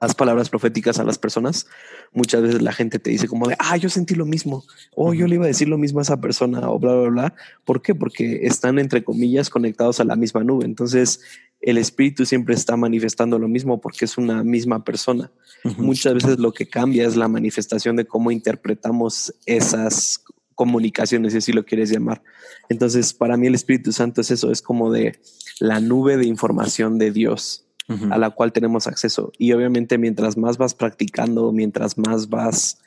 das 0.00 0.14
palabras 0.14 0.48
proféticas 0.48 0.98
a 0.98 1.04
las 1.04 1.18
personas, 1.18 1.66
muchas 2.12 2.42
veces 2.42 2.62
la 2.62 2.72
gente 2.72 2.98
te 2.98 3.10
dice 3.10 3.28
como 3.28 3.46
de, 3.46 3.56
ah, 3.58 3.76
yo 3.76 3.88
sentí 3.88 4.14
lo 4.14 4.26
mismo, 4.26 4.64
o 4.94 5.14
yo 5.14 5.26
le 5.28 5.36
iba 5.36 5.44
a 5.44 5.48
decir 5.48 5.68
lo 5.68 5.78
mismo 5.78 6.00
a 6.00 6.02
esa 6.02 6.20
persona, 6.20 6.70
o 6.70 6.78
bla, 6.78 6.94
bla, 6.94 7.08
bla. 7.08 7.34
¿Por 7.64 7.82
qué? 7.82 7.94
Porque 7.94 8.46
están, 8.46 8.78
entre 8.78 9.04
comillas, 9.04 9.50
conectados 9.50 10.00
a 10.00 10.04
la 10.04 10.16
misma 10.16 10.42
nube. 10.42 10.64
Entonces, 10.64 11.20
el 11.60 11.78
espíritu 11.78 12.24
siempre 12.24 12.54
está 12.54 12.76
manifestando 12.76 13.38
lo 13.38 13.48
mismo 13.48 13.80
porque 13.80 14.06
es 14.06 14.18
una 14.18 14.42
misma 14.42 14.82
persona. 14.82 15.30
Muchas 15.76 16.14
veces 16.14 16.38
lo 16.38 16.52
que 16.52 16.66
cambia 16.66 17.06
es 17.06 17.16
la 17.16 17.28
manifestación 17.28 17.96
de 17.96 18.06
cómo 18.06 18.30
interpretamos 18.30 19.34
esas 19.44 20.24
comunicaciones, 20.54 21.32
si 21.32 21.38
así 21.38 21.52
lo 21.52 21.64
quieres 21.64 21.90
llamar. 21.90 22.22
Entonces, 22.68 23.12
para 23.12 23.36
mí 23.36 23.46
el 23.46 23.54
Espíritu 23.54 23.92
Santo 23.92 24.22
es 24.22 24.30
eso, 24.30 24.50
es 24.50 24.62
como 24.62 24.90
de 24.90 25.20
la 25.58 25.80
nube 25.80 26.16
de 26.16 26.26
información 26.26 26.98
de 26.98 27.12
Dios 27.12 27.66
a 28.10 28.18
la 28.18 28.30
cual 28.30 28.52
tenemos 28.52 28.86
acceso. 28.86 29.32
Y 29.38 29.52
obviamente 29.52 29.98
mientras 29.98 30.36
más 30.36 30.58
vas 30.58 30.74
practicando, 30.74 31.52
mientras 31.52 31.98
más 31.98 32.28
vas 32.28 32.80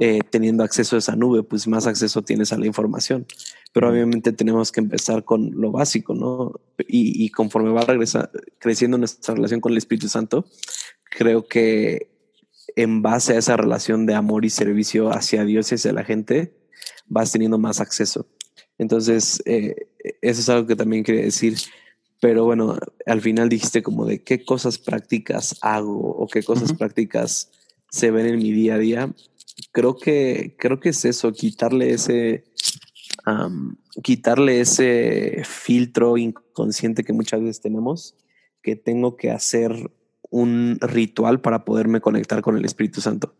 eh, 0.00 0.20
teniendo 0.30 0.62
acceso 0.62 0.94
a 0.94 1.00
esa 1.00 1.16
nube, 1.16 1.42
pues 1.42 1.66
más 1.66 1.88
acceso 1.88 2.22
tienes 2.22 2.52
a 2.52 2.58
la 2.58 2.66
información. 2.66 3.26
Pero 3.72 3.90
obviamente 3.90 4.32
tenemos 4.32 4.70
que 4.70 4.80
empezar 4.80 5.24
con 5.24 5.60
lo 5.60 5.72
básico, 5.72 6.14
¿no? 6.14 6.52
Y, 6.86 7.30
conforme 7.30 7.70
va 7.70 7.84
creciendo 8.60 8.96
nuestra 8.96 9.34
relación 9.34 9.60
con 9.60 9.72
el 9.72 9.78
Espíritu 9.78 10.08
Santo, 10.08 10.46
creo 11.10 11.48
que 11.48 12.12
en 12.76 13.02
base 13.02 13.34
a 13.34 13.38
esa 13.38 13.56
relación 13.56 14.06
de 14.06 14.14
amor 14.14 14.44
y 14.44 14.50
servicio 14.50 15.10
hacia 15.10 15.44
Dios 15.44 15.72
y 15.72 15.74
hacia 15.74 15.92
la 15.92 16.04
gente, 16.04 16.54
vas 17.06 17.32
teniendo 17.32 17.58
más 17.58 17.80
acceso. 17.80 18.28
Entonces, 18.78 19.42
eh, 19.46 19.74
eso 20.22 20.40
es 20.40 20.48
algo 20.48 20.68
que 20.68 20.76
también 20.76 21.02
quería 21.02 21.22
decir. 21.22 21.56
Pero 22.20 22.44
bueno, 22.44 22.76
al 23.06 23.20
final 23.20 23.48
dijiste 23.48 23.82
como 23.82 24.04
de 24.04 24.22
qué 24.22 24.44
cosas 24.44 24.78
prácticas 24.78 25.56
hago 25.60 25.98
o 25.98 26.26
qué 26.26 26.42
cosas 26.42 26.72
prácticas 26.72 27.50
se 27.90 28.10
ven 28.10 28.26
en 28.26 28.38
mi 28.38 28.52
día 28.52 28.74
a 28.74 28.78
día. 28.78 29.14
Creo 29.72 29.96
que, 29.96 30.56
creo 30.58 30.80
que 30.80 30.90
es 30.90 31.04
eso, 31.04 31.32
quitarle 31.32 31.90
ese, 31.92 32.44
quitarle 34.02 34.60
ese 34.60 35.42
filtro 35.44 36.16
inconsciente 36.16 37.04
que 37.04 37.12
muchas 37.12 37.40
veces 37.40 37.60
tenemos, 37.60 38.16
que 38.62 38.76
tengo 38.76 39.16
que 39.16 39.30
hacer 39.30 39.92
un 40.30 40.78
ritual 40.80 41.40
para 41.40 41.64
poderme 41.64 42.00
conectar 42.00 42.42
con 42.42 42.56
el 42.56 42.64
Espíritu 42.64 43.00
Santo 43.00 43.34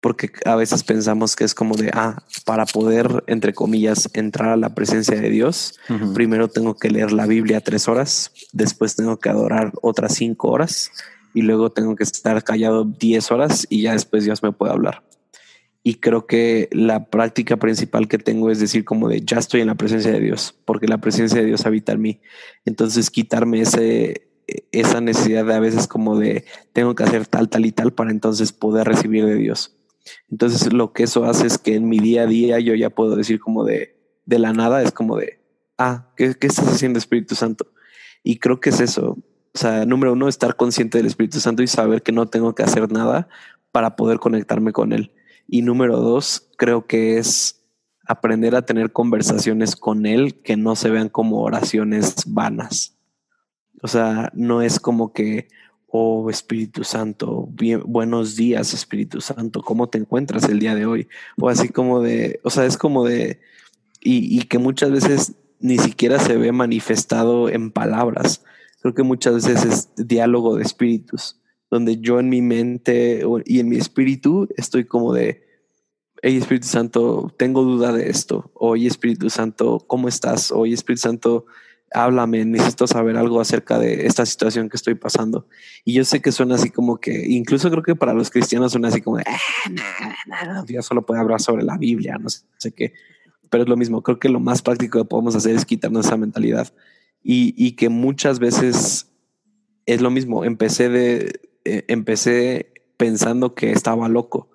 porque 0.00 0.30
a 0.46 0.56
veces 0.56 0.82
pensamos 0.82 1.36
que 1.36 1.44
es 1.44 1.54
como 1.54 1.76
de, 1.76 1.90
ah, 1.92 2.22
para 2.46 2.64
poder, 2.64 3.22
entre 3.26 3.52
comillas, 3.52 4.08
entrar 4.14 4.48
a 4.48 4.56
la 4.56 4.74
presencia 4.74 5.20
de 5.20 5.28
Dios, 5.28 5.78
primero 6.14 6.48
tengo 6.48 6.74
que 6.74 6.90
leer 6.90 7.12
la 7.12 7.26
Biblia 7.26 7.60
tres 7.60 7.86
horas, 7.86 8.32
después 8.52 8.96
tengo 8.96 9.18
que 9.18 9.28
adorar 9.28 9.72
otras 9.82 10.14
cinco 10.14 10.48
horas 10.48 10.90
y 11.34 11.42
luego 11.42 11.70
tengo 11.70 11.96
que 11.96 12.04
estar 12.04 12.42
callado 12.42 12.84
diez 12.84 13.30
horas 13.30 13.66
y 13.68 13.82
ya 13.82 13.92
después 13.92 14.24
Dios 14.24 14.42
me 14.42 14.52
puede 14.52 14.72
hablar. 14.72 15.04
Y 15.82 15.94
creo 15.94 16.26
que 16.26 16.68
la 16.72 17.06
práctica 17.06 17.56
principal 17.58 18.08
que 18.08 18.18
tengo 18.18 18.50
es 18.50 18.58
decir 18.58 18.84
como 18.84 19.08
de, 19.08 19.20
ya 19.20 19.38
estoy 19.38 19.60
en 19.60 19.66
la 19.66 19.76
presencia 19.76 20.12
de 20.12 20.20
Dios, 20.20 20.54
porque 20.64 20.88
la 20.88 20.98
presencia 20.98 21.40
de 21.40 21.46
Dios 21.46 21.66
habita 21.66 21.92
en 21.92 22.00
mí. 22.02 22.20
Entonces 22.64 23.10
quitarme 23.10 23.62
ese, 23.62 24.28
esa 24.72 25.00
necesidad 25.00 25.44
de 25.44 25.54
a 25.54 25.60
veces 25.60 25.86
como 25.86 26.18
de, 26.18 26.44
tengo 26.72 26.94
que 26.94 27.04
hacer 27.04 27.26
tal, 27.26 27.50
tal 27.50 27.66
y 27.66 27.72
tal 27.72 27.92
para 27.92 28.10
entonces 28.10 28.52
poder 28.52 28.86
recibir 28.86 29.26
de 29.26 29.36
Dios 29.36 29.76
entonces 30.30 30.72
lo 30.72 30.92
que 30.92 31.04
eso 31.04 31.24
hace 31.24 31.46
es 31.46 31.58
que 31.58 31.74
en 31.74 31.88
mi 31.88 31.98
día 31.98 32.22
a 32.22 32.26
día 32.26 32.58
yo 32.60 32.74
ya 32.74 32.90
puedo 32.90 33.16
decir 33.16 33.40
como 33.40 33.64
de, 33.64 33.96
de 34.24 34.38
la 34.38 34.52
nada, 34.52 34.82
es 34.82 34.92
como 34.92 35.16
de, 35.16 35.40
ah, 35.78 36.12
¿qué, 36.16 36.34
¿qué 36.34 36.46
estás 36.46 36.68
haciendo 36.68 36.98
Espíritu 36.98 37.34
Santo? 37.34 37.66
Y 38.22 38.38
creo 38.38 38.60
que 38.60 38.70
es 38.70 38.80
eso. 38.80 39.16
O 39.52 39.58
sea, 39.58 39.84
número 39.84 40.12
uno, 40.12 40.28
estar 40.28 40.56
consciente 40.56 40.98
del 40.98 41.06
Espíritu 41.06 41.40
Santo 41.40 41.62
y 41.62 41.66
saber 41.66 42.02
que 42.02 42.12
no 42.12 42.26
tengo 42.26 42.54
que 42.54 42.62
hacer 42.62 42.90
nada 42.92 43.28
para 43.72 43.96
poder 43.96 44.18
conectarme 44.18 44.72
con 44.72 44.92
Él. 44.92 45.12
Y 45.48 45.62
número 45.62 45.98
dos, 45.98 46.50
creo 46.56 46.86
que 46.86 47.18
es 47.18 47.64
aprender 48.06 48.54
a 48.54 48.62
tener 48.62 48.92
conversaciones 48.92 49.76
con 49.76 50.06
Él 50.06 50.40
que 50.42 50.56
no 50.56 50.76
se 50.76 50.90
vean 50.90 51.08
como 51.08 51.42
oraciones 51.42 52.14
vanas. 52.26 52.96
O 53.82 53.88
sea, 53.88 54.30
no 54.34 54.62
es 54.62 54.78
como 54.78 55.12
que, 55.12 55.48
Oh 55.92 56.30
Espíritu 56.30 56.84
Santo, 56.84 57.48
buenos 57.84 58.36
días 58.36 58.72
Espíritu 58.74 59.20
Santo, 59.20 59.60
¿cómo 59.60 59.88
te 59.88 59.98
encuentras 59.98 60.44
el 60.44 60.60
día 60.60 60.76
de 60.76 60.86
hoy? 60.86 61.08
O 61.36 61.48
así 61.48 61.68
como 61.68 62.00
de, 62.00 62.38
o 62.44 62.50
sea, 62.50 62.64
es 62.64 62.76
como 62.76 63.04
de, 63.04 63.40
y, 64.00 64.40
que 64.44 64.58
muchas 64.58 64.92
veces 64.92 65.34
ni 65.58 65.78
siquiera 65.78 66.20
se 66.20 66.36
ve 66.36 66.52
manifestado 66.52 67.48
en 67.48 67.72
palabras. 67.72 68.44
Creo 68.80 68.94
que 68.94 69.02
muchas 69.02 69.34
veces 69.34 69.64
es 69.64 70.06
diálogo 70.06 70.54
de 70.54 70.62
espíritus, 70.62 71.40
donde 71.70 71.98
yo 71.98 72.20
en 72.20 72.28
mi 72.28 72.40
mente 72.40 73.24
y 73.44 73.58
en 73.58 73.68
mi 73.68 73.76
espíritu 73.76 74.48
estoy 74.56 74.84
como 74.84 75.12
de, 75.12 75.42
hey 76.22 76.36
Espíritu 76.36 76.68
Santo, 76.68 77.34
tengo 77.36 77.64
duda 77.64 77.92
de 77.92 78.10
esto. 78.10 78.52
Oye 78.54 78.86
Espíritu 78.86 79.28
Santo, 79.28 79.84
¿cómo 79.88 80.06
estás? 80.06 80.52
Oye 80.52 80.72
Espíritu 80.72 81.02
Santo, 81.02 81.46
háblame, 81.92 82.44
necesito 82.44 82.86
saber 82.86 83.16
algo 83.16 83.40
acerca 83.40 83.78
de 83.78 84.06
esta 84.06 84.24
situación 84.24 84.68
que 84.68 84.76
estoy 84.76 84.94
pasando. 84.94 85.46
Y 85.84 85.94
yo 85.94 86.04
sé 86.04 86.20
que 86.20 86.32
suena 86.32 86.54
así 86.54 86.70
como 86.70 86.98
que, 86.98 87.26
incluso 87.28 87.70
creo 87.70 87.82
que 87.82 87.96
para 87.96 88.14
los 88.14 88.30
cristianos 88.30 88.72
suena 88.72 88.88
así 88.88 89.00
como 89.00 89.18
de, 89.18 89.24
ah, 89.26 90.64
Dios 90.66 90.86
solo 90.86 91.04
puede 91.04 91.20
hablar 91.20 91.40
sobre 91.40 91.64
la 91.64 91.76
Biblia, 91.76 92.16
no 92.18 92.28
sé, 92.28 92.72
qué. 92.72 92.92
Pero 93.48 93.64
es 93.64 93.68
lo 93.68 93.76
mismo, 93.76 94.02
creo 94.02 94.18
que 94.18 94.28
lo 94.28 94.40
más 94.40 94.62
práctico 94.62 94.98
que 94.98 95.04
podemos 95.04 95.34
hacer 95.34 95.56
es 95.56 95.64
quitarnos 95.64 96.06
esa 96.06 96.16
mentalidad. 96.16 96.72
Y, 97.22 97.54
y 97.56 97.72
que 97.72 97.88
muchas 97.88 98.38
veces 98.38 99.10
es 99.86 100.00
lo 100.00 100.10
mismo, 100.10 100.44
empecé 100.44 100.88
de, 100.88 101.40
eh, 101.64 101.84
empecé 101.88 102.72
pensando 102.96 103.54
que 103.54 103.72
estaba 103.72 104.08
loco. 104.08 104.48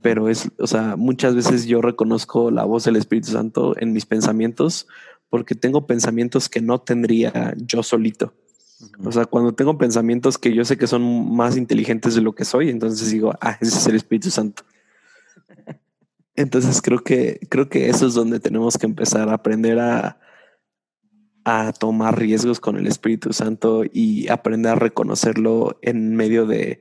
Pero 0.00 0.28
es, 0.28 0.50
o 0.58 0.66
sea, 0.66 0.96
muchas 0.96 1.34
veces 1.34 1.66
yo 1.66 1.82
reconozco 1.82 2.52
la 2.52 2.64
voz 2.64 2.84
del 2.84 2.96
Espíritu 2.96 3.32
Santo 3.32 3.74
en 3.78 3.92
mis 3.92 4.06
pensamientos 4.06 4.86
porque 5.30 5.54
tengo 5.54 5.86
pensamientos 5.86 6.48
que 6.48 6.60
no 6.60 6.80
tendría 6.80 7.54
yo 7.56 7.82
solito. 7.82 8.34
O 9.04 9.10
sea, 9.10 9.26
cuando 9.26 9.54
tengo 9.54 9.76
pensamientos 9.76 10.38
que 10.38 10.54
yo 10.54 10.64
sé 10.64 10.78
que 10.78 10.86
son 10.86 11.34
más 11.34 11.56
inteligentes 11.56 12.14
de 12.14 12.20
lo 12.20 12.34
que 12.34 12.44
soy, 12.44 12.70
entonces 12.70 13.10
digo, 13.10 13.34
ah, 13.40 13.58
ese 13.60 13.76
es 13.76 13.86
el 13.86 13.96
Espíritu 13.96 14.30
Santo. 14.30 14.62
Entonces 16.36 16.80
creo 16.80 17.02
que 17.02 17.40
creo 17.50 17.68
que 17.68 17.88
eso 17.88 18.06
es 18.06 18.14
donde 18.14 18.38
tenemos 18.38 18.78
que 18.78 18.86
empezar 18.86 19.28
a 19.28 19.34
aprender 19.34 19.80
a, 19.80 20.20
a 21.44 21.72
tomar 21.72 22.16
riesgos 22.16 22.60
con 22.60 22.76
el 22.76 22.86
Espíritu 22.86 23.32
Santo 23.32 23.82
y 23.92 24.28
aprender 24.28 24.72
a 24.72 24.76
reconocerlo 24.76 25.80
en 25.82 26.14
medio 26.14 26.46
de 26.46 26.80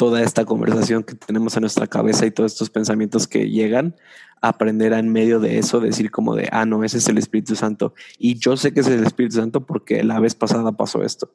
toda 0.00 0.22
esta 0.22 0.46
conversación 0.46 1.02
que 1.02 1.14
tenemos 1.14 1.54
en 1.58 1.60
nuestra 1.60 1.86
cabeza 1.86 2.24
y 2.24 2.30
todos 2.30 2.52
estos 2.52 2.70
pensamientos 2.70 3.28
que 3.28 3.50
llegan, 3.50 3.96
aprender 4.40 4.94
a 4.94 4.98
en 4.98 5.12
medio 5.12 5.40
de 5.40 5.58
eso 5.58 5.78
decir 5.78 6.10
como 6.10 6.34
de, 6.34 6.48
ah, 6.52 6.64
no, 6.64 6.82
ese 6.84 6.96
es 6.96 7.08
el 7.08 7.18
Espíritu 7.18 7.54
Santo. 7.54 7.92
Y 8.18 8.38
yo 8.38 8.56
sé 8.56 8.72
que 8.72 8.80
es 8.80 8.86
el 8.86 9.04
Espíritu 9.04 9.36
Santo 9.36 9.66
porque 9.66 10.02
la 10.02 10.18
vez 10.18 10.34
pasada 10.34 10.72
pasó 10.72 11.02
esto. 11.02 11.34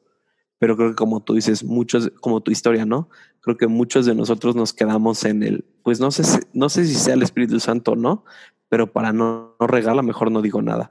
Pero 0.58 0.76
creo 0.76 0.88
que 0.88 0.96
como 0.96 1.22
tú 1.22 1.34
dices, 1.34 1.62
muchos, 1.62 2.10
como 2.20 2.40
tu 2.40 2.50
historia, 2.50 2.84
¿no? 2.84 3.08
Creo 3.40 3.56
que 3.56 3.68
muchos 3.68 4.04
de 4.04 4.16
nosotros 4.16 4.56
nos 4.56 4.72
quedamos 4.72 5.24
en 5.24 5.44
el, 5.44 5.64
pues 5.84 6.00
no 6.00 6.10
sé, 6.10 6.24
no 6.52 6.68
sé 6.68 6.86
si 6.86 6.96
sea 6.96 7.14
el 7.14 7.22
Espíritu 7.22 7.60
Santo 7.60 7.92
o 7.92 7.96
no, 7.96 8.24
pero 8.68 8.92
para 8.92 9.12
no, 9.12 9.54
no 9.60 9.66
regalar, 9.68 10.04
mejor 10.04 10.32
no 10.32 10.42
digo 10.42 10.60
nada. 10.60 10.90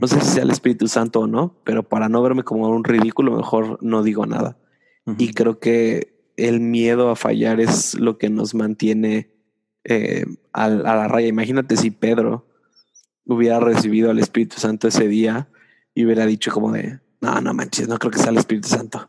No 0.00 0.06
sé 0.06 0.20
si 0.20 0.26
sea 0.28 0.44
el 0.44 0.52
Espíritu 0.52 0.86
Santo 0.86 1.22
o 1.22 1.26
no, 1.26 1.56
pero 1.64 1.82
para 1.82 2.08
no 2.08 2.22
verme 2.22 2.44
como 2.44 2.68
un 2.68 2.84
ridículo, 2.84 3.36
mejor 3.36 3.82
no 3.82 4.04
digo 4.04 4.26
nada. 4.26 4.58
Y 5.18 5.32
creo 5.32 5.58
que 5.58 6.15
el 6.36 6.60
miedo 6.60 7.10
a 7.10 7.16
fallar 7.16 7.60
es 7.60 7.94
lo 7.94 8.18
que 8.18 8.28
nos 8.28 8.54
mantiene 8.54 9.30
eh, 9.84 10.24
a, 10.52 10.68
la 10.68 11.08
raya. 11.08 11.28
Imagínate 11.28 11.76
si 11.76 11.90
Pedro 11.90 12.46
hubiera 13.24 13.60
recibido 13.60 14.10
al 14.10 14.18
Espíritu 14.18 14.58
Santo 14.58 14.88
ese 14.88 15.08
día 15.08 15.48
y 15.94 16.04
hubiera 16.04 16.26
dicho 16.26 16.50
como 16.52 16.72
de, 16.72 17.00
no, 17.20 17.40
no 17.40 17.54
manches, 17.54 17.88
no 17.88 17.98
creo 17.98 18.10
que 18.10 18.18
sea 18.18 18.30
el 18.30 18.38
Espíritu 18.38 18.68
Santo. 18.68 19.08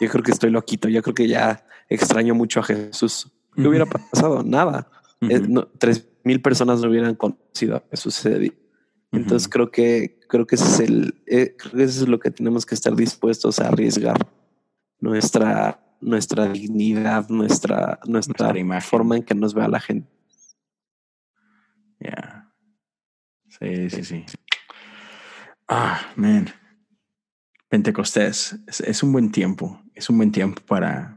Yo 0.00 0.08
creo 0.08 0.22
que 0.22 0.30
estoy 0.30 0.50
loquito, 0.50 0.88
yo 0.88 1.02
creo 1.02 1.14
que 1.14 1.28
ya 1.28 1.66
extraño 1.88 2.34
mucho 2.34 2.60
a 2.60 2.64
Jesús. 2.64 3.30
¿Qué 3.54 3.68
hubiera 3.68 3.86
pasado? 3.86 4.42
Nada. 4.42 4.88
Eh, 5.20 5.42
tres 5.78 6.08
mil 6.24 6.40
personas 6.40 6.80
no 6.80 6.88
hubieran 6.88 7.14
conocido 7.14 7.76
a 7.76 7.84
Jesús 7.90 8.18
ese 8.18 8.38
día. 8.38 8.52
Entonces 9.12 9.48
creo 9.48 9.70
que 9.70 10.18
creo 10.28 10.46
que 10.46 10.56
ese 10.56 10.64
es 10.64 10.80
el 10.80 11.22
eh, 11.26 11.54
creo 11.56 11.72
que 11.72 11.84
eso 11.84 12.02
es 12.02 12.08
lo 12.08 12.18
que 12.18 12.30
tenemos 12.30 12.66
que 12.66 12.74
estar 12.74 12.96
dispuestos 12.96 13.60
a 13.60 13.68
arriesgar 13.68 14.26
nuestra 15.00 15.83
nuestra 16.04 16.48
dignidad, 16.48 17.28
nuestra, 17.28 17.98
nuestra, 18.06 18.52
forma 18.80 19.16
en 19.16 19.22
que 19.22 19.34
nos 19.34 19.54
vea 19.54 19.68
la 19.68 19.80
gente. 19.80 20.08
Ya. 21.98 22.52
Sí, 23.48 23.90
sí, 23.90 24.04
sí. 24.04 24.24
Ah, 25.66 26.00
man. 26.16 26.48
Pentecostés 27.68 28.56
es, 28.66 29.02
un 29.02 29.12
buen 29.12 29.32
tiempo. 29.32 29.80
Es 29.94 30.10
un 30.10 30.18
buen 30.18 30.30
tiempo 30.30 30.62
para, 30.66 31.16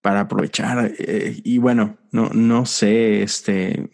para 0.00 0.20
aprovechar. 0.20 0.92
Eh, 0.98 1.40
y 1.44 1.58
bueno, 1.58 1.98
no, 2.10 2.30
no 2.30 2.64
sé, 2.64 3.22
este, 3.22 3.90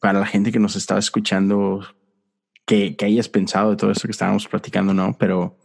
para 0.00 0.20
la 0.20 0.26
gente 0.26 0.52
que 0.52 0.58
nos 0.58 0.76
estaba 0.76 1.00
escuchando, 1.00 1.80
que, 2.66 2.94
que 2.96 3.06
hayas 3.06 3.28
pensado 3.28 3.70
de 3.70 3.76
todo 3.76 3.90
esto 3.90 4.06
que 4.06 4.12
estábamos 4.12 4.46
platicando, 4.46 4.92
¿no? 4.92 5.16
Pero 5.18 5.56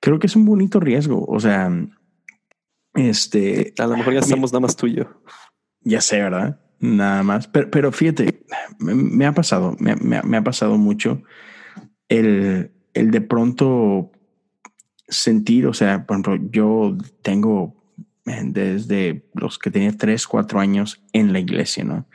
creo 0.00 0.18
que 0.18 0.26
es 0.26 0.36
un 0.36 0.44
bonito 0.44 0.80
riesgo. 0.80 1.24
O 1.26 1.40
sea, 1.40 1.70
este. 2.94 3.74
A 3.78 3.86
lo 3.86 3.96
mejor 3.96 4.14
ya 4.14 4.20
estamos 4.20 4.52
nada 4.52 4.60
más 4.60 4.76
tuyo. 4.76 5.22
Ya 5.80 6.00
sé, 6.00 6.20
¿verdad? 6.20 6.60
Nada 6.80 7.22
más. 7.22 7.48
Pero, 7.48 7.70
pero 7.70 7.92
fíjate, 7.92 8.44
me, 8.78 9.26
ha 9.26 9.32
pasado, 9.32 9.76
me, 9.78 10.36
ha 10.36 10.44
pasado 10.44 10.76
mucho 10.78 11.22
el, 12.08 12.72
el 12.94 13.10
de 13.10 13.20
pronto 13.20 14.10
sentir, 15.08 15.66
o 15.66 15.72
sea, 15.72 16.06
por 16.06 16.14
ejemplo, 16.14 16.50
yo 16.50 16.96
tengo 17.22 17.76
desde 18.24 19.28
los 19.34 19.58
que 19.58 19.70
tenía 19.70 19.96
tres, 19.96 20.26
cuatro 20.26 20.58
años 20.58 21.00
en 21.12 21.32
la 21.32 21.38
iglesia, 21.38 21.84
¿no? 21.84 22.06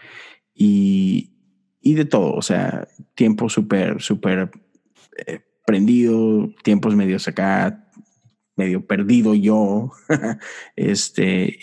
Y, 0.54 1.32
y 1.80 1.94
de 1.94 2.06
todo, 2.06 2.34
o 2.34 2.42
sea, 2.42 2.88
tiempo 3.16 3.50
súper, 3.50 4.02
súper 4.02 4.52
eh, 5.26 5.40
prendido, 5.72 6.50
tiempos 6.64 6.98
medios 6.98 7.30
acá, 7.30 7.88
medio 8.58 8.86
perdido 8.86 9.34
yo, 9.34 9.94
este, 10.76 11.58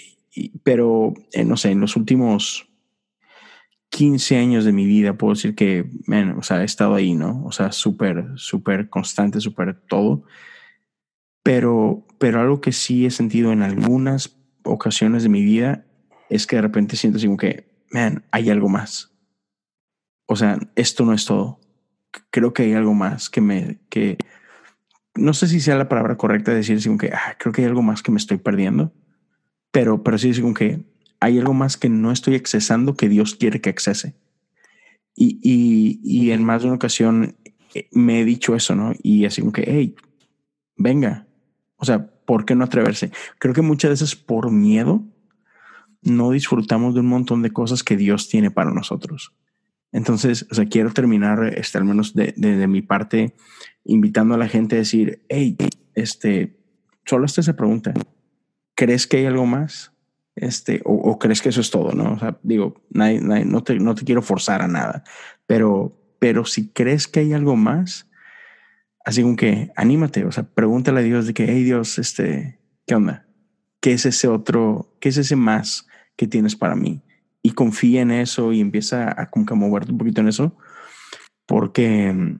pero 0.62 1.12
eh, 1.32 1.44
no 1.44 1.58
sé, 1.58 1.72
en 1.72 1.80
los 1.80 1.94
últimos 1.94 2.70
15 3.90 4.38
años 4.38 4.64
de 4.64 4.72
mi 4.72 4.86
vida 4.86 5.18
puedo 5.18 5.34
decir 5.34 5.54
que, 5.54 5.90
o 6.38 6.42
sea, 6.42 6.62
he 6.62 6.64
estado 6.64 6.94
ahí, 6.94 7.12
¿no? 7.12 7.44
O 7.44 7.52
sea, 7.52 7.70
súper, 7.70 8.30
súper 8.36 8.88
constante, 8.88 9.42
súper 9.42 9.78
todo. 9.78 10.22
Pero, 11.42 12.06
pero 12.18 12.40
algo 12.40 12.62
que 12.62 12.72
sí 12.72 13.04
he 13.04 13.10
sentido 13.10 13.52
en 13.52 13.62
algunas 13.62 14.38
ocasiones 14.64 15.22
de 15.22 15.28
mi 15.28 15.42
vida 15.42 15.84
es 16.30 16.46
que 16.46 16.56
de 16.56 16.62
repente 16.62 16.96
siento 16.96 17.18
así 17.18 17.26
como 17.26 17.36
que, 17.36 17.68
man, 17.90 18.24
hay 18.30 18.48
algo 18.48 18.70
más. 18.70 19.12
O 20.26 20.34
sea, 20.34 20.58
esto 20.76 21.04
no 21.04 21.12
es 21.12 21.26
todo. 21.26 21.57
Creo 22.30 22.52
que 22.52 22.64
hay 22.64 22.72
algo 22.72 22.94
más 22.94 23.30
que 23.30 23.40
me, 23.40 23.78
que, 23.88 24.18
no 25.14 25.34
sé 25.34 25.48
si 25.48 25.60
sea 25.60 25.76
la 25.76 25.88
palabra 25.88 26.16
correcta 26.16 26.54
decir 26.54 26.76
así 26.76 26.88
como 26.88 26.98
que, 26.98 27.10
ah, 27.12 27.36
creo 27.38 27.52
que 27.52 27.62
hay 27.62 27.68
algo 27.68 27.82
más 27.82 28.02
que 28.02 28.10
me 28.10 28.18
estoy 28.18 28.38
perdiendo, 28.38 28.92
pero, 29.70 30.02
pero 30.02 30.18
sí 30.18 30.30
es 30.30 30.40
como 30.40 30.54
que 30.54 30.84
hay 31.20 31.38
algo 31.38 31.54
más 31.54 31.76
que 31.76 31.88
no 31.88 32.12
estoy 32.12 32.36
accesando 32.36 32.94
que 32.94 33.08
Dios 33.08 33.34
quiere 33.34 33.60
que 33.60 33.70
accese. 33.70 34.14
Y, 35.14 35.40
y, 35.42 36.00
y 36.04 36.30
en 36.30 36.44
más 36.44 36.62
de 36.62 36.68
una 36.68 36.76
ocasión 36.76 37.36
eh, 37.74 37.88
me 37.92 38.20
he 38.20 38.24
dicho 38.24 38.54
eso, 38.54 38.74
¿no? 38.74 38.92
Y 39.02 39.24
así 39.24 39.40
como 39.40 39.52
que, 39.52 39.64
hey, 39.66 39.96
venga. 40.76 41.26
O 41.76 41.84
sea, 41.84 42.10
¿por 42.24 42.44
qué 42.44 42.54
no 42.54 42.64
atreverse? 42.64 43.10
Creo 43.38 43.54
que 43.54 43.62
muchas 43.62 43.90
veces 43.90 44.16
por 44.16 44.50
miedo 44.50 45.02
no 46.02 46.30
disfrutamos 46.30 46.94
de 46.94 47.00
un 47.00 47.06
montón 47.06 47.42
de 47.42 47.52
cosas 47.52 47.82
que 47.82 47.96
Dios 47.96 48.28
tiene 48.28 48.50
para 48.50 48.70
nosotros. 48.70 49.32
Entonces, 49.92 50.46
o 50.50 50.54
sea, 50.54 50.66
quiero 50.66 50.92
terminar, 50.92 51.54
este, 51.56 51.78
al 51.78 51.84
menos 51.84 52.14
de, 52.14 52.34
de, 52.36 52.66
mi 52.66 52.82
parte, 52.82 53.34
invitando 53.84 54.34
a 54.34 54.38
la 54.38 54.48
gente 54.48 54.76
a 54.76 54.80
decir, 54.80 55.24
hey, 55.28 55.56
este, 55.94 56.58
solo 57.06 57.24
hasta 57.24 57.40
esa 57.40 57.56
pregunta. 57.56 57.94
¿Crees 58.74 59.06
que 59.06 59.18
hay 59.18 59.26
algo 59.26 59.46
más? 59.46 59.92
Este, 60.36 60.82
o, 60.84 61.18
crees 61.18 61.42
que 61.42 61.48
eso 61.48 61.60
es 61.60 61.70
todo, 61.70 61.92
¿no? 61.92 62.12
O 62.12 62.18
sea, 62.18 62.38
digo, 62.42 62.80
no, 62.90 63.64
te, 63.64 63.78
no 63.80 63.94
te 63.94 64.04
quiero 64.04 64.22
forzar 64.22 64.62
a 64.62 64.68
nada, 64.68 65.02
pero, 65.46 65.98
pero 66.20 66.44
si 66.44 66.68
crees 66.68 67.08
que 67.08 67.20
hay 67.20 67.32
algo 67.32 67.56
más, 67.56 68.08
así 69.04 69.22
como 69.22 69.34
que 69.34 69.72
anímate, 69.74 70.24
o 70.24 70.30
sea, 70.30 70.44
pregúntale 70.44 71.00
a 71.00 71.02
Dios 71.02 71.26
de 71.26 71.34
que, 71.34 71.46
hey 71.48 71.64
Dios, 71.64 71.98
este, 71.98 72.60
¿qué 72.86 72.94
onda? 72.94 73.26
¿Qué 73.80 73.92
es 73.94 74.06
ese 74.06 74.28
otro, 74.28 74.96
qué 75.00 75.08
es 75.08 75.16
ese 75.16 75.34
más 75.34 75.88
que 76.14 76.28
tienes 76.28 76.54
para 76.54 76.76
mí? 76.76 77.02
Y 77.48 77.52
confía 77.52 78.02
en 78.02 78.10
eso 78.10 78.52
y 78.52 78.60
empieza 78.60 79.08
a, 79.18 79.30
como 79.30 79.46
que 79.46 79.54
moverte 79.54 79.90
un 79.90 79.96
poquito 79.96 80.20
en 80.20 80.28
eso, 80.28 80.54
porque 81.46 82.36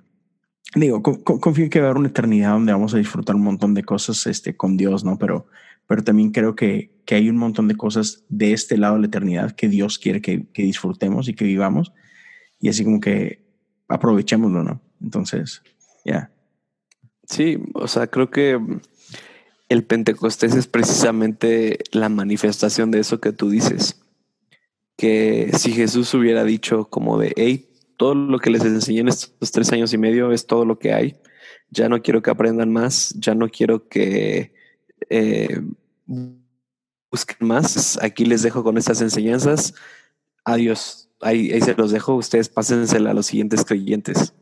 digo, 0.75 1.03
confío 1.03 1.65
en 1.65 1.71
que 1.71 1.81
va 1.81 1.87
a 1.87 1.89
haber 1.89 2.01
una 2.01 2.11
eternidad 2.11 2.53
donde 2.53 2.73
vamos 2.73 2.93
a 2.93 2.99
disfrutar 2.99 3.35
un 3.35 3.43
montón 3.43 3.73
de 3.73 3.85
cosas 3.85 4.27
este, 4.27 4.55
con 4.55 4.77
Dios, 4.77 5.05
¿no? 5.05 5.19
Pero, 5.19 5.47
pero 5.87 6.05
también 6.05 6.31
creo 6.31 6.55
que, 6.55 6.91
que 7.07 7.15
hay 7.15 7.31
un 7.31 7.39
montón 7.39 7.69
de 7.69 7.75
cosas 7.75 8.27
de 8.29 8.53
este 8.53 8.77
lado 8.77 8.97
de 8.97 9.01
la 9.01 9.07
eternidad 9.07 9.53
que 9.53 9.71
Dios 9.71 9.99
quiere 9.99 10.21
que, 10.21 10.47
disfrutemos 10.55 11.27
y 11.27 11.33
que 11.33 11.47
vivamos. 11.47 11.95
Y 12.61 12.69
así 12.69 12.85
como 12.85 13.01
que 13.01 13.47
aprovechémoslo, 13.89 14.63
¿no? 14.63 14.83
Entonces, 15.01 15.63
ya. 16.05 16.31
Sí, 17.25 17.57
o 17.73 17.89
sea, 17.89 18.09
creo 18.09 18.29
que 18.29 18.61
el 19.71 19.85
Pentecostés 19.85 20.55
es 20.55 20.67
precisamente 20.67 21.79
la 21.93 22.11
manifestación 22.11 22.91
de 22.91 23.01
eso 23.01 23.21
que 23.21 23.33
tú 23.33 23.49
dices. 23.49 24.03
Que 24.99 25.51
si 25.57 25.73
Jesús 25.73 26.13
hubiera 26.13 26.45
dicho 26.45 26.85
como 26.91 27.19
de, 27.19 27.33
hey, 27.37 27.71
todo 27.97 28.15
lo 28.15 28.39
que 28.39 28.51
les 28.51 28.65
enseñé 28.65 29.01
en 29.01 29.09
estos 29.09 29.51
tres 29.51 29.73
años 29.73 29.93
y 29.95 29.99
medio 29.99 30.33
es 30.33 30.47
todo 30.47 30.67
lo 30.67 30.79
que 30.79 30.93
hay. 30.93 31.17
Ya 31.71 31.89
no 31.89 32.03
quiero 32.03 32.21
que 32.21 32.31
aprendan 32.31 32.73
más, 32.73 33.15
ya 33.17 33.35
no 33.35 33.49
quiero 33.49 33.89
que 33.89 34.53
eh, 35.09 35.63
busquen 37.11 37.47
más. 37.47 37.99
Aquí 38.03 38.25
les 38.25 38.43
dejo 38.43 38.63
con 38.63 38.77
estas 38.77 39.01
enseñanzas. 39.01 39.75
Adiós. 40.45 41.09
Ahí, 41.21 41.51
ahí 41.53 41.61
se 41.61 41.75
los 41.75 41.91
dejo. 41.91 42.15
Ustedes 42.15 42.49
pásensela 42.49 43.11
a 43.11 43.15
los 43.15 43.27
siguientes 43.27 43.65
creyentes. 43.65 44.35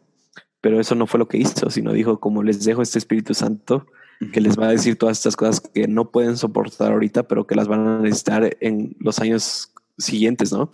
Pero 0.60 0.80
eso 0.80 0.94
no 0.94 1.06
fue 1.06 1.18
lo 1.18 1.28
que 1.28 1.38
hizo, 1.38 1.70
sino 1.70 1.92
dijo, 1.92 2.18
como 2.18 2.42
les 2.42 2.64
dejo 2.64 2.82
este 2.82 2.98
Espíritu 2.98 3.34
Santo, 3.34 3.86
que 4.32 4.40
les 4.40 4.58
va 4.58 4.68
a 4.68 4.72
decir 4.72 4.96
todas 4.96 5.18
estas 5.18 5.36
cosas 5.36 5.60
que 5.60 5.86
no 5.86 6.10
pueden 6.10 6.36
soportar 6.36 6.92
ahorita, 6.92 7.28
pero 7.28 7.46
que 7.46 7.54
las 7.54 7.68
van 7.68 7.86
a 7.86 7.98
necesitar 8.00 8.56
en 8.60 8.96
los 8.98 9.18
años 9.20 9.72
siguientes, 9.98 10.52
¿no? 10.52 10.72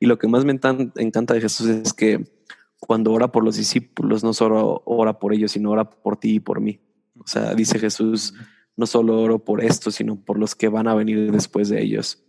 Y 0.00 0.06
lo 0.06 0.18
que 0.18 0.28
más 0.28 0.44
me 0.44 0.52
encanta 0.52 1.34
de 1.34 1.40
Jesús 1.40 1.68
es 1.68 1.92
que 1.92 2.24
cuando 2.80 3.12
ora 3.12 3.30
por 3.30 3.44
los 3.44 3.56
discípulos, 3.56 4.24
no 4.24 4.32
solo 4.32 4.82
ora 4.84 5.18
por 5.18 5.32
ellos, 5.32 5.52
sino 5.52 5.70
ora 5.70 5.88
por 5.88 6.16
ti 6.16 6.36
y 6.36 6.40
por 6.40 6.60
mí. 6.60 6.80
O 7.18 7.26
sea, 7.26 7.54
dice 7.54 7.78
Jesús, 7.78 8.34
no 8.76 8.86
solo 8.86 9.20
oro 9.20 9.38
por 9.38 9.62
esto, 9.62 9.90
sino 9.90 10.16
por 10.16 10.38
los 10.38 10.54
que 10.54 10.68
van 10.68 10.88
a 10.88 10.94
venir 10.94 11.30
después 11.30 11.68
de 11.68 11.82
ellos. 11.82 12.24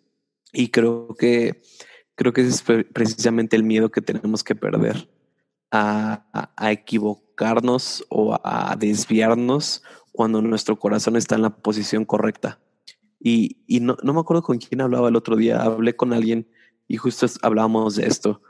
Y 0.52 0.70
creo 0.70 1.16
que, 1.18 1.62
creo 2.16 2.34
que 2.34 2.42
ese 2.42 2.52
es 2.52 2.86
precisamente 2.94 3.56
el 3.56 3.64
miedo 3.64 3.90
que 3.90 4.02
tenemos 4.02 4.44
que 4.44 4.56
perder 4.56 5.10
a 5.72 6.70
equivocarnos 6.70 8.06
o 8.10 8.40
a 8.44 8.76
desviarnos 8.78 9.82
cuando 10.12 10.42
nuestro 10.44 10.78
corazón 10.78 11.16
está 11.16 11.36
en 11.36 11.42
la 11.42 11.50
posición 11.50 12.06
correcta. 12.06 12.60
Y, 13.26 13.64
y 13.68 13.80
no, 13.80 13.96
no, 14.04 14.14
me 14.14 14.20
acuerdo 14.20 14.44
con 14.44 14.58
quién 14.58 14.82
hablaba 14.82 15.08
el 15.08 15.16
otro 15.16 15.38
día, 15.38 15.64
hablé 15.64 15.96
con 15.96 16.12
alguien 16.12 16.46
y 16.90 16.98
justo 16.98 17.26
hablábamos 17.42 17.96
de 17.96 18.06
esto. 18.06 18.42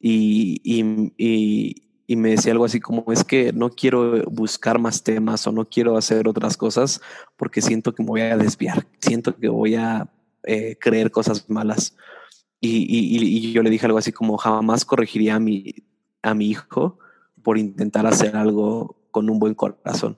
Y, 0.00 0.62
y, 0.64 1.84
y, 2.06 2.16
me 2.16 2.30
decía 2.30 2.52
algo 2.52 2.64
así 2.64 2.80
como, 2.80 3.04
es 3.12 3.22
que 3.22 3.52
no 3.52 3.68
quiero 3.68 4.24
buscar 4.30 4.78
más 4.78 5.02
temas 5.02 5.46
o 5.46 5.52
no 5.52 5.68
quiero 5.68 5.98
hacer 5.98 6.26
otras 6.26 6.56
cosas 6.56 7.02
porque 7.36 7.60
siento 7.60 7.94
que 7.94 8.02
me 8.02 8.08
voy 8.08 8.20
a 8.22 8.38
desviar, 8.38 8.86
siento 8.98 9.36
que 9.36 9.48
voy 9.48 9.74
a 9.74 10.10
eh, 10.44 10.78
creer 10.80 11.10
cosas 11.10 11.50
malas. 11.50 11.94
Y, 12.62 13.52
yo 13.52 13.62
le 13.62 13.68
dije 13.68 13.84
algo 13.84 13.98
así 13.98 14.10
como, 14.10 14.38
jamás 14.38 14.86
corregiría 14.86 15.34
a 15.34 15.40
mi, 15.40 15.74
a 16.22 16.32
mi 16.32 16.48
hijo 16.48 16.98
por 17.42 17.58
intentar 17.58 18.06
hacer 18.06 18.36
algo 18.36 18.96
con 19.10 19.28
un 19.28 19.38
buen 19.38 19.54
corazón. 19.54 20.16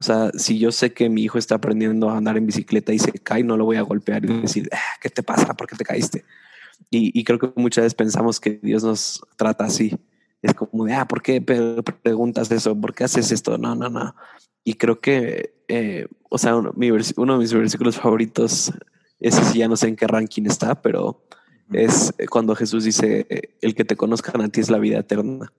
O 0.00 0.04
sea, 0.04 0.30
si 0.34 0.58
yo 0.58 0.70
sé 0.70 0.92
que 0.92 1.08
mi 1.08 1.24
hijo 1.24 1.38
está 1.38 1.56
aprendiendo 1.56 2.08
a 2.08 2.16
andar 2.16 2.36
en 2.36 2.46
bicicleta 2.46 2.92
y 2.92 3.00
se 3.00 3.12
cae, 3.12 3.42
no 3.42 3.56
lo 3.56 3.64
voy 3.64 3.76
a 3.76 3.82
golpear 3.82 4.24
y 4.24 4.40
decir, 4.40 4.68
ah, 4.72 4.96
¿qué 5.00 5.10
te 5.10 5.24
pasa? 5.24 5.54
¿Por 5.54 5.66
qué 5.66 5.74
te 5.74 5.84
caíste? 5.84 6.24
Y, 6.90 7.24
creo 7.24 7.38
que 7.38 7.52
muchas 7.56 7.82
veces 7.82 7.94
pensamos 7.94 8.40
que 8.40 8.60
Dios 8.62 8.84
nos 8.84 9.20
trata 9.36 9.64
así. 9.64 9.94
Es 10.40 10.54
como 10.54 10.84
de, 10.84 10.94
ah, 10.94 11.08
¿por 11.08 11.20
qué 11.20 11.40
preguntas 11.40 12.50
eso? 12.50 12.80
¿Por 12.80 12.94
qué 12.94 13.04
haces 13.04 13.32
esto? 13.32 13.58
No, 13.58 13.74
no, 13.74 13.88
no. 13.90 14.14
Y 14.64 14.74
creo 14.74 15.00
que, 15.00 15.54
eh, 15.66 16.06
o 16.30 16.38
sea, 16.38 16.56
uno, 16.56 16.72
uno, 17.16 17.32
de 17.32 17.38
mis 17.38 17.52
versículos 17.52 17.96
favoritos, 17.96 18.72
ese 19.18 19.44
sí 19.44 19.58
ya 19.58 19.68
no 19.68 19.76
sé 19.76 19.88
en 19.88 19.96
qué 19.96 20.06
ranking 20.06 20.44
está, 20.44 20.80
pero 20.80 21.26
es 21.72 22.14
cuando 22.30 22.54
Jesús 22.54 22.84
dice, 22.84 23.26
el 23.60 23.74
que 23.74 23.84
te 23.84 23.96
conozcan 23.96 24.40
a 24.40 24.48
ti 24.48 24.60
es 24.60 24.70
la 24.70 24.78
vida 24.78 24.98
eterna. 24.98 25.52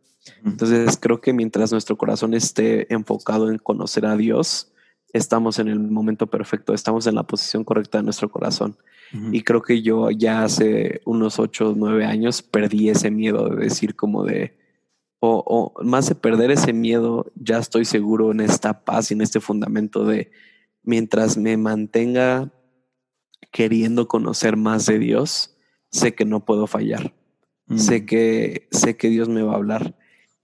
Entonces 0.44 0.98
creo 1.00 1.22
que 1.22 1.34
mientras 1.34 1.72
nuestro 1.72 1.98
corazón 1.98 2.34
esté 2.34 2.92
enfocado 2.94 3.50
en 3.50 3.58
conocer 3.58 4.06
a 4.06 4.16
Dios, 4.16 4.72
estamos 5.14 5.60
en 5.60 5.68
el 5.68 5.80
momento 5.80 6.28
perfecto, 6.28 6.74
estamos 6.74 7.08
en 7.08 7.16
la 7.16 7.24
posición 7.24 7.64
correcta 7.64 7.98
de 8.00 8.04
nuestro 8.04 8.30
corazón. 8.30 8.78
Y 9.32 9.42
creo 9.42 9.64
que 9.64 9.82
yo 9.82 10.12
ya 10.12 10.44
hace 10.44 11.02
unos 11.04 11.40
ocho 11.40 11.72
o 11.72 11.76
nueve 11.76 12.06
años 12.06 12.44
perdí 12.44 12.90
ese 12.90 13.10
miedo 13.10 13.50
de 13.50 13.64
decir 13.64 13.96
como 13.96 14.24
de, 14.24 14.56
o, 15.20 15.44
o, 15.76 15.84
más 15.84 16.10
de 16.10 16.14
perder 16.14 16.52
ese 16.52 16.74
miedo, 16.74 17.26
ya 17.34 17.58
estoy 17.58 17.86
seguro 17.86 18.32
en 18.32 18.40
esta 18.40 18.86
paz 18.86 19.10
y 19.10 19.16
en 19.16 19.22
este 19.22 19.40
fundamento 19.40 20.06
de 20.06 20.30
mientras 20.84 21.38
me 21.38 21.58
mantenga 21.58 22.52
queriendo 23.52 24.08
conocer 24.08 24.58
más 24.58 24.86
de 24.86 25.00
Dios, 25.00 25.56
sé 25.92 26.16
que 26.16 26.26
no 26.26 26.46
puedo 26.46 26.68
fallar. 26.68 27.14
Sé 27.76 28.04
que 28.04 28.68
sé 28.72 28.98
que 28.98 29.10
Dios 29.10 29.30
me 29.30 29.44
va 29.44 29.54
a 29.54 29.58
hablar 29.58 29.96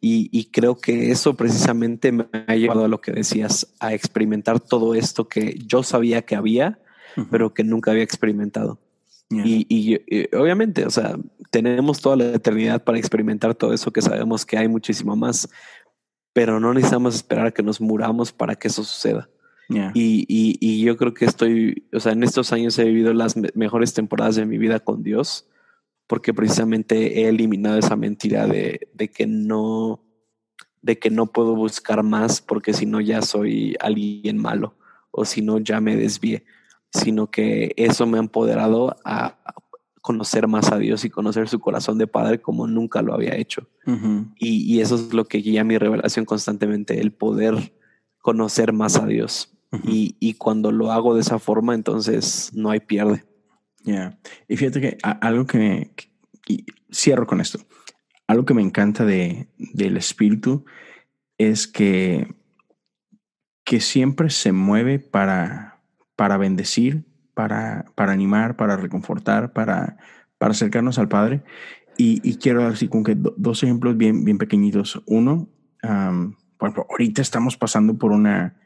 y, 0.07 0.51
creo 0.51 0.75
que 0.75 1.09
eso 1.09 1.35
precisamente 1.35 2.11
me 2.11 2.27
ha 2.47 2.55
llevado 2.55 2.85
a 2.85 2.87
lo 2.87 3.01
que 3.01 3.11
decías, 3.11 3.73
a 3.79 3.95
experimentar 3.95 4.59
todo 4.59 4.93
esto 4.93 5.27
que 5.27 5.57
yo 5.65 5.81
sabía 5.81 6.21
que 6.21 6.35
había, 6.35 6.79
pero 7.31 7.55
que 7.55 7.63
nunca 7.63 7.89
había 7.89 8.03
experimentado. 8.03 8.79
Y, 9.31 9.99
obviamente, 10.35 10.85
o 10.85 10.91
sea, 10.91 11.17
tenemos 11.49 12.01
toda 12.01 12.17
la 12.17 12.25
eternidad 12.25 12.83
para 12.83 12.99
experimentar 12.99 13.55
todo 13.55 13.73
eso 13.73 13.91
que 13.91 14.03
sabemos 14.03 14.45
que 14.45 14.59
hay 14.59 14.67
muchísimo 14.67 15.15
más, 15.15 15.49
pero 16.33 16.59
no 16.59 16.71
necesitamos 16.71 17.15
esperar 17.15 17.47
a 17.47 17.51
que 17.51 17.63
nos 17.63 17.81
muramos 17.81 18.31
para 18.31 18.53
que 18.55 18.67
eso 18.67 18.83
suceda. 18.83 19.27
Y, 19.67 20.25
y, 20.27 20.83
yo 20.83 20.95
creo 20.95 21.13
que 21.13 21.25
estoy, 21.25 21.87
o 21.91 21.99
sea, 21.99 22.11
en 22.11 22.23
estos 22.23 22.53
años 22.53 22.77
he 22.77 22.83
vivido 22.83 23.13
las 23.13 23.35
mejores 23.55 23.93
temporadas 23.93 24.35
de 24.35 24.45
mi 24.45 24.57
vida 24.57 24.79
con 24.79 25.01
Dios 25.01 25.47
porque 26.07 26.33
precisamente 26.33 27.21
he 27.21 27.29
eliminado 27.29 27.77
esa 27.77 27.95
mentira 27.95 28.47
de, 28.47 28.87
que 29.13 29.27
no 29.27 30.01
de 30.81 30.99
que 30.99 31.09
no 31.09 31.25
puedo 31.27 31.55
buscar 31.55 32.03
más 32.03 32.41
porque 32.41 32.73
si 32.73 32.85
no 32.85 33.01
ya 33.01 33.21
soy 33.23 33.75
alguien 33.79 34.37
malo 34.37 34.75
o 35.09 35.25
si 35.25 35.41
no 35.41 35.57
ya 35.57 35.81
me 35.81 35.95
desvié, 35.95 36.45
sino 36.91 37.31
que 37.31 37.73
eso 37.75 38.05
me 38.05 38.17
ha 38.17 38.21
empoderado 38.21 38.95
a 39.03 39.39
conocer 40.01 40.47
más 40.47 40.71
a 40.71 40.77
Dios 40.77 41.03
y 41.03 41.09
conocer 41.09 41.49
su 41.49 41.59
corazón 41.59 41.97
de 41.97 42.05
padre 42.05 42.39
como 42.39 42.67
nunca 42.67 43.01
lo 43.01 43.15
había 43.15 43.35
hecho. 43.35 43.67
y, 44.37 44.79
eso 44.79 44.95
es 44.95 45.11
lo 45.11 45.25
que 45.25 45.39
guía 45.39 45.63
mi 45.63 45.79
revelación 45.79 46.25
constantemente, 46.25 47.01
el 47.01 47.11
poder 47.11 47.73
conocer 48.19 48.71
más 48.71 48.97
a 48.97 49.07
Dios. 49.07 49.54
Y, 49.83 50.15
y, 50.19 50.33
cuando 50.33 50.71
lo 50.71 50.91
hago 50.91 51.15
de 51.15 51.21
esa 51.21 51.39
forma, 51.39 51.73
entonces 51.75 52.51
no 52.53 52.69
hay 52.69 52.79
pierde. 52.79 53.23
Ya. 53.83 54.17
Y 54.47 54.57
fíjate 54.57 54.81
que 54.81 54.97
algo 55.01 55.45
que, 55.45 55.57
me, 55.57 55.91
y 56.47 56.65
cierro 56.91 57.27
con 57.27 57.41
esto. 57.41 57.59
Algo 58.27 58.45
que 58.45 58.53
me 58.53 58.61
encanta 58.61 59.05
de, 59.05 59.47
del 59.57 59.97
espíritu 59.97 60.65
es 61.37 61.67
que, 61.67 62.33
que 63.63 63.79
siempre 63.79 64.29
se 64.29 64.51
mueve 64.51 64.99
para, 64.99 65.81
para 66.15 66.37
bendecir, 66.37 67.05
para, 67.33 67.85
para 67.95 68.13
animar, 68.13 68.55
para 68.55 68.77
reconfortar, 68.77 69.53
para, 69.53 69.97
para 70.37 70.51
acercarnos 70.51 70.97
al 70.97 71.09
Padre. 71.09 71.43
Y, 71.97 72.37
quiero 72.37 72.61
dar 72.61 72.73
así 72.73 72.89
como 72.89 73.03
que 73.03 73.15
dos 73.15 73.63
ejemplos 73.63 73.95
bien, 73.95 74.25
bien 74.25 74.37
pequeñitos. 74.37 75.01
Uno, 75.05 75.47
por 75.81 76.69
ejemplo, 76.69 76.87
ahorita 76.89 77.21
estamos 77.21 77.55
pasando 77.55 77.97
por 77.97 78.11
una, 78.11 78.57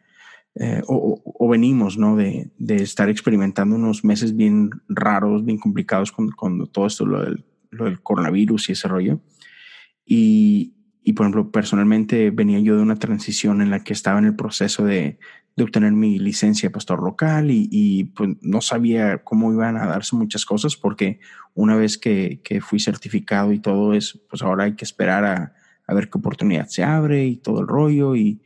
eh, 0.56 0.82
o, 0.88 1.48
venimos, 1.48 1.98
¿no? 1.98 2.16
De, 2.16 2.52
de, 2.58 2.78
estar 2.78 3.10
experimentando 3.10 3.76
unos 3.76 4.04
meses 4.04 4.36
bien 4.36 4.70
raros, 4.88 5.46
bien 5.46 5.58
complicados 5.58 6.12
con, 6.12 6.30
con 6.32 6.68
todo 6.72 6.86
esto, 6.86 7.06
lo 7.06 7.24
del, 7.24 7.46
lo 7.70 7.86
del, 7.86 8.02
coronavirus 8.02 8.70
y 8.70 8.72
ese 8.74 8.88
rollo. 8.88 9.22
Y, 10.06 10.74
y, 11.04 11.14
por 11.14 11.26
ejemplo, 11.26 11.52
personalmente 11.52 12.32
venía 12.32 12.60
yo 12.60 12.76
de 12.76 12.82
una 12.82 12.98
transición 12.98 13.62
en 13.62 13.70
la 13.70 13.84
que 13.84 13.94
estaba 13.94 14.20
en 14.20 14.26
el 14.26 14.36
proceso 14.36 14.84
de, 14.84 15.20
de 15.56 15.64
obtener 15.64 15.94
mi 15.94 16.20
licencia 16.20 16.68
de 16.68 16.74
pastor 16.74 17.04
local 17.04 17.52
y, 17.52 17.70
y, 17.72 18.06
pues 18.06 18.32
no 18.42 18.62
sabía 18.62 19.24
cómo 19.24 19.54
iban 19.54 19.78
a 19.78 19.86
darse 19.86 20.16
muchas 20.16 20.46
cosas 20.46 20.76
porque 20.76 21.20
una 21.54 21.76
vez 21.76 21.98
que, 21.98 22.42
que 22.44 22.60
fui 22.60 22.80
certificado 22.80 23.54
y 23.54 23.60
todo 23.60 23.94
eso, 23.94 24.20
pues 24.30 24.42
ahora 24.42 24.66
hay 24.66 24.76
que 24.76 24.86
esperar 24.86 25.26
a, 25.26 25.54
a 25.88 25.94
ver 25.94 26.10
qué 26.10 26.18
oportunidad 26.18 26.68
se 26.68 26.84
abre 26.84 27.26
y 27.26 27.38
todo 27.38 27.62
el 27.62 27.68
rollo 27.68 28.16
y, 28.16 28.42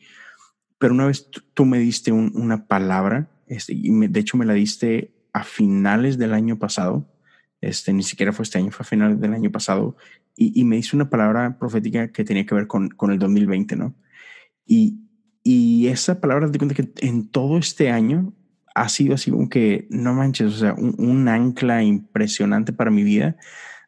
pero 0.84 0.96
una 0.96 1.06
vez 1.06 1.32
tú, 1.54 1.64
me 1.64 1.80
diste 1.80 2.12
una 2.12 2.68
palabra, 2.68 3.30
este, 3.48 3.72
y 3.72 3.90
de 3.90 4.20
hecho 4.20 4.36
me 4.36 4.44
la 4.44 4.52
diste 4.52 5.14
a 5.32 5.46
finales 5.46 6.18
del 6.18 6.34
año 6.34 6.60
pasado, 6.60 7.10
este, 7.62 7.94
ni 7.94 8.04
siquiera 8.04 8.34
fue 8.34 8.44
este 8.44 8.58
año, 8.58 8.70
fue 8.70 8.84
a 8.84 8.88
finales 8.90 9.18
del 9.22 9.34
año 9.34 9.50
pasado, 9.50 9.96
y, 10.36 10.62
me 10.66 10.76
diste 10.76 10.98
una 10.98 11.10
palabra 11.10 11.58
profética 11.58 12.12
que 12.12 12.26
tenía 12.26 12.46
que 12.46 12.54
ver 12.54 12.68
con, 12.68 12.90
con 12.90 13.14
el 13.14 13.18
2020, 13.18 13.78
¿no? 13.78 13.96
Y, 14.66 15.00
y 15.42 15.88
esa 15.88 16.20
palabra, 16.20 16.52
te 16.52 16.58
cuenta 16.58 16.76
que 16.76 16.92
en 16.98 17.30
todo 17.30 17.58
este 17.58 17.90
año 17.90 18.34
ha 18.76 18.90
sido 18.90 19.16
así 19.16 19.32
como 19.32 19.48
que, 19.48 19.88
no 19.90 20.14
manches, 20.14 20.48
o 20.48 20.58
sea, 20.58 20.74
un, 20.74 21.30
ancla 21.30 21.82
impresionante 21.82 22.74
para 22.74 22.92
mi 22.92 23.04
vida, 23.04 23.38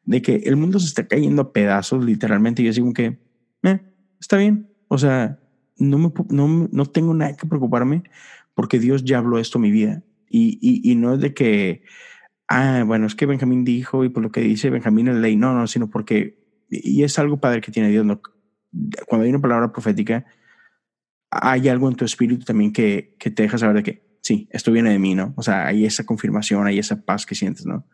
de 0.06 0.22
que 0.22 0.36
el 0.46 0.56
mundo 0.56 0.80
se 0.80 0.88
está 0.88 1.10
cayendo 1.10 1.42
a 1.42 1.52
pedazos, 1.52 2.06
literalmente, 2.06 2.62
y 2.62 2.72
yo 2.72 2.82
como 2.82 2.94
que, 2.94 3.20
eh, 3.64 3.82
está 4.18 4.38
bien, 4.38 4.70
o 4.88 4.98
sea, 4.98 5.42
no, 5.78 5.98
me, 5.98 6.12
no, 6.30 6.70
no 6.72 6.86
tengo 6.86 7.14
nada 7.14 7.36
que 7.36 7.48
preocuparme 7.48 8.04
porque 8.54 8.80
Dios 8.80 9.04
ya 9.04 9.20
habló 9.20 9.38
esto 9.38 9.58
en 9.58 9.64
mi 9.64 9.72
vida. 9.72 10.04
Y, 10.30 10.58
y, 10.62 10.92
y, 10.92 10.96
no 10.96 11.14
es 11.14 11.22
de 11.22 11.34
que, 11.34 11.84
ah, 12.48 12.84
bueno, 12.86 13.06
es 13.06 13.16
que 13.16 13.26
Benjamín 13.26 13.64
dijo 13.64 14.04
y 14.04 14.10
por 14.10 14.24
lo 14.24 14.32
que 14.32 14.42
dice 14.42 14.70
Benjamín 14.70 15.08
es 15.08 15.16
ley. 15.16 15.36
No, 15.36 15.54
no, 15.54 15.68
sino 15.68 15.90
porque, 15.90 16.40
y 16.70 17.04
es 17.04 17.20
algo 17.20 17.38
padre 17.38 17.62
que 17.62 17.72
tiene 17.72 17.90
Dios. 17.90 18.06
¿no? 18.06 18.22
Cuando 19.08 19.26
hay 19.26 19.30
una 19.30 19.42
palabra 19.42 19.72
profética, 19.72 20.26
hay 21.30 21.68
algo 21.70 21.90
en 21.90 21.96
tu 21.96 22.06
espíritu 22.06 22.46
también 22.46 22.72
que, 22.72 23.16
que 23.20 23.30
te 23.30 23.44
deja 23.44 23.58
saber 23.58 23.76
de 23.78 23.84
que, 23.84 24.18
sí, 24.22 24.48
esto 24.52 24.72
viene 24.72 24.92
de 24.92 25.00
mí, 25.00 25.16
¿no? 25.16 25.34
O 25.36 25.44
sea, 25.44 25.68
hay 25.68 25.86
esa 25.86 26.06
confirmación, 26.06 26.66
hay 26.66 26.80
esa 26.80 27.04
paz 27.04 27.26
que 27.26 27.36
sientes, 27.36 27.66
¿no? 27.66 27.86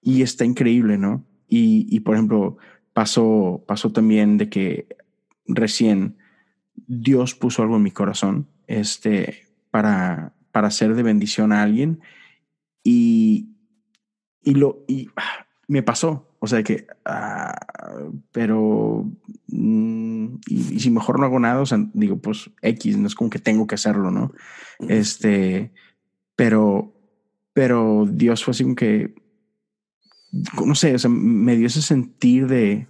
Y 0.00 0.22
está 0.22 0.44
increíble, 0.44 0.98
¿no? 0.98 1.26
Y, 1.46 1.86
y 1.94 2.00
por 2.00 2.14
ejemplo, 2.14 2.56
pasó, 2.92 3.64
pasó 3.68 3.92
también 3.92 4.38
de 4.38 4.48
que 4.48 4.88
recién 5.46 6.16
Dios 6.92 7.36
puso 7.36 7.62
algo 7.62 7.76
en 7.76 7.84
mi 7.84 7.92
corazón 7.92 8.48
este, 8.66 9.46
para, 9.70 10.32
para 10.50 10.72
ser 10.72 10.96
de 10.96 11.04
bendición 11.04 11.52
a 11.52 11.62
alguien 11.62 12.00
y, 12.82 13.50
y, 14.42 14.54
lo, 14.54 14.84
y 14.88 15.08
ah, 15.14 15.46
me 15.68 15.84
pasó. 15.84 16.26
O 16.40 16.48
sea 16.48 16.64
que, 16.64 16.88
ah, 17.04 17.54
pero, 18.32 19.08
mm, 19.46 20.34
y, 20.48 20.80
si 20.80 20.90
mejor 20.90 21.20
no 21.20 21.26
hago 21.26 21.38
nada, 21.38 21.60
o 21.60 21.66
sea, 21.66 21.78
digo, 21.92 22.16
pues 22.16 22.50
X, 22.60 22.96
no 22.96 23.06
es 23.06 23.14
como 23.14 23.30
que 23.30 23.38
tengo 23.38 23.68
que 23.68 23.76
hacerlo, 23.76 24.10
¿no? 24.10 24.32
Este, 24.88 25.70
pero, 26.34 26.92
pero 27.52 28.04
Dios 28.10 28.42
fue 28.42 28.50
así 28.50 28.64
como 28.64 28.74
que, 28.74 29.14
no 30.66 30.74
sé, 30.74 30.96
o 30.96 30.98
sea, 30.98 31.10
me 31.10 31.54
dio 31.54 31.68
ese 31.68 31.82
sentir 31.82 32.48
de 32.48 32.88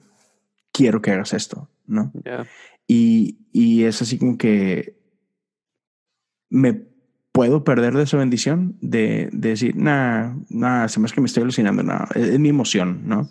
quiero 0.73 1.03
que 1.03 1.11
hagas 1.11 1.35
esto, 1.35 1.69
¿no? 1.87 2.13
Y, 2.93 3.39
y 3.53 3.85
es 3.85 4.03
así 4.03 4.19
como 4.19 4.37
que 4.37 4.99
me 6.49 6.89
puedo 7.31 7.63
perder 7.63 7.95
de 7.95 8.03
esa 8.03 8.17
bendición 8.17 8.77
de, 8.81 9.29
de 9.33 9.51
decir, 9.51 9.77
nada, 9.77 10.37
nada, 10.49 10.89
se 10.89 10.99
me 10.99 11.07
es 11.07 11.13
que 11.13 11.21
me 11.21 11.29
estoy 11.29 11.45
alucinando, 11.45 11.85
no, 11.85 12.05
es, 12.17 12.37
mi 12.41 12.49
emoción, 12.49 13.03
¿no? 13.07 13.31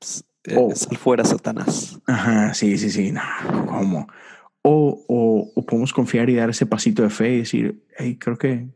Es, 0.00 0.22
es 0.44 0.98
fuera 0.98 1.24
Satanás. 1.24 1.98
Ajá, 2.06 2.52
sí, 2.52 2.76
sí, 2.76 2.90
sí, 2.90 3.10
no, 3.10 3.22
¿cómo? 3.68 4.06
O, 4.60 5.02
o, 5.08 5.50
o, 5.54 5.64
podemos 5.64 5.94
confiar 5.94 6.28
y 6.28 6.34
dar 6.34 6.50
ese 6.50 6.66
pasito 6.66 7.02
de 7.02 7.08
fe 7.08 7.36
y 7.36 7.38
decir, 7.38 7.82
hey, 7.96 8.18
creo 8.20 8.36
que, 8.36 8.68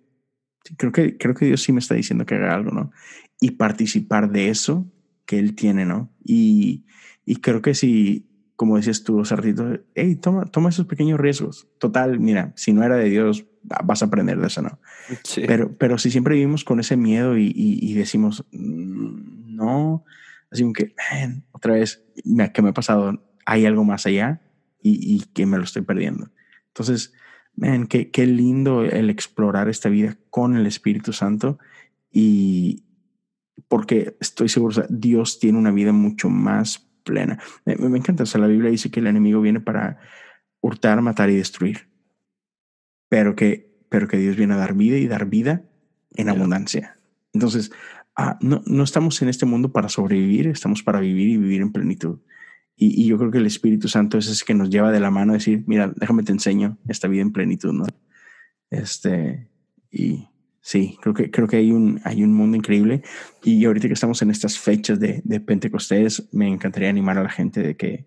creo 0.78 0.90
que, 0.90 1.18
creo 1.18 1.34
que 1.34 1.44
Dios 1.44 1.62
sí 1.62 1.70
me 1.70 1.80
está 1.80 1.96
diciendo 1.96 2.24
que 2.24 2.36
haga 2.36 2.54
algo, 2.54 2.70
¿no? 2.70 2.92
Y 3.40 3.50
participar 3.50 4.30
de 4.30 4.48
eso 4.48 4.90
que 5.26 5.38
Él 5.38 5.54
tiene, 5.54 5.84
¿no? 5.84 6.10
Y, 6.24 6.86
y 7.26 7.36
creo 7.36 7.60
que 7.60 7.74
si, 7.74 8.26
como 8.56 8.76
decías 8.76 9.02
tú 9.02 9.20
hace 9.20 9.34
ratito, 9.34 9.80
hey, 9.94 10.16
toma, 10.16 10.46
toma 10.46 10.68
esos 10.68 10.86
pequeños 10.86 11.18
riesgos. 11.18 11.68
Total, 11.78 12.20
mira, 12.20 12.52
si 12.56 12.72
no 12.72 12.84
era 12.84 12.96
de 12.96 13.10
Dios, 13.10 13.46
vas 13.62 14.02
a 14.02 14.06
aprender 14.06 14.38
de 14.38 14.46
eso, 14.46 14.62
¿no? 14.62 14.78
Pero, 15.46 15.76
pero 15.76 15.98
si 15.98 16.10
siempre 16.10 16.34
vivimos 16.34 16.64
con 16.64 16.80
ese 16.80 16.96
miedo 16.96 17.36
y, 17.36 17.52
y, 17.54 17.94
decimos, 17.94 18.44
mm, 18.52 19.56
no, 19.56 20.04
así 20.50 20.70
que, 20.72 20.94
otra 21.52 21.74
vez, 21.74 22.04
¿qué 22.52 22.62
me 22.62 22.68
ha 22.68 22.74
pasado? 22.74 23.22
Hay 23.44 23.66
algo 23.66 23.84
más 23.84 24.06
allá 24.06 24.40
y, 24.80 25.14
y 25.14 25.24
que 25.32 25.46
me 25.46 25.58
lo 25.58 25.64
estoy 25.64 25.82
perdiendo. 25.82 26.30
Entonces, 26.68 27.12
man, 27.56 27.86
qué, 27.86 28.10
qué 28.10 28.26
lindo 28.26 28.84
el 28.84 29.10
explorar 29.10 29.68
esta 29.68 29.88
vida 29.88 30.16
con 30.30 30.56
el 30.56 30.66
Espíritu 30.66 31.12
Santo 31.12 31.58
y 32.10 32.84
porque 33.68 34.16
estoy 34.20 34.48
seguro, 34.48 34.84
Dios 34.88 35.38
tiene 35.38 35.58
una 35.58 35.72
vida 35.72 35.92
mucho 35.92 36.28
más 36.28 36.88
plena. 37.04 37.38
Me, 37.64 37.74
encanta, 37.98 38.24
o 38.24 38.26
sea, 38.26 38.40
la 38.40 38.46
Biblia 38.46 38.70
dice 38.70 38.90
que 38.90 39.00
el 39.00 39.06
enemigo 39.06 39.40
viene 39.40 39.60
para 39.60 39.98
hurtar, 40.60 41.00
matar 41.02 41.30
y 41.30 41.36
destruir, 41.36 41.88
pero 43.08 43.36
que, 43.36 43.72
pero 43.88 44.08
que 44.08 44.16
Dios 44.16 44.36
viene 44.36 44.54
a 44.54 44.56
dar 44.56 44.74
vida 44.74 44.96
y 44.96 45.06
dar 45.06 45.26
vida 45.26 45.62
en 46.16 46.28
abundancia. 46.28 46.98
Entonces, 47.32 47.70
ah, 48.16 48.38
no, 48.40 48.62
no 48.66 48.82
estamos 48.82 49.20
en 49.22 49.28
este 49.28 49.46
mundo 49.46 49.72
para 49.72 49.88
sobrevivir, 49.88 50.48
estamos 50.48 50.82
para 50.82 51.00
vivir 51.00 51.28
y 51.28 51.36
vivir 51.36 51.60
en 51.60 51.72
plenitud. 51.72 52.20
Y, 52.76 53.02
y, 53.02 53.06
yo 53.06 53.18
creo 53.18 53.30
que 53.30 53.38
el 53.38 53.46
Espíritu 53.46 53.86
Santo 53.86 54.18
es 54.18 54.26
ese 54.26 54.44
que 54.44 54.54
nos 54.54 54.68
lleva 54.68 54.90
de 54.90 54.98
la 54.98 55.12
mano 55.12 55.32
a 55.32 55.34
decir, 55.34 55.62
mira, 55.68 55.92
déjame 55.94 56.24
te 56.24 56.32
enseño 56.32 56.76
esta 56.88 57.06
vida 57.06 57.22
en 57.22 57.32
plenitud, 57.32 57.72
¿no? 57.72 57.86
Este, 58.68 59.48
y 59.92 60.26
Sí, 60.66 60.96
creo 61.02 61.12
que, 61.12 61.30
creo 61.30 61.46
que 61.46 61.58
hay, 61.58 61.72
un, 61.72 62.00
hay 62.04 62.24
un 62.24 62.32
mundo 62.32 62.56
increíble. 62.56 63.02
Y 63.42 63.62
ahorita 63.66 63.86
que 63.86 63.92
estamos 63.92 64.22
en 64.22 64.30
estas 64.30 64.58
fechas 64.58 64.98
de, 64.98 65.20
de 65.22 65.38
Pentecostés, 65.38 66.26
me 66.32 66.48
encantaría 66.48 66.88
animar 66.88 67.18
a 67.18 67.22
la 67.22 67.28
gente 67.28 67.60
de 67.60 67.76
que 67.76 68.06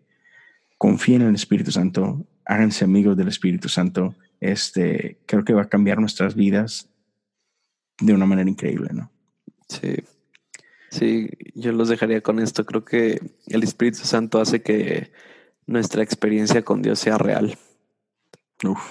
confíen 0.80 1.22
en 1.22 1.28
el 1.28 1.36
Espíritu 1.36 1.72
Santo, 1.72 2.26
háganse 2.46 2.84
amigos 2.84 3.16
del 3.16 3.28
Espíritu 3.28 3.70
Santo. 3.70 4.16
Este, 4.40 5.20
creo 5.28 5.46
que 5.46 5.54
va 5.54 5.62
a 5.62 5.70
cambiar 5.70 6.00
nuestras 6.00 6.34
vidas 6.34 6.90
de 8.00 8.14
una 8.14 8.26
manera 8.26 8.50
increíble, 8.50 8.90
¿no? 8.92 9.12
Sí. 9.70 9.94
Sí, 10.90 11.30
yo 11.54 11.72
los 11.74 11.90
dejaría 11.90 12.22
con 12.22 12.40
esto. 12.40 12.66
Creo 12.66 12.84
que 12.84 13.22
el 13.46 13.62
Espíritu 13.62 14.00
Santo 14.00 14.42
hace 14.42 14.64
que 14.64 15.12
nuestra 15.68 16.02
experiencia 16.02 16.64
con 16.64 16.82
Dios 16.82 16.98
sea 16.98 17.20
real. 17.20 17.56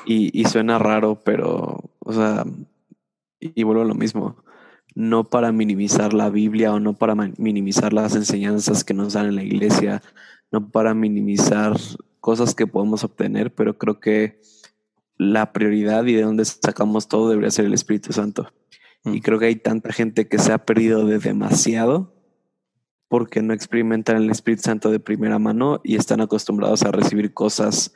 Y, 0.06 0.40
y 0.40 0.44
suena 0.44 0.78
raro, 0.78 1.20
pero, 1.24 1.90
o 1.98 2.12
sea, 2.12 2.44
y 3.40 3.62
vuelvo 3.62 3.82
a 3.82 3.86
lo 3.86 3.94
mismo, 3.94 4.36
no 4.94 5.24
para 5.24 5.52
minimizar 5.52 6.14
la 6.14 6.30
Biblia 6.30 6.72
o 6.72 6.80
no 6.80 6.94
para 6.94 7.14
minimizar 7.14 7.92
las 7.92 8.16
enseñanzas 8.16 8.84
que 8.84 8.94
nos 8.94 9.12
dan 9.12 9.26
en 9.26 9.36
la 9.36 9.42
iglesia, 9.42 10.02
no 10.50 10.70
para 10.70 10.94
minimizar 10.94 11.76
cosas 12.20 12.54
que 12.54 12.66
podemos 12.66 13.04
obtener, 13.04 13.54
pero 13.54 13.78
creo 13.78 14.00
que 14.00 14.40
la 15.18 15.52
prioridad 15.52 16.04
y 16.06 16.14
de 16.14 16.22
donde 16.22 16.44
sacamos 16.44 17.08
todo 17.08 17.28
debería 17.28 17.50
ser 17.50 17.66
el 17.66 17.74
Espíritu 17.74 18.12
Santo. 18.12 18.52
Y 19.04 19.18
mm. 19.18 19.20
creo 19.20 19.38
que 19.38 19.46
hay 19.46 19.56
tanta 19.56 19.92
gente 19.92 20.28
que 20.28 20.38
se 20.38 20.52
ha 20.52 20.58
perdido 20.58 21.06
de 21.06 21.18
demasiado 21.18 22.14
porque 23.08 23.42
no 23.42 23.54
experimentan 23.54 24.16
el 24.16 24.30
Espíritu 24.30 24.62
Santo 24.62 24.90
de 24.90 24.98
primera 24.98 25.38
mano 25.38 25.80
y 25.84 25.96
están 25.96 26.20
acostumbrados 26.20 26.82
a 26.82 26.90
recibir 26.90 27.32
cosas 27.32 27.94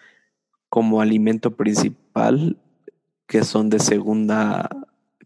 como 0.69 1.01
alimento 1.01 1.57
principal 1.57 2.59
que 3.27 3.43
son 3.45 3.71
de 3.71 3.81
segunda 3.81 4.69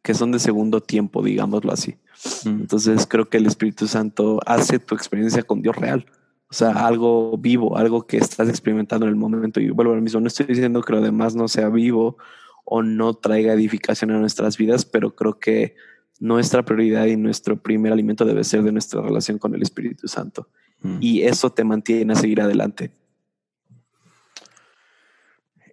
que 0.05 0.13
son 0.13 0.33
de 0.33 0.39
segundo 0.39 0.83
tiempo, 0.83 1.23
digámoslo 1.23 1.73
así. 1.73 1.97
Entonces 2.45 3.07
creo 3.07 3.31
que 3.31 3.39
el 3.39 3.47
Espíritu 3.47 3.89
Santo 3.89 4.39
hace 4.45 4.79
tu 4.79 4.95
experiencia 4.95 5.43
con 5.43 5.63
Dios 5.63 5.75
real. 5.77 6.05
O 6.51 6.55
sea, 6.55 6.87
algo 6.87 7.39
vivo, 7.39 7.79
algo 7.79 8.07
que 8.07 8.19
estás 8.19 8.51
experimentando 8.51 9.07
en 9.07 9.11
el 9.11 9.17
momento. 9.17 9.61
Y 9.61 9.71
vuelvo 9.71 9.93
a 9.93 9.97
lo 9.97 10.03
mismo, 10.03 10.21
no 10.21 10.29
estoy 10.29 10.45
diciendo 10.45 10.83
que 10.83 10.93
lo 10.93 11.01
demás 11.01 11.35
no 11.35 11.49
sea 11.49 11.71
vivo 11.71 12.19
o 12.67 12.83
no 12.83 13.15
traiga 13.15 13.55
edificación 13.55 14.11
a 14.11 14.19
nuestras 14.19 14.59
vidas, 14.59 14.85
pero 14.85 15.17
creo 15.17 15.39
que 15.39 15.75
nuestra 16.21 16.63
prioridad 16.67 17.07
y 17.07 17.17
nuestro 17.17 17.63
primer 17.63 17.91
alimento 17.91 18.27
debe 18.27 18.45
ser 18.45 18.63
de 18.63 18.73
nuestra 18.73 19.01
relación 19.01 19.39
con 19.39 19.55
el 19.55 19.63
Espíritu 19.63 20.07
Santo. 20.07 20.49
Mm. 20.83 20.99
Y 21.01 21.23
eso 21.23 21.51
te 21.51 21.65
mantiene 21.65 22.13
a 22.13 22.17
seguir 22.17 22.43
adelante. 22.43 22.91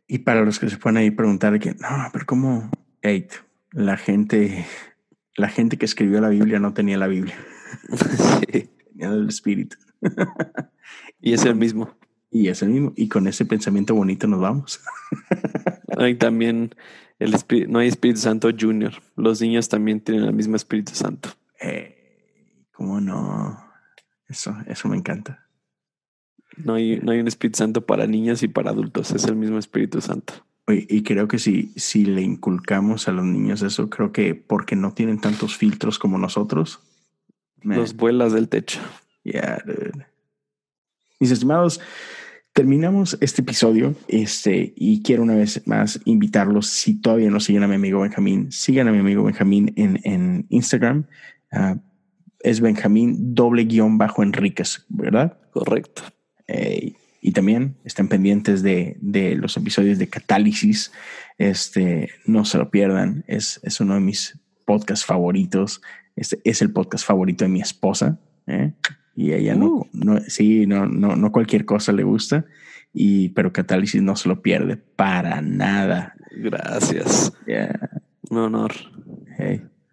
Y 0.08 0.20
para 0.20 0.46
los 0.46 0.58
que 0.58 0.70
se 0.70 0.78
pueden 0.78 0.98
ahí 0.98 1.12
preguntar 1.12 1.60
que, 1.60 1.72
no, 1.72 2.10
pero 2.14 2.26
¿cómo? 2.26 2.72
La 3.72 3.98
gente, 3.98 4.66
la 5.36 5.50
gente 5.50 5.78
que 5.78 5.86
escribió 5.86 6.22
la 6.22 6.30
Biblia 6.30 6.60
no 6.60 6.74
tenía 6.74 6.98
la 6.98 7.08
Biblia. 7.08 7.36
Tenía 8.92 9.10
el 9.10 9.30
Espíritu. 9.30 9.78
y 11.22 11.34
es 11.34 11.46
el 11.46 11.56
mismo. 11.56 11.96
Y 12.30 12.50
es 12.50 12.62
el 12.62 12.70
mismo. 12.70 12.94
Y 12.96 13.08
con 13.08 13.28
ese 13.28 13.46
pensamiento 13.46 13.96
bonito 13.96 14.28
nos 14.28 14.42
vamos. 14.42 14.82
hay 15.98 16.16
también 16.16 16.76
el 17.20 17.34
Espíritu, 17.34 17.72
no 17.72 17.80
hay 17.80 17.88
Espíritu 17.88 18.20
Santo 18.20 18.50
Junior. 18.58 18.94
Los 19.16 19.42
niños 19.42 19.70
también 19.70 20.02
tienen 20.02 20.26
el 20.26 20.34
mismo 20.34 20.56
Espíritu 20.56 20.94
Santo. 20.94 21.30
Eh, 21.62 22.68
¿Cómo 22.72 23.00
no? 23.00 23.58
Eso, 24.28 24.56
eso 24.68 24.88
me 24.90 24.98
encanta. 24.98 25.48
No 26.58 26.74
hay, 26.74 27.00
no 27.00 27.12
hay 27.12 27.20
un 27.20 27.28
Espíritu 27.28 27.58
Santo 27.58 27.86
para 27.86 28.08
niños 28.08 28.44
y 28.44 28.48
para 28.48 28.72
adultos, 28.72 29.12
es 29.12 29.26
el 29.26 29.36
mismo 29.36 29.58
Espíritu 29.58 30.02
Santo. 30.02 30.46
Y 30.68 31.04
creo 31.04 31.28
que 31.28 31.40
si, 31.40 31.74
si 31.76 32.06
le 32.06 32.22
inculcamos 32.22 33.08
a 33.08 33.12
los 33.12 33.26
niños 33.26 33.62
eso, 33.62 33.90
creo 33.90 34.12
que 34.12 34.36
porque 34.36 34.76
no 34.76 34.94
tienen 34.94 35.20
tantos 35.20 35.58
filtros 35.58 36.00
como 36.00 36.18
nosotros. 36.18 36.80
Los 37.64 37.96
vuelas 37.96 38.32
del 38.34 38.48
techo. 38.48 38.80
Yeah, 39.24 39.64
Mis 41.20 41.32
estimados, 41.32 41.80
terminamos 42.54 43.18
este 43.22 43.42
episodio 43.42 43.96
este, 44.08 44.74
y 44.76 45.04
quiero 45.04 45.24
una 45.24 45.36
vez 45.36 45.66
más 45.68 46.00
invitarlos, 46.06 46.68
si 46.68 46.96
todavía 46.96 47.30
no 47.30 47.40
siguen 47.40 47.64
a 47.64 47.68
mi 47.68 47.76
amigo 47.76 48.02
Benjamín, 48.02 48.52
sigan 48.52 48.88
a 48.88 48.92
mi 48.92 49.00
amigo 49.00 49.24
Benjamín 49.24 49.74
en, 49.76 50.00
en 50.04 50.46
Instagram. 50.50 51.06
Ah, 51.52 51.78
es 52.40 52.62
Benjamín 52.62 53.36
doble 53.36 53.66
guion 53.66 53.98
bajo 53.98 54.24
Enríquez, 54.24 54.86
¿verdad? 54.90 55.38
Correcto. 55.52 56.04
Y 57.22 57.32
también 57.34 57.78
estén 57.86 58.08
pendientes 58.08 58.64
de, 58.64 58.98
de, 59.00 59.36
los 59.36 59.56
episodios 59.56 60.00
de 60.00 60.08
Catálisis. 60.08 60.92
Este, 61.38 62.10
no 62.26 62.46
se 62.46 62.58
lo 62.58 62.72
pierdan. 62.72 63.24
Es, 63.28 63.60
es 63.62 63.80
uno 63.80 63.94
de 63.94 64.00
mis 64.00 64.40
podcasts 64.66 65.06
favoritos. 65.06 65.82
Este 66.16 66.42
es 66.44 66.64
el 66.64 66.74
podcast 66.74 67.06
favorito 67.06 67.46
de 67.46 67.50
mi 67.50 67.62
esposa. 67.62 68.20
¿eh? 68.48 68.74
Y 69.16 69.34
ella 69.34 69.54
no, 69.54 69.68
uh. 69.68 69.88
no, 69.94 70.20
sí, 70.22 70.66
no, 70.66 70.88
no, 70.88 71.16
no 71.16 71.32
cualquier 71.32 71.64
cosa 71.64 71.92
le 71.92 72.04
gusta. 72.04 72.46
Y, 72.92 73.30
pero 73.30 73.54
Catálisis 73.54 74.02
no 74.02 74.16
se 74.16 74.28
lo 74.28 74.42
pierde 74.42 74.78
para 74.78 75.42
nada. 75.42 76.16
Gracias. 76.32 77.32
Un 78.32 78.38
honor. 78.38 78.74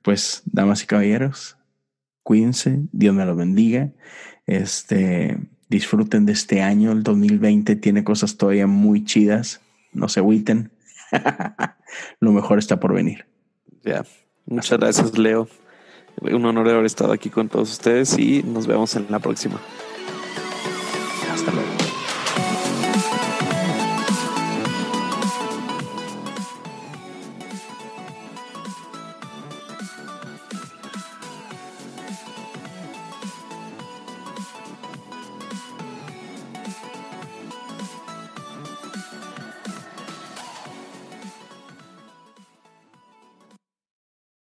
pues, 0.02 0.42
damas 0.46 0.82
y 0.82 0.86
caballeros, 0.86 1.58
cuídense, 2.22 2.80
Dios 2.92 3.14
me 3.14 3.26
los 3.26 3.36
bendiga. 3.36 3.90
Este, 4.46 5.36
Disfruten 5.68 6.24
de 6.24 6.32
este 6.32 6.62
año, 6.62 6.92
el 6.92 7.02
2020 7.02 7.76
tiene 7.76 8.04
cosas 8.04 8.36
todavía 8.36 8.66
muy 8.66 9.04
chidas, 9.04 9.60
no 9.92 10.08
se 10.08 10.20
agüiten. 10.20 10.70
Lo 12.20 12.32
mejor 12.32 12.58
está 12.58 12.80
por 12.80 12.94
venir. 12.94 13.26
Ya, 13.84 14.04
muchas 14.46 14.78
gracias 14.78 15.18
Leo. 15.18 15.48
Un 16.20 16.44
honor 16.46 16.68
haber 16.68 16.86
estado 16.86 17.12
aquí 17.12 17.30
con 17.30 17.48
todos 17.48 17.70
ustedes 17.70 18.18
y 18.18 18.42
nos 18.42 18.66
vemos 18.66 18.96
en 18.96 19.06
la 19.08 19.18
próxima. 19.18 19.60
Hasta 21.30 21.52
luego. 21.52 21.77